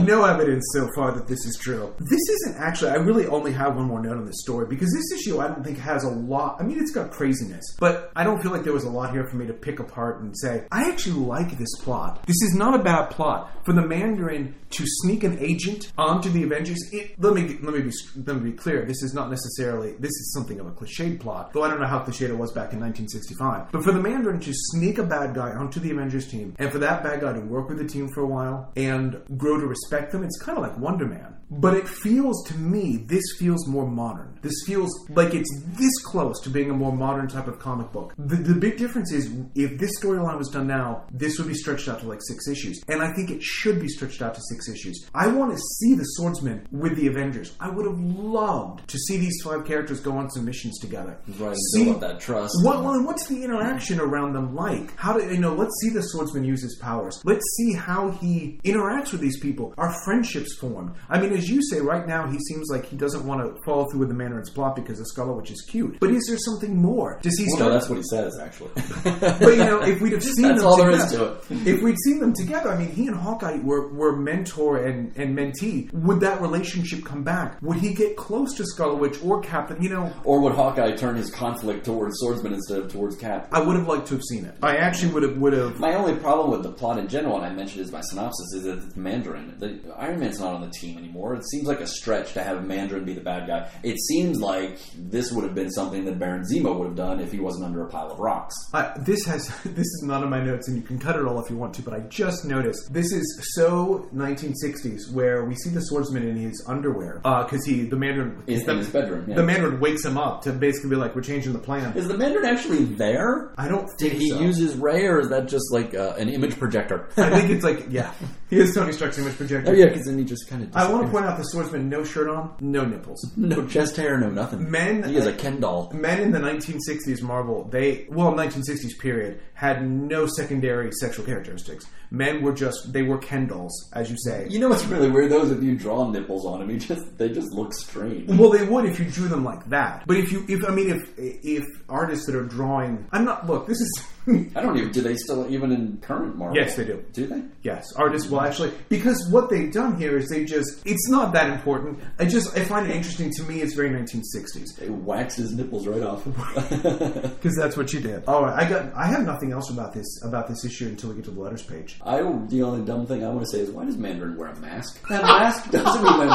no 0.06 0.24
evidence 0.26 0.66
so 0.74 0.88
far 0.96 1.12
that 1.14 1.28
this 1.28 1.46
is 1.46 1.58
true. 1.62 1.94
This 2.00 2.22
isn't 2.30 2.58
actually. 2.58 2.92
I 2.92 2.96
really 2.96 3.28
only 3.28 3.52
have 3.52 3.76
one 3.76 3.86
more 3.86 4.02
note 4.02 4.18
on 4.18 4.26
this 4.26 4.42
story 4.42 4.66
because 4.68 4.92
this 4.94 5.20
issue 5.20 5.40
I 5.40 5.48
don't 5.48 5.64
think 5.64 5.78
has 5.80 6.04
a 6.04 6.10
lot. 6.10 6.58
I 6.60 6.64
mean, 6.64 6.80
it's 6.80 6.92
got 6.92 7.12
craziness, 7.12 7.64
but 7.80 8.12
I 8.16 8.24
don't 8.24 8.42
feel 8.42 8.52
like 8.52 8.64
there 8.64 8.74
was 8.74 8.84
a 8.84 8.90
lot 8.90 9.12
here 9.12 9.26
for 9.28 9.38
me 9.38 9.48
to 9.48 9.54
pick 9.54 9.80
apart 9.80 10.22
and 10.22 10.38
say 10.38 10.66
I 10.72 10.90
actually 10.90 11.20
like 11.26 11.58
this 11.58 11.76
plot. 11.82 12.24
This 12.28 12.42
is 12.42 12.56
not 12.56 12.80
a 12.80 12.84
bad 12.84 13.10
plot 13.12 13.52
for 13.66 13.74
the 13.74 13.82
Mandarin 13.82 14.56
to 14.72 14.84
sneak 14.88 15.24
an 15.24 15.38
agent 15.40 15.92
onto 15.98 16.30
the 16.30 16.44
Avengers. 16.44 16.80
It, 16.92 17.22
let 17.22 17.34
me 17.34 17.58
let 17.62 17.74
me 17.74 17.82
be 17.82 17.92
let 18.26 18.38
me 18.42 18.52
be 18.52 18.58
clear. 18.58 18.86
This 18.86 19.04
is 19.04 19.14
not 19.14 19.30
necessarily 19.30 19.94
this 20.00 20.12
is 20.12 20.34
something 20.34 20.60
of 20.60 20.68
a 20.68 20.72
cliched 20.72 21.20
plot, 21.20 21.54
though 21.54 21.64
I 21.64 21.70
don't 21.70 21.80
know 21.80 21.88
how 21.88 22.00
cliched 22.00 22.31
it 22.32 22.38
was 22.38 22.52
back 22.52 22.74
in 22.74 22.80
1965. 22.80 23.72
But 23.72 23.84
for 23.84 23.92
the 23.92 24.00
Mandarin 24.00 24.40
to 24.40 24.52
sneak 24.54 24.98
a 24.98 25.04
bad 25.04 25.36
guy 25.36 25.52
onto 25.52 25.80
the 25.80 25.92
Avengers 25.92 26.28
team, 26.28 26.56
and 26.58 26.72
for 26.72 26.80
that 26.80 27.04
bad 27.04 27.22
guy 27.22 27.34
to 27.34 27.42
work 27.42 27.70
with 27.70 27.78
the 27.78 27.88
team 27.88 28.10
for 28.14 28.22
a 28.22 28.28
while 28.28 28.72
and 28.76 29.22
grow 29.38 29.60
to 29.60 29.68
respect 29.68 30.12
them, 30.12 30.24
it's 30.24 30.40
kind 30.40 30.58
of 30.58 30.64
like 30.64 30.78
Wonder 30.78 31.06
Man. 31.06 31.36
But 31.52 31.76
it 31.76 31.88
feels 31.88 32.44
to 32.48 32.58
me, 32.58 32.98
this 32.98 33.24
feels 33.38 33.68
more 33.68 33.86
modern. 33.86 34.40
This 34.42 34.54
feels 34.66 34.90
like 35.10 35.34
it's 35.34 35.50
this 35.78 35.92
close 36.06 36.40
to 36.42 36.50
being 36.50 36.72
a 36.72 36.74
more 36.74 36.94
modern 36.94 37.28
type 37.28 37.48
of 37.48 37.60
comic 37.60 37.92
book. 37.92 38.14
The, 38.18 38.38
the 38.38 38.56
big 38.56 38.78
difference 38.78 39.12
is 39.12 39.30
if 39.56 39.78
this 39.78 39.92
storyline 40.02 40.38
was 40.38 40.48
done 40.48 40.68
now, 40.68 41.04
this 41.12 41.38
would 41.38 41.48
be 41.48 41.54
stretched 41.54 41.90
out 41.90 42.00
to 42.00 42.08
like 42.08 42.22
six 42.22 42.48
issues. 42.48 42.82
And 42.88 43.02
I 43.02 43.14
think 43.14 43.30
it 43.30 43.44
should 43.44 43.82
be 43.82 43.88
stretched 43.90 44.22
out 44.22 44.34
to 44.36 44.42
six 44.50 44.70
issues. 44.70 45.06
I 45.14 45.28
want 45.28 45.52
to 45.52 45.62
see 45.80 45.94
the 45.96 46.04
swordsman 46.04 46.66
with 46.72 46.96
the 46.96 47.08
Avengers. 47.08 47.54
I 47.60 47.70
would 47.70 47.86
have 47.86 48.00
loved 48.00 48.88
to 48.88 48.98
see 48.98 49.18
these 49.18 49.42
five 49.44 49.66
characters 49.66 50.00
go 50.00 50.14
on 50.14 50.30
some 50.32 50.46
missions 50.46 50.80
together. 50.80 51.18
Right, 51.38 51.56
See- 51.74 51.86
build 51.86 52.02
that 52.02 52.22
trust. 52.22 52.54
What, 52.64 52.82
well, 52.84 52.94
and 52.94 53.06
what's 53.06 53.28
the 53.28 53.44
interaction 53.44 54.00
around 54.00 54.34
them 54.34 54.56
like? 54.56 54.96
How 54.96 55.14
do 55.18 55.24
you 55.26 55.40
know? 55.40 55.54
Let's 55.54 55.78
see 55.82 55.90
the 55.90 56.02
swordsman 56.02 56.46
use 56.46 56.64
his 56.64 56.78
powers. 56.78 57.22
Let's 57.26 57.46
see 57.58 57.74
how 57.74 58.12
he 58.12 58.60
interacts 58.64 59.12
with 59.12 59.22
these 59.22 59.40
people. 59.40 59.74
Our 59.78 59.94
friendships 60.06 60.56
form. 60.56 60.96
I 61.10 61.20
mean, 61.20 61.34
as 61.42 61.50
you 61.50 61.62
say, 61.64 61.80
right 61.80 62.08
now 62.08 62.28
he 62.28 62.38
seems 62.40 62.70
like 62.70 62.86
he 62.86 62.96
doesn't 62.96 63.26
want 63.26 63.42
to 63.42 63.62
follow 63.64 63.86
through 63.90 64.02
with 64.02 64.10
the 64.10 64.14
Mandarin's 64.16 64.50
plot 64.50 64.76
because 64.76 65.00
the 65.00 65.06
Scarlet 65.06 65.34
Witch 65.38 65.52
is 65.52 65.62
cute. 65.68 66.00
But 66.00 66.12
is 66.12 66.26
there 66.28 66.38
something 66.38 66.80
more? 66.80 67.20
Does 67.24 67.38
he 67.38 67.46
Well, 67.48 67.56
start? 67.56 67.70
no, 67.72 67.74
that's 67.74 67.90
what 67.90 67.98
he 67.98 68.04
says, 68.04 68.40
actually. 68.40 68.72
but 69.04 69.58
you 69.58 69.64
know, 69.64 69.82
if 69.82 70.02
we'd 70.02 70.14
have 70.14 70.24
seen 70.24 70.50
That's 70.50 70.62
them 70.62 70.68
all 70.68 70.78
together, 70.78 71.38
is 71.42 71.48
to 71.48 71.70
if 71.70 71.82
we'd 71.82 71.98
seen 72.06 72.20
them 72.20 72.34
together, 72.34 72.70
I 72.70 72.78
mean, 72.78 72.92
he 72.92 73.08
and 73.08 73.16
Hawkeye 73.16 73.58
were, 73.64 73.92
were 73.94 74.16
mentor 74.16 74.78
and, 74.86 75.16
and 75.18 75.36
mentee. 75.38 75.92
Would 75.94 76.20
that 76.22 76.42
relationship 76.42 77.04
come 77.04 77.24
back? 77.24 77.60
Would 77.62 77.78
he 77.78 77.94
get 77.94 78.16
close 78.18 78.54
to 78.56 78.66
Scarlet 78.66 78.98
Witch 78.98 79.18
or 79.24 79.42
Captain? 79.42 79.82
You 79.82 79.90
know, 79.90 80.14
or 80.24 80.42
would 80.42 80.54
Hawkeye 80.54 80.96
turn 80.96 81.16
his 81.16 81.32
conflict 81.32 81.86
towards 81.86 82.18
Swordsman 82.20 82.54
instead 82.54 82.80
of 82.80 82.92
towards 82.92 83.16
Cap? 83.16 83.50
I 83.52 83.62
would 83.62 83.76
have 83.78 83.88
liked 83.88 84.08
to 84.08 84.14
have 84.16 84.24
seen 84.24 84.46
it. 84.46 84.56
I 84.62 84.76
actually 84.78 85.14
would 85.14 85.24
have 85.24 85.38
would 85.38 85.54
have. 85.54 85.80
My 85.80 85.96
only 85.96 86.16
problem 86.16 86.52
with 86.52 86.64
the 86.64 86.72
plot 86.72 87.00
in 87.00 87.08
general, 87.08 87.38
and 87.38 87.46
I 87.46 87.50
mentioned 87.50 87.82
is 87.82 87.92
my 87.92 88.02
synopsis, 88.02 88.54
is 88.54 88.64
that 88.64 88.78
it's 88.78 88.96
Mandarin. 88.96 89.56
The, 89.58 89.80
Iron 89.98 90.20
Man's 90.20 90.40
not 90.40 90.54
on 90.54 90.62
the 90.62 90.70
team 90.70 90.98
anymore. 90.98 91.31
It 91.36 91.44
seems 91.50 91.68
like 91.68 91.80
a 91.82 91.88
stretch 91.88 92.34
to 92.34 92.44
have 92.44 92.66
Mandarin 92.66 93.06
be 93.06 93.14
the 93.14 93.22
bad 93.22 93.48
guy. 93.48 93.70
It 93.84 93.98
seems 94.00 94.40
like 94.40 94.78
this 94.98 95.32
would 95.32 95.44
have 95.44 95.56
been 95.56 95.72
something 95.72 96.06
that 96.06 96.20
Baron 96.20 96.44
Zemo 96.44 96.78
would 96.78 96.88
have 96.88 96.96
done 96.96 97.20
if 97.20 97.32
he 97.32 97.40
wasn't 97.40 97.66
under 97.66 97.84
a 97.86 97.90
pile 97.90 98.12
of 98.12 98.20
rocks. 98.20 98.56
I, 98.74 98.94
this 99.00 99.26
has 99.26 99.48
this 99.64 99.86
is 99.88 100.04
not 100.04 100.24
in 100.24 100.30
my 100.30 100.42
notes, 100.44 100.68
and 100.68 100.78
you 100.78 100.84
can 100.84 101.00
cut 101.00 101.16
it 101.16 101.26
all 101.26 101.40
if 101.44 101.50
you 101.50 101.58
want 101.58 101.74
to. 101.76 101.82
But 101.82 101.94
I 101.94 102.00
just 102.02 102.46
noticed 102.46 102.94
this 102.94 103.12
is 103.12 103.40
so 103.56 104.08
1960s, 104.14 105.12
where 105.12 105.46
we 105.46 105.56
see 105.56 105.70
the 105.70 105.82
swordsman 105.82 106.28
in 106.28 106.36
his 106.36 106.64
underwear 106.68 107.16
because 107.24 107.66
he 107.66 107.84
the 107.84 107.96
Mandarin 107.96 108.44
In, 108.48 108.66
the, 108.66 108.72
in 108.72 108.78
his 108.78 108.90
bedroom. 108.90 109.26
yeah. 109.28 109.36
the 109.36 109.44
Mandarin 109.44 109.80
wakes 109.80 110.06
him 110.06 110.18
up 110.18 110.42
to 110.44 110.52
basically 110.52 110.90
be 110.92 110.96
like, 110.96 111.16
"We're 111.16 111.22
changing 111.22 111.54
the 111.54 111.60
plan." 111.60 111.96
is 111.98 112.08
the 112.08 112.18
Mandarin 112.18 112.46
actually 112.46 112.84
there? 112.86 113.54
I 113.58 113.68
don't 113.68 113.88
Did 113.98 114.12
think 114.12 114.22
he 114.22 114.30
so. 114.30 114.40
use 114.42 114.58
his 114.58 114.76
ray, 114.76 115.06
or 115.06 115.20
is 115.20 115.30
that 115.30 115.48
just 115.48 115.72
like 115.72 115.94
uh, 115.94 116.14
an 116.18 116.30
image 116.30 116.58
projector? 116.58 117.10
I 117.18 117.30
think 117.40 117.52
it's 117.52 117.64
like 117.64 117.88
yeah, 117.90 118.12
he 118.52 118.60
is 118.60 118.76
Tony 118.76 118.92
Stark's 118.92 119.18
image 119.18 119.38
projector. 119.38 119.72
oh 119.72 119.74
yeah, 119.74 119.86
because 119.86 120.06
then 120.06 120.18
he 120.18 120.26
just 120.26 120.48
kind 120.50 120.62
of. 120.62 120.76
I 120.76 120.92
want 120.92 121.06
to 121.06 121.12
point 121.12 121.26
out 121.26 121.38
the 121.38 121.44
swordsman, 121.44 121.88
no 121.90 122.04
shirt 122.04 122.28
on, 122.30 122.54
no 122.60 122.86
nipples. 122.86 123.32
no 123.38 123.66
chest 123.66 123.96
hair, 123.96 124.18
no 124.18 124.30
nothing. 124.30 124.70
Men- 124.70 125.04
he 125.04 125.16
is 125.16 125.26
a 125.26 125.32
Ken 125.34 125.62
doll. 125.62 125.90
Men 125.94 126.20
in 126.20 126.32
the 126.32 126.40
1960s 126.40 127.22
Marvel, 127.22 127.64
they 127.64 128.08
well, 128.10 128.34
1960s 128.34 129.00
period 129.00 129.40
had 129.54 129.88
no 129.90 130.28
secondary 130.28 130.92
sexual 130.92 131.26
characteristics. 131.26 131.86
Men 132.10 132.42
were 132.42 132.52
just 132.52 132.92
they 132.92 133.04
were 133.04 133.18
Ken 133.20 133.48
dolls, 133.48 133.90
as 133.94 134.12
you 134.12 134.18
say. 134.20 134.48
You 134.50 134.60
know 134.60 134.68
what's 134.68 134.84
really 134.86 135.10
weird? 135.10 135.32
Those 135.32 135.50
if 135.50 135.64
you 135.64 135.78
draw 135.78 136.10
nipples 136.12 136.46
on 136.46 136.62
him, 136.62 136.68
he 136.70 136.78
just 136.78 137.18
they 137.18 137.30
just 137.30 137.54
look 137.54 137.74
strange. 137.74 138.28
Well, 138.30 138.50
they 138.50 138.66
would 138.66 138.84
if 138.86 139.00
you 139.00 139.06
drew 139.06 139.30
them 139.30 139.46
like 139.46 139.70
that. 139.70 140.04
But 140.06 140.18
if 140.18 140.30
you, 140.30 140.46
if 140.50 140.66
I 140.68 140.72
mean, 140.74 140.90
if 140.90 141.14
if 141.18 141.64
artists 141.88 142.26
that 142.26 142.36
are 142.36 142.44
drawing, 142.44 143.08
I'm 143.14 143.24
not. 143.24 143.48
Look, 143.48 143.66
this 143.66 143.80
is 143.80 144.08
I 144.56 144.62
don't 144.62 144.78
even. 144.78 144.92
Do 144.92 145.02
they 145.02 145.16
still 145.16 145.50
even 145.50 145.72
in 145.72 145.98
current 145.98 146.38
Marvel? 146.38 146.56
Yes, 146.56 146.76
they 146.76 146.86
do. 146.86 147.04
Do 147.14 147.28
they? 147.28 147.42
yes, 147.64 147.86
artists 147.96 148.30
will 148.30 148.42
actually 148.42 148.72
because 148.90 149.28
what 149.30 149.50
they've 149.50 149.72
done 149.72 149.98
here 149.98 150.18
is 150.18 150.30
they 150.30 150.46
just. 150.46 150.86
It's 150.86 151.10
not 151.10 151.34
that 151.34 151.50
important. 151.50 152.00
I 152.20 152.26
just 152.26 152.56
I 152.58 152.64
find 152.64 152.88
it 152.88 152.96
interesting. 152.96 153.32
To 153.32 153.44
me, 153.44 153.62
it's 153.62 153.74
very 153.74 153.90
1960s 153.90 154.76
They 154.78 154.90
waxed 154.90 155.38
his 155.38 155.54
nipples 155.54 155.88
right 155.88 156.04
off. 156.04 156.24
because 156.24 157.56
that's 157.56 157.76
what 157.76 157.94
you 157.94 158.00
did. 158.00 158.26
All 158.26 158.44
right, 158.44 158.64
I 158.64 158.70
got. 158.70 158.94
I 158.96 159.08
have 159.08 159.26
nothing 159.26 159.52
else 159.52 159.72
about 159.72 159.94
this 159.94 160.24
about 160.24 160.48
this 160.48 160.64
issue 160.66 160.88
until 160.88 161.10
we 161.10 161.16
get 161.16 161.26
to 161.26 161.32
the 161.32 161.40
letters 161.42 161.64
page. 161.64 162.00
I 162.06 162.18
the 162.18 162.62
only 162.64 162.86
dumb 162.86 163.08
thing 163.08 163.24
I 163.24 163.30
want 163.30 163.42
to 163.42 163.48
say 163.48 163.60
is 163.60 163.72
why 163.72 163.86
does 163.86 163.98
Mandarin 163.98 164.38
wear 164.38 164.50
a 164.50 164.60
mask? 164.60 165.08
That 165.08 165.24
mask 165.24 165.72
doesn't 165.72 166.06
even. 166.06 166.30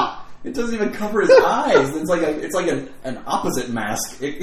It 0.45 0.55
doesn't 0.55 0.75
even 0.75 0.93
cover 0.93 1.21
his 1.23 1.31
eyes. 1.31 1.95
It's 1.97 2.09
like 2.09 2.23
a. 2.23 2.39
It's 2.41 2.55
like 2.55 2.69
an, 2.69 2.89
an 3.05 3.23
opposite 3.27 3.71
mask. 3.71 4.19
It, 4.23 4.43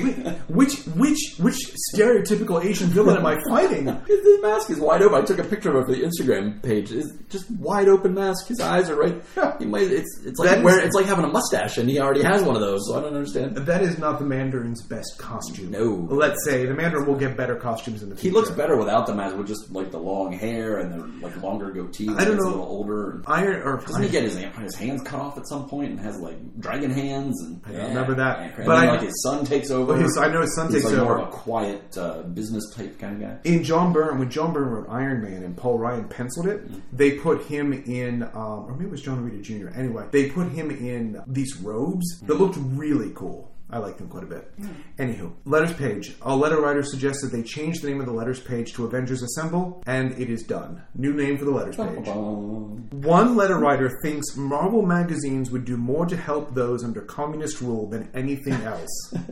Which 0.50 0.76
which 0.96 1.36
which 1.40 1.56
stereotypical 1.96 2.64
Asian 2.64 2.88
villain 2.90 3.18
am 3.18 3.26
I 3.26 3.40
fighting? 3.48 3.86
the 4.08 4.40
mask 4.42 4.70
is 4.70 4.80
wide 4.80 5.02
open. 5.02 5.22
I 5.22 5.26
took 5.26 5.40
a 5.40 5.44
picture 5.44 5.70
of 5.70 5.76
it 5.78 5.86
for 5.86 5.92
the 5.94 6.02
Instagram 6.04 6.62
page. 6.62 6.92
It's 6.92 7.12
just 7.30 7.50
wide 7.52 7.88
open 7.88 8.14
mask. 8.14 8.48
His 8.48 8.60
eyes 8.60 8.90
are 8.90 8.96
right. 8.96 9.22
He 9.60 9.66
might, 9.66 9.84
it's 9.92 10.22
it's 10.26 10.40
like 10.40 10.50
That 10.50 10.66
is- 10.66 10.86
it's 10.86 10.96
like 10.96 11.06
having 11.06 11.26
a 11.26 11.30
mustache, 11.30 11.78
and 11.78 11.90
he 11.90 12.00
already 12.00 12.24
has 12.24 12.44
one 12.44 12.56
of 12.56 12.62
those. 12.62 12.88
So 12.88 12.98
I 12.98 13.02
don't 13.02 13.14
understand. 13.16 13.56
That 13.56 13.82
is 13.82 13.98
not 13.98 14.20
the 14.20 14.26
Mandarin's 14.26 14.82
best 14.82 15.18
costume. 15.18 15.72
No. 15.72 16.08
Let's 16.10 16.44
say 16.46 16.66
the 16.66 16.74
Mandarin 16.74 17.06
will 17.06 17.16
get 17.18 17.38
better 17.38 17.56
costumes 17.56 18.04
in 18.04 18.10
the 18.10 18.16
He 18.16 18.22
future. 18.24 18.36
looks 18.38 18.52
better 18.52 18.78
without 18.78 19.08
the 19.08 19.16
mask, 19.16 19.38
with 19.38 19.48
just 19.48 19.72
like 19.72 19.92
the 19.92 20.00
long 20.00 20.32
hair 20.34 20.78
and 20.80 20.92
the 21.22 21.26
like 21.28 21.42
longer 21.42 21.72
goatee. 21.72 22.10
I 22.10 22.26
don't 22.26 22.36
He's 22.36 22.44
know. 22.44 22.50
A 22.50 22.52
little 22.52 22.66
older. 22.66 23.22
Iron 23.28 23.62
or 23.62 23.78
Doesn't 23.78 24.04
he 24.04 24.10
get 24.10 24.24
his 24.24 24.36
his 24.38 24.76
hands 24.76 25.02
cut 25.04 25.20
off 25.20 25.38
at 25.38 25.48
some 25.48 25.68
point 25.70 25.83
and 25.92 26.00
has 26.00 26.20
like 26.20 26.38
dragon 26.60 26.92
hands? 26.92 27.42
And 27.42 27.62
I 27.66 27.72
don't 27.72 27.88
remember 27.90 28.16
that. 28.16 28.40
And, 28.40 28.66
But 28.66 28.80
then, 28.80 28.90
I- 28.90 28.92
like 28.92 29.02
his 29.02 29.22
son 29.24 29.46
takes 29.46 29.70
over. 29.72 29.94
I 29.94 30.28
know 30.30 30.42
his 30.42 30.56
son 30.56 30.68
He's 30.72 30.84
takes 30.84 30.94
like 30.94 31.04
more 31.04 31.14
over. 31.16 31.22
of 31.24 31.28
a 31.30 31.32
quiet 31.32 31.98
uh, 31.98 32.22
business 32.24 32.70
type 32.76 32.98
kind 33.00 33.22
of 33.24 33.30
guy. 33.30 33.38
in 33.50 33.64
John 33.64 33.94
Byrne, 33.94 34.20
when 34.20 34.30
John 34.30 34.54
Byrne 34.54 34.70
wrote 34.70 34.88
Iron 34.90 35.22
Man 35.22 35.44
and 35.44 35.56
Paul 35.58 35.80
Ryan 35.80 36.08
penciled 36.08 36.48
it, 36.48 36.62
they 36.96 37.12
put 37.20 37.44
him 37.46 37.74
in, 37.74 38.24
um, 38.24 38.66
or 38.68 38.72
maybe 38.74 38.86
it 38.86 38.92
was 38.92 39.02
John 39.02 39.20
Romita 39.30 39.42
Jr. 39.42 39.70
Anyway, 39.78 40.06
they 40.12 40.30
put 40.30 40.48
him 40.50 40.70
in 40.72 41.22
these 41.28 41.58
robes 41.62 42.20
that 42.28 42.36
looked 42.36 42.58
really 42.60 43.12
cool. 43.16 43.50
I 43.74 43.80
liked 43.80 43.98
them 43.98 44.08
quite 44.08 44.24
a 44.24 44.28
bit. 44.28 44.56
Mm. 44.62 44.76
Anywho, 45.00 45.34
letters 45.46 45.74
page. 45.74 46.16
A 46.22 46.36
letter 46.36 46.62
writer 46.62 46.84
suggests 46.84 47.24
that 47.24 47.32
they 47.36 47.42
change 47.42 47.82
the 47.82 47.90
name 47.90 48.00
of 48.00 48.06
the 48.06 48.14
letters 48.14 48.40
page 48.40 48.74
to 48.74 48.86
Avengers 48.86 49.24
Assemble, 49.24 49.82
and 49.88 50.12
it 50.20 50.30
is 50.30 50.44
done. 50.44 50.84
New 50.94 51.12
name 51.12 51.40
for 51.40 51.46
the 51.46 51.52
letters 51.52 51.76
page. 51.76 52.08
One 52.08 53.36
letter 53.36 53.58
writer 53.58 53.90
thinks 54.04 54.38
Marvel 54.38 54.84
magazines 54.84 55.50
would 55.50 55.66
do 55.66 55.76
more 55.76 56.06
to 56.06 56.16
help 56.16 56.54
those 56.54 56.84
under 56.84 57.02
communist 57.02 57.62
rule 57.62 57.90
than 57.90 58.12
anything 58.14 58.54
else. 58.54 59.14
I'm, 59.16 59.32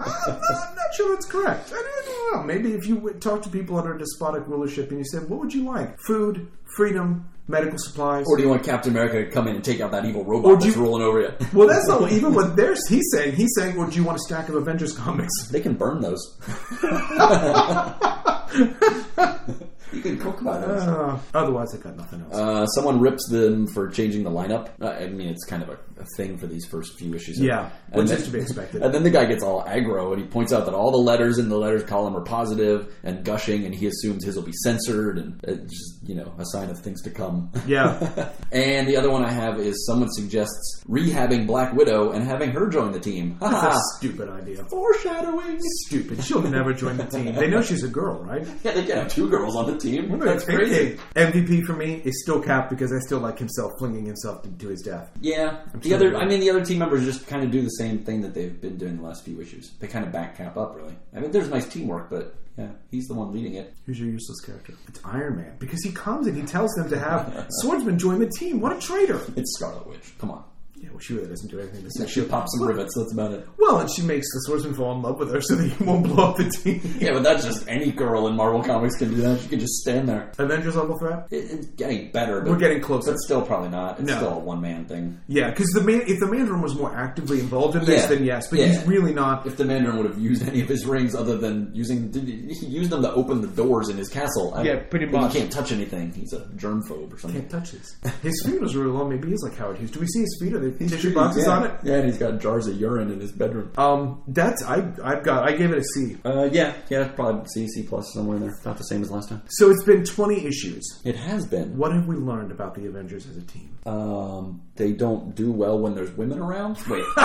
I'm 0.00 0.74
not 0.74 0.94
sure 0.96 1.14
that's 1.14 1.26
correct. 1.26 1.70
I 1.74 1.82
don't 2.06 2.32
know. 2.32 2.42
Maybe 2.42 2.72
if 2.72 2.86
you 2.86 3.10
talk 3.20 3.42
to 3.42 3.50
people 3.50 3.76
under 3.76 3.98
despotic 3.98 4.48
rulership 4.48 4.88
and 4.88 4.98
you 4.98 5.04
said, 5.04 5.28
"What 5.28 5.40
would 5.40 5.52
you 5.52 5.64
like? 5.64 5.98
Food, 6.06 6.50
freedom, 6.74 7.28
medical 7.48 7.78
supplies." 7.78 8.26
or 8.26 8.36
do 8.36 8.42
you 8.42 8.48
want 8.48 8.64
Captain 8.64 8.90
America 8.90 9.24
to 9.24 9.30
come 9.30 9.48
in 9.48 9.56
and 9.56 9.64
take 9.64 9.80
out 9.80 9.90
that 9.92 10.04
evil 10.04 10.22
Or 10.22 10.32
robot 10.32 10.60
do 10.60 10.66
that's 10.66 10.76
rolling 10.76 11.02
over 11.02 11.20
you? 11.20 11.32
well, 11.52 11.68
that's 11.68 11.88
not 11.88 12.10
even 12.12 12.34
what 12.34 12.56
there's. 12.56 12.86
He's 12.88 13.04
saying. 13.12 13.36
He's 13.36 13.52
saying, 13.56 13.76
"Well, 13.76 13.88
do 13.88 13.96
you 13.96 14.04
want 14.04 14.16
a 14.16 14.20
stack 14.20 14.48
of 14.48 14.54
Avengers 14.54 14.96
comics?" 14.96 15.48
They 15.48 15.60
can 15.60 15.74
burn 15.74 16.00
those. 16.00 16.38
you 19.94 20.02
can 20.02 20.18
cook 20.18 20.42
by 20.42 20.58
those. 20.58 20.82
Uh, 20.82 21.18
otherwise, 21.34 21.74
I've 21.74 21.82
got 21.82 21.96
nothing 21.96 22.22
else. 22.22 22.34
Uh, 22.34 22.66
someone 22.66 23.00
rips 23.00 23.28
them 23.28 23.66
for 23.68 23.88
changing 23.88 24.24
the 24.24 24.30
lineup. 24.30 24.70
Uh, 24.80 24.88
I 24.90 25.08
mean, 25.08 25.28
it's 25.28 25.44
kind 25.44 25.62
of 25.62 25.68
a, 25.70 25.78
a 26.00 26.04
thing 26.16 26.36
for 26.38 26.46
these 26.46 26.66
first 26.66 26.98
few 26.98 27.14
issues. 27.14 27.40
Yeah, 27.40 27.70
And 27.92 28.02
which 28.02 28.08
then- 28.08 28.18
is 28.18 28.24
to 28.26 28.30
be 28.30 28.40
expected. 28.40 28.82
And 28.84 28.92
then 28.92 29.02
the 29.02 29.10
guy 29.10 29.24
gets 29.24 29.42
all 29.42 29.62
aggro 29.64 30.12
and 30.12 30.20
he 30.22 30.26
points 30.28 30.52
out 30.52 30.66
that 30.66 30.74
all 30.74 30.90
the 30.90 30.98
letters 30.98 31.38
in 31.38 31.48
the 31.48 31.56
letters 31.56 31.84
column 31.84 32.14
are 32.16 32.20
positive 32.22 32.94
and 33.02 33.24
gushing, 33.24 33.64
and 33.64 33.74
he 33.74 33.86
assumes 33.86 34.24
his 34.24 34.36
will 34.36 34.42
be 34.42 34.52
censored 34.62 35.18
and 35.18 35.40
it's 35.44 35.72
just 35.72 36.08
you 36.08 36.14
know 36.14 36.32
a 36.38 36.44
sign 36.46 36.68
of 36.70 36.78
things 36.80 37.00
to 37.02 37.10
come. 37.10 37.50
Yeah. 37.66 38.30
and 38.52 38.86
the 38.88 38.96
other 38.96 39.10
one 39.10 39.24
I 39.24 39.30
have 39.32 39.58
is 39.58 39.86
someone 39.86 40.10
suggests 40.12 40.82
rehabbing 40.88 41.46
Black 41.46 41.72
Widow 41.74 42.10
and 42.12 42.24
having 42.26 42.50
her 42.50 42.68
join 42.68 42.92
the 42.92 43.00
team. 43.00 43.36
That's 43.40 43.52
Haha. 43.54 43.76
a 43.76 43.80
stupid 43.98 44.28
idea. 44.28 44.64
Foreshadowing. 44.64 45.58
Stupid. 45.86 46.22
She'll 46.24 46.42
never 46.42 46.72
join 46.74 46.96
the 46.96 47.04
team. 47.04 47.34
They 47.34 47.48
know 47.48 47.62
she's 47.62 47.84
a 47.84 47.88
girl, 47.88 48.22
right? 48.22 48.46
Yeah, 48.64 48.72
they 48.72 48.84
can 48.86 48.96
have 48.98 49.08
two 49.08 49.28
girls 49.28 49.56
on 49.56 49.70
the 49.70 49.78
team. 49.78 49.83
That's 49.92 50.44
crazy. 50.44 50.98
MVP 51.14 51.64
for 51.64 51.74
me 51.74 52.02
is 52.04 52.22
still 52.22 52.40
Cap 52.40 52.70
because 52.70 52.92
I 52.92 52.98
still 53.00 53.20
like 53.20 53.38
himself 53.38 53.72
flinging 53.78 54.06
himself 54.06 54.42
to, 54.42 54.50
to 54.50 54.68
his 54.68 54.82
death. 54.82 55.10
Yeah, 55.20 55.60
the 55.74 55.88
sure 55.88 55.96
other. 55.96 56.16
I 56.16 56.24
mean, 56.24 56.40
the 56.40 56.50
other 56.50 56.64
team 56.64 56.78
members 56.78 57.04
just 57.04 57.26
kind 57.26 57.44
of 57.44 57.50
do 57.50 57.62
the 57.62 57.68
same 57.68 58.04
thing 58.04 58.20
that 58.22 58.34
they've 58.34 58.60
been 58.60 58.76
doing 58.76 58.96
the 58.96 59.02
last 59.02 59.24
few 59.24 59.40
issues. 59.40 59.72
They 59.80 59.86
kind 59.86 60.04
of 60.04 60.12
back 60.12 60.36
Cap 60.36 60.56
up, 60.56 60.74
really. 60.76 60.94
I 61.14 61.20
mean, 61.20 61.30
there's 61.30 61.48
nice 61.48 61.66
teamwork, 61.66 62.10
but 62.10 62.34
yeah, 62.58 62.68
he's 62.90 63.06
the 63.06 63.14
one 63.14 63.32
leading 63.32 63.54
it. 63.54 63.74
Who's 63.86 63.98
your 63.98 64.08
useless 64.08 64.40
character? 64.40 64.74
It's 64.88 65.00
Iron 65.04 65.36
Man 65.36 65.56
because 65.58 65.82
he 65.82 65.92
comes 65.92 66.26
and 66.26 66.36
he 66.36 66.42
tells 66.42 66.72
them 66.74 66.88
to 66.90 66.98
have 66.98 67.46
swordsman 67.60 67.98
join 67.98 68.20
the 68.20 68.28
team. 68.28 68.60
What 68.60 68.76
a 68.76 68.80
traitor! 68.80 69.20
It's 69.36 69.54
Scarlet 69.56 69.86
Witch. 69.86 70.12
Come 70.18 70.30
on. 70.30 70.44
Yeah, 70.84 70.90
well, 70.90 70.98
she 71.00 71.14
really 71.14 71.28
doesn't 71.28 71.50
do 71.50 71.58
anything. 71.60 71.88
So 71.90 72.06
she 72.06 72.22
pops 72.24 72.52
some 72.58 72.66
rivets. 72.68 72.94
That's 72.96 73.12
about 73.12 73.32
it. 73.32 73.48
Well, 73.58 73.78
and 73.80 73.88
she 73.90 74.02
makes 74.02 74.26
the 74.34 74.40
swordsman 74.40 74.74
fall 74.74 74.94
in 74.94 75.00
love 75.02 75.18
with 75.18 75.32
her 75.32 75.40
so 75.40 75.54
that 75.54 75.70
he 75.72 75.84
won't 75.84 76.04
blow 76.04 76.24
up 76.30 76.36
the 76.36 76.44
team. 76.50 76.80
Yeah, 77.00 77.12
but 77.14 77.22
that's 77.22 77.44
just 77.44 77.66
any 77.68 77.90
girl 77.90 78.28
in 78.28 78.36
Marvel 78.36 78.62
Comics 78.62 78.96
can 78.96 79.08
do 79.10 79.16
that. 79.22 79.40
She 79.40 79.48
can 79.48 79.60
just 79.60 79.74
stand 79.80 80.08
there. 80.08 80.30
Avengers 80.38 80.76
level 80.76 80.98
threat. 80.98 81.26
It, 81.30 81.36
it's 81.50 81.66
getting 81.68 82.10
better. 82.12 82.40
But, 82.42 82.50
We're 82.50 82.58
getting 82.58 82.80
closer. 82.82 83.12
but 83.12 83.18
still 83.20 83.42
probably 83.42 83.70
not. 83.70 83.98
It's 84.00 84.08
No. 84.08 84.16
still 84.16 84.32
a 84.34 84.38
one 84.38 84.60
man 84.60 84.84
thing. 84.84 85.20
Yeah, 85.26 85.50
because 85.50 85.68
the 85.70 85.80
man, 85.80 86.02
if 86.06 86.20
the 86.20 86.26
Mandarin 86.26 86.60
was 86.60 86.74
more 86.74 86.94
actively 86.94 87.40
involved 87.40 87.76
in 87.76 87.84
this, 87.84 88.02
Yeah. 88.02 88.06
then 88.08 88.24
yes. 88.24 88.48
But 88.48 88.58
Yeah. 88.60 88.66
he's 88.66 88.86
really 88.86 89.12
not. 89.14 89.46
If 89.46 89.56
the 89.56 89.64
Mandarin 89.64 89.96
would 89.96 90.06
have 90.06 90.18
used 90.18 90.46
any 90.46 90.60
of 90.60 90.68
his 90.68 90.84
rings 90.86 91.14
other 91.14 91.36
than 91.38 91.70
using, 91.74 92.10
did 92.10 92.24
he 92.28 92.52
he 92.54 92.66
used 92.66 92.90
them 92.90 93.02
to 93.02 93.12
open 93.14 93.40
the 93.40 93.48
doors 93.48 93.88
in 93.88 93.96
his 93.96 94.08
castle. 94.08 94.52
I- 94.54 94.62
Yeah, 94.64 94.76
pretty 94.76 95.06
but 95.06 95.20
much. 95.22 95.32
He 95.34 95.40
can't 95.40 95.52
touch 95.52 95.72
anything. 95.72 96.12
He's 96.12 96.32
a 96.32 96.40
germphobe 96.56 97.12
or 97.14 97.18
something. 97.18 97.40
Can't 97.40 97.50
touch 97.50 97.70
his. 97.70 97.96
His 98.22 98.42
feet 98.46 98.60
was 98.60 98.76
really 98.76 98.90
long. 98.90 99.08
Maybe 99.08 99.28
he's 99.28 99.42
like 99.42 99.56
Howard 99.56 99.78
Hughes. 99.78 99.90
Do 99.90 100.00
we 100.00 100.06
see 100.06 100.20
his 100.20 100.38
feet? 100.40 100.52
Are 100.54 100.60
tissue 100.78 101.14
boxes 101.14 101.46
yeah. 101.46 101.52
on 101.52 101.64
it? 101.64 101.72
Yeah, 101.82 101.94
and 101.94 102.06
he's 102.06 102.18
got 102.18 102.40
jars 102.40 102.66
of 102.66 102.80
urine 102.80 103.10
in 103.10 103.20
his 103.20 103.32
bedroom. 103.32 103.72
Um, 103.76 104.22
that's 104.28 104.62
I. 104.62 104.92
I've 105.02 105.22
got. 105.22 105.48
I 105.48 105.56
gave 105.56 105.72
it 105.72 105.78
a 105.78 105.84
C. 105.84 106.16
Uh, 106.24 106.48
yeah, 106.50 106.74
yeah, 106.88 107.08
probably 107.08 107.46
C, 107.48 107.68
C 107.68 107.82
plus 107.82 108.12
somewhere 108.12 108.36
in 108.36 108.42
there. 108.42 108.54
Not 108.64 108.78
the 108.78 108.84
same 108.84 109.02
as 109.02 109.10
last 109.10 109.28
time. 109.28 109.42
So 109.48 109.70
it's 109.70 109.84
been 109.84 110.04
twenty 110.04 110.46
issues. 110.46 111.00
It 111.04 111.16
has 111.16 111.46
been. 111.46 111.76
What 111.76 111.92
have 111.92 112.06
we 112.06 112.16
learned 112.16 112.50
about 112.50 112.74
the 112.74 112.86
Avengers 112.86 113.26
as 113.26 113.36
a 113.36 113.42
team? 113.42 113.70
Um, 113.86 114.62
they 114.76 114.92
don't 114.92 115.34
do 115.34 115.52
well 115.52 115.78
when 115.78 115.94
there's 115.94 116.10
women 116.12 116.38
around. 116.38 116.78
Wait. 116.88 117.04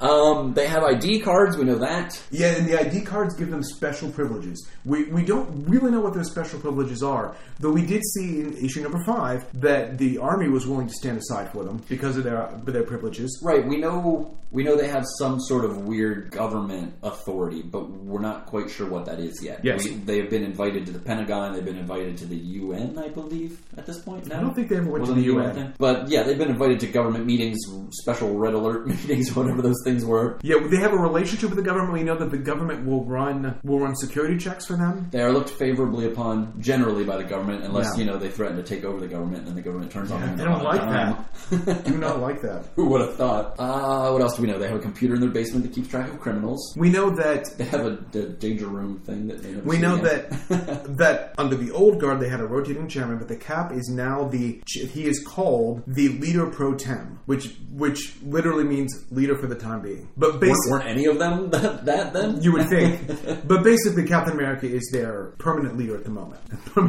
um, 0.00 0.54
they 0.54 0.66
have 0.66 0.82
ID 0.82 1.20
cards. 1.20 1.56
We 1.56 1.64
know 1.64 1.78
that. 1.78 2.20
Yeah, 2.30 2.56
and 2.56 2.66
the 2.66 2.80
ID 2.80 3.02
cards 3.02 3.34
give 3.34 3.50
them 3.50 3.62
special 3.62 4.10
privileges. 4.10 4.66
We, 4.84 5.04
we 5.04 5.24
don't 5.24 5.66
really 5.68 5.90
know 5.90 6.00
what 6.00 6.14
those 6.14 6.30
special 6.30 6.58
privileges 6.60 7.02
are, 7.02 7.36
though 7.60 7.72
we 7.72 7.84
did 7.84 8.02
see 8.04 8.40
in 8.40 8.56
issue 8.56 8.82
number 8.82 9.02
five 9.04 9.46
that 9.60 9.98
the 9.98 10.18
army 10.18 10.48
was 10.48 10.66
willing 10.66 10.86
to 10.88 10.94
stand 10.94 11.18
aside 11.18 11.43
for 11.52 11.64
them 11.64 11.82
because 11.88 12.16
of 12.16 12.24
their 12.24 12.48
their 12.64 12.82
privileges. 12.84 13.40
Right. 13.42 13.66
We 13.66 13.78
know. 13.78 14.36
We 14.50 14.62
know 14.62 14.76
they 14.76 14.86
have 14.86 15.04
some 15.18 15.40
sort 15.40 15.64
of 15.64 15.78
weird 15.78 16.30
government 16.30 16.94
authority, 17.02 17.60
but 17.62 17.90
we're 17.90 18.20
not 18.20 18.46
quite 18.46 18.70
sure 18.70 18.88
what 18.88 19.06
that 19.06 19.18
is 19.18 19.42
yet. 19.42 19.60
Yes. 19.64 19.82
We, 19.84 19.94
they 19.94 20.18
have 20.20 20.30
been 20.30 20.44
invited 20.44 20.86
to 20.86 20.92
the 20.92 21.00
Pentagon. 21.00 21.54
They've 21.54 21.64
been 21.64 21.76
invited 21.76 22.18
to 22.18 22.26
the 22.26 22.36
UN, 22.36 22.96
I 22.96 23.08
believe, 23.08 23.58
at 23.76 23.84
this 23.84 23.98
point. 23.98 24.28
No? 24.28 24.36
I 24.36 24.40
don't 24.40 24.54
think 24.54 24.68
they 24.68 24.76
ever 24.76 24.88
went 24.88 25.06
to 25.06 25.12
the 25.12 25.22
a 25.22 25.24
UN. 25.34 25.54
thing? 25.56 25.72
But 25.78 26.08
yeah, 26.08 26.22
they've 26.22 26.38
been 26.38 26.50
invited 26.50 26.78
to 26.80 26.86
government 26.86 27.26
meetings, 27.26 27.58
special 27.90 28.32
red 28.38 28.54
alert 28.54 28.86
meetings, 28.86 29.34
whatever 29.34 29.60
those 29.60 29.80
things 29.82 30.04
were. 30.04 30.38
Yeah, 30.42 30.58
they 30.70 30.76
have 30.76 30.92
a 30.92 30.98
relationship 30.98 31.50
with 31.50 31.58
the 31.58 31.64
government. 31.64 31.92
We 31.92 32.04
know 32.04 32.16
that 32.16 32.30
the 32.30 32.38
government 32.38 32.86
will 32.86 33.04
run 33.04 33.58
will 33.64 33.80
run 33.80 33.96
security 33.96 34.38
checks 34.38 34.66
for 34.66 34.76
them. 34.76 35.08
They 35.10 35.22
are 35.22 35.32
looked 35.32 35.50
favorably 35.50 36.06
upon 36.06 36.60
generally 36.60 37.02
by 37.02 37.16
the 37.16 37.24
government, 37.24 37.64
unless 37.64 37.88
Yeah. 37.96 38.04
you 38.04 38.10
know 38.10 38.18
they 38.18 38.28
threaten 38.30 38.56
to 38.56 38.62
take 38.62 38.84
over 38.84 39.00
the 39.00 39.08
government, 39.08 39.48
and 39.48 39.56
the 39.56 39.62
government 39.62 39.90
turns 39.90 40.12
on 40.12 40.20
them. 40.20 40.36
they 40.36 40.44
don't 40.44 40.58
the 40.58 40.64
like 40.64 40.80
time. 40.80 41.23
Do 41.84 41.98
not 41.98 42.20
like 42.20 42.40
that. 42.42 42.64
Who 42.76 42.86
would 42.86 43.00
have 43.02 43.16
thought? 43.16 43.54
Uh, 43.58 44.10
what 44.10 44.22
else 44.22 44.36
do 44.36 44.42
we 44.42 44.48
know? 44.48 44.58
They 44.58 44.68
have 44.68 44.76
a 44.78 44.82
computer 44.82 45.14
in 45.14 45.20
their 45.20 45.30
basement 45.30 45.64
that 45.64 45.74
keeps 45.74 45.88
track 45.88 46.08
of 46.10 46.20
criminals. 46.20 46.74
We 46.76 46.88
know 46.90 47.10
that 47.10 47.46
They 47.58 47.64
have 47.64 47.84
a, 47.86 47.98
a 48.18 48.22
danger 48.28 48.66
room 48.66 49.00
thing 49.00 49.26
that 49.28 49.42
they 49.42 49.52
never 49.52 49.62
We 49.68 49.78
know 49.78 49.96
again. 49.96 50.26
that 50.48 50.96
that 50.98 51.34
under 51.38 51.56
the 51.56 51.70
old 51.70 52.00
guard 52.00 52.20
they 52.20 52.28
had 52.28 52.40
a 52.40 52.46
rotating 52.46 52.88
chairman, 52.88 53.18
but 53.18 53.28
the 53.28 53.36
Cap 53.36 53.72
is 53.72 53.88
now 53.88 54.24
the 54.28 54.62
he 54.66 55.04
is 55.06 55.22
called 55.24 55.82
the 55.86 56.08
leader 56.08 56.46
pro 56.46 56.74
tem, 56.74 57.18
which 57.26 57.54
which 57.70 58.14
literally 58.22 58.64
means 58.64 59.04
leader 59.10 59.36
for 59.36 59.46
the 59.46 59.54
time 59.56 59.82
being. 59.82 60.08
But 60.16 60.30
weren't, 60.30 60.40
basically, 60.40 60.70
weren't 60.70 60.86
any 60.86 61.04
of 61.06 61.18
them 61.18 61.50
that, 61.50 61.84
that 61.84 62.12
then? 62.12 62.40
you 62.42 62.52
would 62.52 62.68
think, 62.68 63.06
but 63.46 63.62
basically, 63.62 64.04
Captain 64.06 64.32
America 64.34 64.66
is 64.66 64.88
their 64.92 65.34
permanent 65.38 65.76
leader 65.76 65.96
at 65.96 66.04
the 66.04 66.10
moment. 66.10 66.40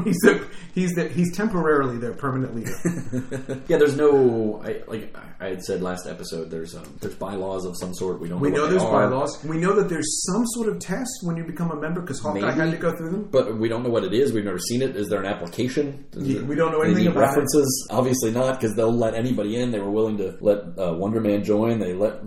he's 0.06 0.18
the, 0.20 0.48
he's 0.74 0.92
the, 0.94 1.08
he's 1.10 1.36
temporarily 1.36 1.98
their 1.98 2.14
permanent 2.14 2.56
leader. 2.56 3.62
yeah, 3.68 3.78
there's 3.78 3.96
no 3.98 4.14
I, 4.64 4.82
like 4.88 5.16
I 5.40 5.48
had 5.50 5.64
said 5.64 5.82
last 5.82 6.08
episode. 6.08 6.50
There's 6.50 6.76
um, 6.76 6.98
there's 7.02 7.16
bylaws 7.16 7.66
of 7.66 7.76
some 7.78 7.94
sort. 7.94 8.20
We 8.20 8.30
don't. 8.30 8.40
We 8.40 8.50
know, 8.50 8.66
know 8.66 8.68
there's 8.68 8.84
bylaws. 8.84 9.44
We 9.44 9.58
know 9.58 9.76
that 9.76 9.90
there's 9.90 10.24
some 10.32 10.46
sort 10.48 10.70
of 10.70 10.80
test 10.80 11.12
when 11.24 11.38
you 11.38 11.44
become 11.44 11.72
a 11.72 11.76
member 11.80 12.02
because 12.02 12.20
Hawkeye 12.22 12.42
Maybe. 12.42 12.60
had 12.60 12.72
to 12.72 12.78
go 12.78 12.96
through 12.96 13.12
them. 13.12 13.28
but 13.32 13.58
we 13.58 13.68
don't 13.70 13.84
know 13.84 13.90
what 13.90 14.04
it 14.04 14.14
is. 14.14 14.34
We've 14.34 14.46
never 14.46 14.60
seen 14.60 14.82
it. 14.82 14.96
Is 14.96 15.10
there 15.10 15.20
an 15.20 15.26
application? 15.26 16.06
Yeah, 16.16 16.42
we 16.42 16.56
don't 16.56 16.72
know 16.72 16.82
anything 16.82 17.08
about 17.08 17.24
it. 17.24 17.28
references. 17.28 17.88
Obviously 17.92 18.32
not, 18.32 18.60
because 18.60 18.76
they'll 18.76 18.92
let 18.96 19.14
anybody 19.14 19.56
in. 19.62 19.72
They 19.72 19.80
were 19.80 19.92
willing 19.92 20.18
to 20.18 20.38
let 20.42 20.60
uh, 20.80 20.94
Wonder 20.94 21.20
Man 21.22 21.44
join. 21.44 21.80
They 21.80 21.94
let 21.94 22.20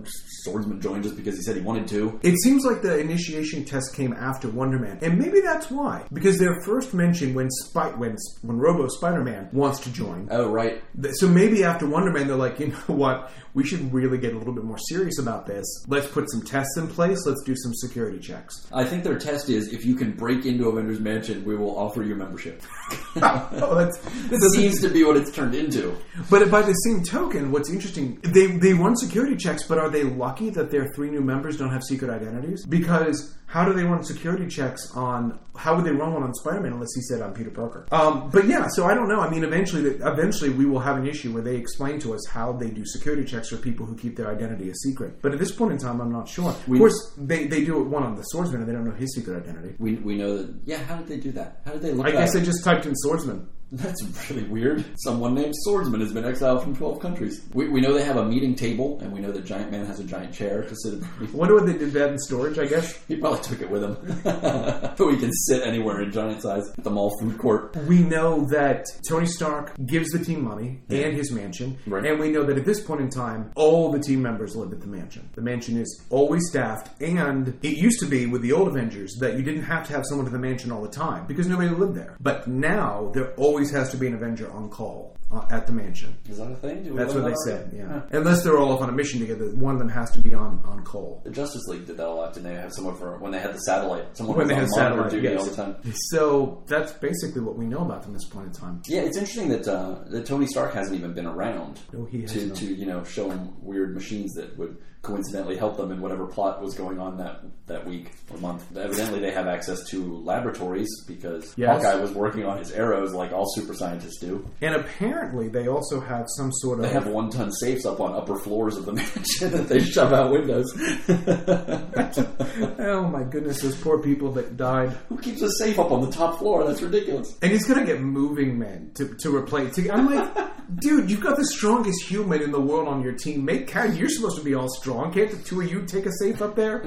Swordsman 0.42 0.80
join 0.80 1.02
just 1.02 1.16
because 1.16 1.36
he 1.36 1.42
said 1.42 1.56
he 1.56 1.62
wanted 1.62 1.88
to. 1.88 2.18
It 2.22 2.38
seems 2.42 2.64
like 2.64 2.82
the 2.82 2.98
initiation 2.98 3.64
test 3.64 3.94
came 3.94 4.12
after 4.12 4.48
Wonder 4.48 4.78
Man, 4.78 4.98
and 5.02 5.18
maybe 5.18 5.40
that's 5.40 5.70
why. 5.70 6.06
Because 6.12 6.38
they're 6.38 6.60
first 6.62 6.94
mentioned 6.94 7.34
when 7.34 7.48
Spy- 7.50 7.94
when 7.96 8.16
when 8.42 8.58
Robo 8.58 8.88
Spider 8.88 9.22
Man 9.24 9.48
wants 9.52 9.80
to 9.80 9.92
join. 9.92 10.28
Oh 10.30 10.48
right, 10.50 10.82
So 11.12 11.28
maybe 11.28 11.64
after 11.64 11.86
Wonder 11.90 12.12
Man, 12.12 12.26
they're 12.26 12.36
like, 12.36 12.60
you 12.60 12.68
know 12.68 12.94
what? 12.94 13.32
We 13.54 13.64
should 13.64 13.92
really 13.92 14.18
get 14.18 14.34
a 14.34 14.38
little 14.38 14.52
bit 14.52 14.64
more 14.64 14.78
serious 14.78 15.18
about 15.18 15.46
this. 15.46 15.66
Let's 15.88 16.06
put 16.06 16.30
some 16.30 16.42
tests 16.42 16.76
in 16.76 16.86
place. 16.88 17.26
Let's 17.26 17.42
do 17.44 17.54
some 17.56 17.74
security 17.74 18.18
checks. 18.18 18.66
I 18.72 18.84
think 18.84 19.04
their 19.04 19.18
test 19.18 19.48
is 19.48 19.72
if 19.72 19.84
you 19.84 19.94
can 19.94 20.12
break 20.12 20.46
into 20.46 20.68
Avengers 20.68 21.00
Mansion, 21.00 21.44
we 21.44 21.56
will 21.56 21.76
offer 21.76 22.02
you 22.02 22.14
membership. 22.14 22.62
oh, 23.16 23.74
that's 23.74 23.98
This 24.28 24.52
seems 24.52 24.80
to 24.82 24.88
be 24.88 25.04
what 25.04 25.16
it's 25.16 25.32
turned 25.32 25.54
into. 25.54 25.96
But 26.30 26.50
by 26.50 26.62
the 26.62 26.72
same 26.72 27.02
token, 27.02 27.50
what's 27.50 27.70
interesting, 27.70 28.20
they 28.22 28.46
they 28.46 28.74
run 28.74 28.96
security 28.96 29.36
checks, 29.36 29.64
but 29.64 29.78
are 29.78 29.88
they 29.88 30.04
lucky 30.04 30.50
that 30.50 30.70
their 30.70 30.92
three 30.94 31.10
new 31.10 31.20
members 31.20 31.56
don't 31.56 31.70
have 31.70 31.82
secret 31.82 32.10
identities? 32.10 32.66
Because 32.66 33.34
how 33.48 33.64
do 33.64 33.72
they 33.72 33.82
run 33.82 34.04
security 34.04 34.46
checks 34.46 34.92
on? 34.94 35.38
How 35.56 35.74
would 35.74 35.86
they 35.86 35.90
run 35.90 36.12
one 36.12 36.22
on 36.22 36.34
Spider-Man 36.34 36.74
unless 36.74 36.94
he 36.94 37.00
said 37.00 37.22
I'm 37.22 37.32
Peter 37.32 37.50
Parker? 37.50 37.86
Um, 37.90 38.28
but 38.30 38.44
yeah, 38.46 38.66
so 38.68 38.84
I 38.84 38.92
don't 38.92 39.08
know. 39.08 39.20
I 39.20 39.30
mean, 39.30 39.42
eventually, 39.42 39.88
eventually 39.88 40.50
we 40.50 40.66
will 40.66 40.80
have 40.80 40.98
an 40.98 41.06
issue 41.06 41.32
where 41.32 41.42
they 41.42 41.56
explain 41.56 41.98
to 42.00 42.12
us 42.14 42.26
how 42.28 42.52
they 42.52 42.68
do 42.68 42.84
security 42.84 43.24
checks 43.24 43.48
for 43.48 43.56
people 43.56 43.86
who 43.86 43.96
keep 43.96 44.16
their 44.16 44.30
identity 44.30 44.68
a 44.68 44.74
secret. 44.74 45.22
But 45.22 45.32
at 45.32 45.38
this 45.38 45.50
point 45.50 45.72
in 45.72 45.78
time, 45.78 45.98
I'm 46.02 46.12
not 46.12 46.28
sure. 46.28 46.54
We- 46.66 46.76
of 46.76 46.80
course, 46.80 47.14
they, 47.16 47.46
they 47.46 47.64
do 47.64 47.80
it 47.80 47.84
one 47.88 48.02
on 48.02 48.16
the 48.16 48.22
swordsman, 48.24 48.60
and 48.60 48.68
they 48.68 48.74
don't 48.74 48.84
know 48.84 48.92
his 48.94 49.14
secret 49.14 49.42
identity. 49.42 49.74
We, 49.78 49.94
we 49.94 50.16
know 50.16 50.36
that. 50.36 50.54
Yeah, 50.66 50.76
how 50.84 50.96
did 50.96 51.08
they 51.08 51.16
do 51.16 51.32
that? 51.32 51.62
How 51.64 51.72
did 51.72 51.80
they 51.82 51.92
look? 51.92 52.06
I 52.06 52.10
guess 52.12 52.34
up? 52.34 52.40
they 52.40 52.44
just 52.44 52.62
typed 52.62 52.84
in 52.84 52.94
swordsman. 52.96 53.48
That's 53.70 54.02
really 54.30 54.44
weird. 54.44 54.84
Someone 55.00 55.34
named 55.34 55.54
Swordsman 55.58 56.00
has 56.00 56.12
been 56.12 56.24
exiled 56.24 56.62
from 56.62 56.74
12 56.74 57.00
countries. 57.00 57.42
We, 57.52 57.68
we 57.68 57.80
know 57.82 57.92
they 57.92 58.02
have 58.04 58.16
a 58.16 58.24
meeting 58.24 58.54
table, 58.54 58.98
and 59.02 59.12
we 59.12 59.20
know 59.20 59.30
that 59.30 59.44
Giant 59.44 59.70
Man 59.70 59.84
has 59.84 60.00
a 60.00 60.04
giant 60.04 60.32
chair 60.32 60.62
to 60.62 60.74
sit 60.76 60.94
in. 60.94 61.32
wonder 61.34 61.54
what 61.54 61.66
they 61.66 61.74
did 61.76 61.92
that 61.92 62.10
in 62.10 62.18
storage. 62.18 62.58
I 62.58 62.64
guess 62.66 62.96
He 63.08 63.16
probably 63.16 63.40
took 63.42 63.60
it 63.60 63.68
with 63.70 63.82
him. 63.84 63.96
but 64.24 64.98
we 65.06 65.18
can 65.18 65.30
sit 65.32 65.66
anywhere 65.66 66.00
in 66.00 66.10
giant 66.12 66.40
size 66.42 66.66
at 66.78 66.82
the 66.82 66.90
mall 66.90 67.12
food 67.20 67.36
court. 67.38 67.76
We 67.86 68.02
know 68.02 68.46
that 68.50 68.86
Tony 69.06 69.26
Stark 69.26 69.74
gives 69.86 70.10
the 70.10 70.24
team 70.24 70.42
money 70.44 70.80
and 70.88 71.14
his 71.14 71.30
mansion, 71.30 71.76
Right. 71.86 72.06
and 72.06 72.18
we 72.18 72.30
know 72.30 72.44
that 72.44 72.56
at 72.56 72.64
this 72.64 72.80
point 72.80 73.02
in 73.02 73.10
time, 73.10 73.50
all 73.54 73.92
the 73.92 73.98
team 74.00 74.22
members 74.22 74.56
live 74.56 74.72
at 74.72 74.80
the 74.80 74.86
mansion. 74.86 75.28
The 75.34 75.42
mansion 75.42 75.76
is 75.76 76.02
always 76.08 76.48
staffed, 76.48 77.00
and 77.02 77.48
it 77.62 77.76
used 77.76 78.00
to 78.00 78.06
be 78.06 78.24
with 78.24 78.40
the 78.40 78.52
old 78.52 78.68
Avengers 78.68 79.14
that 79.20 79.34
you 79.36 79.42
didn't 79.42 79.64
have 79.64 79.86
to 79.88 79.92
have 79.92 80.04
someone 80.08 80.26
at 80.26 80.32
the 80.32 80.38
mansion 80.38 80.72
all 80.72 80.80
the 80.82 80.88
time 80.88 81.26
because 81.26 81.46
nobody 81.46 81.68
lived 81.68 81.94
there. 81.94 82.16
But 82.20 82.48
now 82.48 83.10
there 83.12 83.34
always 83.34 83.57
has 83.66 83.90
to 83.90 83.96
be 83.96 84.06
an 84.06 84.14
Avenger 84.14 84.50
on 84.52 84.70
call 84.70 85.17
uh, 85.30 85.44
at 85.50 85.66
the 85.66 85.72
mansion. 85.72 86.16
Is 86.28 86.38
that 86.38 86.50
a 86.50 86.56
thing? 86.56 86.84
Do 86.84 86.94
That's 86.94 87.12
what 87.14 87.24
they 87.24 87.34
said. 87.44 87.64
already? 87.74 87.76
Yeah, 87.78 88.02
unless 88.12 88.42
they're 88.42 88.56
all 88.58 88.72
off 88.72 88.80
on 88.80 88.88
a 88.88 88.92
mission 88.92 89.20
together, 89.20 89.46
one 89.56 89.74
of 89.74 89.78
them 89.78 89.88
has 89.90 90.10
to 90.12 90.20
be 90.20 90.34
on 90.34 90.62
on 90.64 90.82
call. 90.84 91.20
The 91.24 91.30
Justice 91.30 91.66
League 91.68 91.86
did 91.86 91.96
that 91.98 92.06
a 92.06 92.10
lot. 92.10 92.32
Didn't 92.34 92.48
they 92.50 92.54
have 92.58 92.72
someone 92.72 92.96
for 92.96 93.18
when 93.18 93.32
they 93.32 93.38
had 93.38 93.52
the 93.54 93.58
satellite? 93.60 94.16
Someone 94.16 94.38
When 94.38 94.48
they 94.48 94.54
had 94.54 94.68
satellite, 94.70 95.10
duty 95.10 95.28
yes. 95.28 95.40
all 95.40 95.46
the 95.46 95.56
time. 95.56 95.76
So 96.10 96.62
that's 96.66 96.92
basically 96.92 97.42
what 97.42 97.56
we 97.56 97.66
know 97.66 97.80
about 97.80 98.02
them 98.02 98.12
at 98.12 98.20
this 98.20 98.28
point 98.28 98.46
in 98.46 98.52
time. 98.52 98.82
Yeah, 98.88 99.00
it's 99.02 99.16
interesting 99.18 99.48
that 99.50 99.68
uh, 99.68 99.96
that 100.10 100.26
Tony 100.26 100.46
Stark 100.46 100.72
hasn't 100.74 100.96
even 100.98 101.12
been 101.12 101.26
around 101.26 101.80
No, 101.92 102.04
he 102.06 102.22
has 102.22 102.32
to, 102.32 102.46
not. 102.46 102.56
to 102.58 102.64
you 102.66 102.86
know 102.86 103.04
show 103.04 103.30
him 103.30 103.52
weird 103.62 103.94
machines 103.94 104.32
that 104.34 104.56
would 104.58 104.76
coincidentally 105.00 105.56
help 105.56 105.76
them 105.76 105.92
in 105.92 106.00
whatever 106.00 106.26
plot 106.26 106.60
was 106.60 106.74
going 106.74 106.98
on 106.98 107.18
that 107.18 107.40
that 107.66 107.86
week 107.86 108.10
or 108.32 108.38
month. 108.38 108.64
Evidently, 108.76 109.20
they 109.20 109.30
have 109.30 109.46
access 109.46 109.84
to 109.90 110.16
laboratories 110.24 110.88
because 111.06 111.54
Yes. 111.56 111.82
Hawkeye 111.84 112.00
was 112.00 112.10
working 112.12 112.44
on 112.44 112.58
his 112.58 112.72
arrows 112.72 113.12
like 113.12 113.32
all 113.32 113.46
super 113.54 113.74
scientists 113.74 114.18
do. 114.20 114.48
And 114.60 114.74
apparently, 114.74 115.17
they 115.52 115.68
also 115.68 116.00
have 116.00 116.26
some 116.36 116.50
sort 116.52 116.78
of 116.78 116.84
They 116.86 116.92
have 116.92 117.06
one 117.06 117.30
ton 117.30 117.50
safes 117.52 117.84
up 117.86 118.00
on 118.00 118.14
upper 118.14 118.36
floors 118.38 118.76
of 118.76 118.84
the 118.86 118.92
mansion 118.94 119.50
that 119.52 119.68
they 119.68 119.80
shove 119.80 120.12
out 120.12 120.30
windows. 120.30 120.72
oh 122.78 123.08
my 123.10 123.22
goodness, 123.24 123.62
those 123.62 123.76
poor 123.76 123.98
people 124.02 124.32
that 124.32 124.56
died. 124.56 124.90
Who 125.08 125.18
keeps 125.18 125.42
a 125.42 125.50
safe 125.52 125.78
up 125.78 125.90
on 125.90 126.02
the 126.04 126.10
top 126.10 126.38
floor? 126.38 126.64
That's 126.66 126.82
ridiculous. 126.82 127.36
And 127.42 127.52
he's 127.52 127.66
gonna 127.66 127.84
get 127.84 128.00
moving 128.00 128.58
men 128.58 128.90
to, 128.94 129.14
to 129.20 129.34
replace. 129.34 129.74
To, 129.76 129.90
I'm 129.90 130.06
like, 130.12 130.36
dude, 130.76 131.10
you've 131.10 131.20
got 131.20 131.36
the 131.36 131.46
strongest 131.46 132.02
human 132.08 132.42
in 132.42 132.50
the 132.50 132.60
world 132.60 132.88
on 132.88 133.02
your 133.02 133.12
team. 133.14 133.44
Make 133.44 133.66
Cat, 133.68 133.96
you're 133.96 134.08
supposed 134.08 134.38
to 134.38 134.44
be 134.44 134.54
all 134.54 134.68
strong. 134.68 135.12
Can't 135.12 135.30
the 135.30 135.36
two 135.38 135.60
of 135.60 135.70
you 135.70 135.84
take 135.84 136.06
a 136.06 136.12
safe 136.12 136.40
up 136.42 136.54
there? 136.56 136.80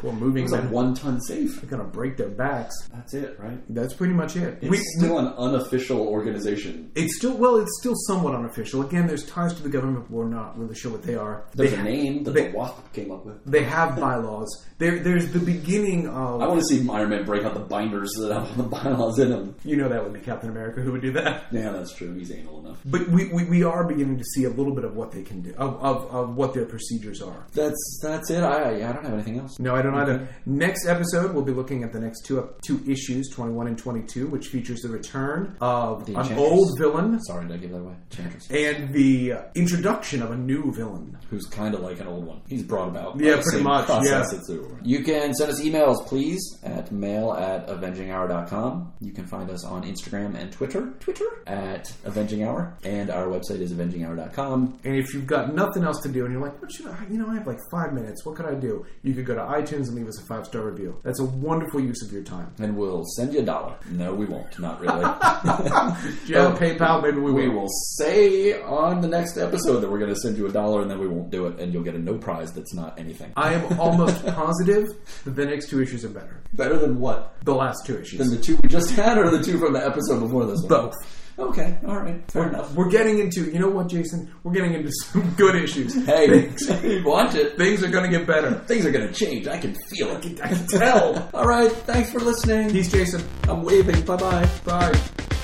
Poor 0.00 0.12
moving 0.12 0.44
It's 0.44 0.52
men. 0.52 0.70
one 0.70 0.94
ton 0.94 1.20
safe. 1.20 1.60
They're 1.60 1.70
gonna 1.70 1.88
break 1.88 2.16
their 2.16 2.28
backs. 2.28 2.74
That's 2.92 3.14
it, 3.14 3.38
right? 3.40 3.58
That's 3.68 3.94
pretty 3.94 4.14
much 4.14 4.36
it. 4.36 4.58
It's 4.60 4.70
We, 4.70 4.78
still 4.98 5.18
an 5.18 5.28
unofficial 5.36 6.00
organization. 6.00 6.90
It's 6.94 7.16
still 7.16 7.36
well, 7.36 7.56
it's 7.56 7.77
still 7.78 7.94
somewhat 7.94 8.34
unofficial. 8.34 8.82
Again, 8.82 9.06
there's 9.06 9.24
ties 9.26 9.54
to 9.54 9.62
the 9.62 9.68
government, 9.68 10.06
but 10.08 10.16
we're 10.16 10.28
not 10.28 10.58
really 10.58 10.74
sure 10.74 10.92
what 10.92 11.02
they 11.02 11.14
are. 11.14 11.44
There's 11.54 11.70
they, 11.72 11.76
a 11.76 11.82
name 11.82 12.24
that 12.24 12.32
they- 12.32 12.48
the 12.48 12.56
WASP 12.56 12.92
came 12.92 13.10
up 13.10 13.24
with. 13.24 13.44
they 13.44 13.64
have 13.64 13.96
bylaws. 13.96 14.64
There, 14.78 15.00
there's 15.00 15.32
the 15.32 15.40
beginning 15.40 16.06
of. 16.08 16.40
I 16.40 16.46
want 16.46 16.60
to 16.60 16.66
see 16.66 16.88
Iron 16.88 17.10
Man 17.10 17.24
break 17.24 17.44
out 17.44 17.54
the 17.54 17.60
binders 17.60 18.10
that 18.18 18.32
have 18.32 18.46
all 18.48 18.64
the 18.64 18.68
bylaws 18.68 19.18
in 19.18 19.30
them. 19.30 19.56
you 19.64 19.76
know 19.76 19.88
that 19.88 20.02
would 20.04 20.12
be 20.12 20.20
Captain 20.20 20.50
America 20.50 20.80
who 20.80 20.92
would 20.92 21.02
do 21.02 21.12
that. 21.12 21.46
Yeah, 21.50 21.70
that's 21.70 21.92
true. 21.94 22.14
He's 22.14 22.30
anal 22.30 22.60
enough. 22.60 22.78
But 22.84 23.08
we, 23.08 23.26
we, 23.32 23.44
we 23.44 23.64
are 23.64 23.84
beginning 23.84 24.18
to 24.18 24.24
see 24.24 24.44
a 24.44 24.50
little 24.50 24.74
bit 24.74 24.84
of 24.84 24.94
what 24.94 25.10
they 25.10 25.22
can 25.22 25.42
do, 25.42 25.52
of, 25.56 25.82
of, 25.82 26.14
of 26.14 26.36
what 26.36 26.54
their 26.54 26.64
procedures 26.64 27.20
are. 27.22 27.46
That's 27.52 28.00
that's 28.02 28.30
it. 28.30 28.42
I 28.42 28.76
I 28.88 28.92
don't 28.92 29.04
have 29.04 29.14
anything 29.14 29.38
else. 29.38 29.58
No, 29.58 29.74
I 29.74 29.82
don't 29.82 29.94
either. 29.94 30.28
Next 30.46 30.86
episode, 30.86 31.34
we'll 31.34 31.44
be 31.44 31.52
looking 31.52 31.82
at 31.82 31.92
the 31.92 32.00
next 32.00 32.24
two 32.24 32.48
two 32.64 32.80
issues, 32.86 33.28
21 33.30 33.66
and 33.66 33.78
22, 33.78 34.28
which 34.28 34.48
features 34.48 34.80
the 34.80 34.88
return 34.88 35.56
of 35.60 36.06
The 36.06 36.14
an 36.14 36.38
old 36.38 36.78
villain 36.78 37.18
Sorry, 37.24 37.46
did 37.48 37.67
I 37.68 37.72
give 37.72 37.82
that 37.82 37.84
away? 37.84 37.94
Enchantress. 38.10 38.50
and 38.50 38.92
the 38.92 39.34
introduction 39.54 40.22
of 40.22 40.30
a 40.30 40.36
new 40.36 40.72
villain. 40.72 41.16
Who's 41.30 41.46
kind 41.46 41.74
of 41.74 41.80
like 41.80 42.00
an 42.00 42.06
old 42.06 42.26
one. 42.26 42.40
He's 42.48 42.62
brought 42.62 42.88
about. 42.88 43.20
Yeah, 43.20 43.40
pretty 43.42 43.62
much, 43.62 43.86
Process 43.86 44.48
yeah. 44.48 44.56
You 44.82 45.04
can 45.04 45.34
send 45.34 45.50
us 45.50 45.60
emails, 45.60 46.06
please, 46.06 46.40
at 46.62 46.90
mail 46.90 47.32
at 47.32 47.68
avenginghour.com. 47.68 48.92
You 49.00 49.12
can 49.12 49.26
find 49.26 49.50
us 49.50 49.64
on 49.64 49.82
Instagram 49.82 50.34
and 50.36 50.50
Twitter. 50.50 50.92
Twitter 51.00 51.42
at 51.46 51.92
Avenging 52.04 52.44
Hour. 52.44 52.76
And 52.84 53.10
our 53.10 53.26
website 53.26 53.60
is 53.60 53.72
avenginghour.com. 53.72 54.80
And 54.84 54.96
if 54.96 55.12
you've 55.12 55.26
got 55.26 55.54
nothing 55.54 55.84
else 55.84 56.00
to 56.02 56.08
do 56.08 56.24
and 56.24 56.32
you're 56.32 56.42
like, 56.42 56.60
what 56.60 56.72
should 56.72 56.86
I, 56.86 56.96
you 57.10 57.18
know, 57.18 57.28
I 57.28 57.34
have 57.34 57.46
like 57.46 57.58
five 57.70 57.92
minutes, 57.92 58.24
what 58.24 58.36
could 58.36 58.46
I 58.46 58.54
do? 58.54 58.86
You 59.02 59.14
could 59.14 59.26
go 59.26 59.34
to 59.34 59.42
iTunes 59.42 59.88
and 59.88 59.94
leave 59.94 60.08
us 60.08 60.20
a 60.20 60.26
five 60.26 60.46
star 60.46 60.62
review. 60.62 60.98
That's 61.02 61.20
a 61.20 61.24
wonderful 61.24 61.80
use 61.80 62.02
of 62.02 62.12
your 62.12 62.22
time. 62.22 62.52
And 62.58 62.76
we'll 62.76 63.04
send 63.16 63.34
you 63.34 63.40
a 63.40 63.44
dollar. 63.44 63.74
No, 63.90 64.14
we 64.14 64.24
won't. 64.24 64.58
Not 64.58 64.80
really. 64.80 64.98
Do 66.26 66.32
you 66.32 66.36
have 66.36 66.52
a 66.52 66.56
oh. 66.56 66.58
PayPal? 66.58 67.02
Maybe 67.02 67.18
we, 67.18 67.32
We 67.32 67.48
will. 67.48 67.57
Will 67.58 67.68
say 67.68 68.60
on 68.62 69.00
the 69.00 69.08
next 69.08 69.36
episode 69.36 69.80
that 69.80 69.90
we're 69.90 69.98
going 69.98 70.12
to 70.14 70.20
send 70.20 70.36
you 70.38 70.46
a 70.46 70.52
dollar 70.52 70.82
and 70.82 70.90
then 70.90 70.98
we 70.98 71.08
won't 71.08 71.30
do 71.30 71.46
it 71.46 71.58
and 71.60 71.72
you'll 71.72 71.82
get 71.84 71.94
a 71.94 71.98
no 71.98 72.16
prize 72.18 72.52
that's 72.52 72.74
not 72.74 72.98
anything. 72.98 73.32
I 73.36 73.54
am 73.54 73.78
almost 73.78 74.24
positive 74.34 74.86
that 75.24 75.30
the 75.36 75.44
next 75.46 75.68
two 75.70 75.80
issues 75.82 76.04
are 76.04 76.08
better. 76.10 76.40
Better 76.54 76.78
than 76.78 76.98
what? 77.00 77.34
The 77.44 77.54
last 77.54 77.86
two 77.86 77.98
issues. 77.98 78.18
Than 78.18 78.30
the 78.30 78.42
two 78.42 78.58
we 78.62 78.68
just 78.68 78.90
had 78.92 79.18
or 79.18 79.30
the 79.30 79.42
two 79.42 79.58
from 79.58 79.72
the 79.74 79.84
episode 79.84 80.20
before 80.20 80.46
this 80.46 80.60
one? 80.60 80.68
Both. 80.68 80.94
Okay, 81.38 81.78
all 81.86 81.96
right. 81.96 82.20
Fair 82.32 82.48
enough. 82.48 82.74
We're 82.74 82.90
getting 82.90 83.20
into, 83.20 83.44
you 83.44 83.60
know 83.60 83.68
what, 83.70 83.86
Jason? 83.88 84.34
We're 84.42 84.54
getting 84.54 84.74
into 84.74 84.90
some 85.04 85.22
good 85.36 85.54
issues. 85.54 85.94
Hey, 86.04 86.48
Things, 86.48 87.04
watch 87.04 87.36
it. 87.36 87.56
things 87.56 87.84
are 87.84 87.88
going 87.88 88.10
to 88.10 88.18
get 88.18 88.26
better. 88.26 88.54
Things 88.66 88.84
are 88.84 88.90
going 88.90 89.06
to 89.06 89.14
change. 89.14 89.46
I 89.46 89.56
can 89.58 89.76
feel 89.88 90.08
it. 90.16 90.40
I 90.42 90.48
can 90.48 90.66
tell. 90.66 91.30
All 91.32 91.46
right, 91.46 91.70
thanks 91.70 92.10
for 92.10 92.18
listening. 92.18 92.70
He's 92.70 92.90
Jason. 92.90 93.22
I'm 93.44 93.62
waving. 93.62 94.04
Bye 94.04 94.16
bye. 94.16 94.48
Bye. 94.64 95.37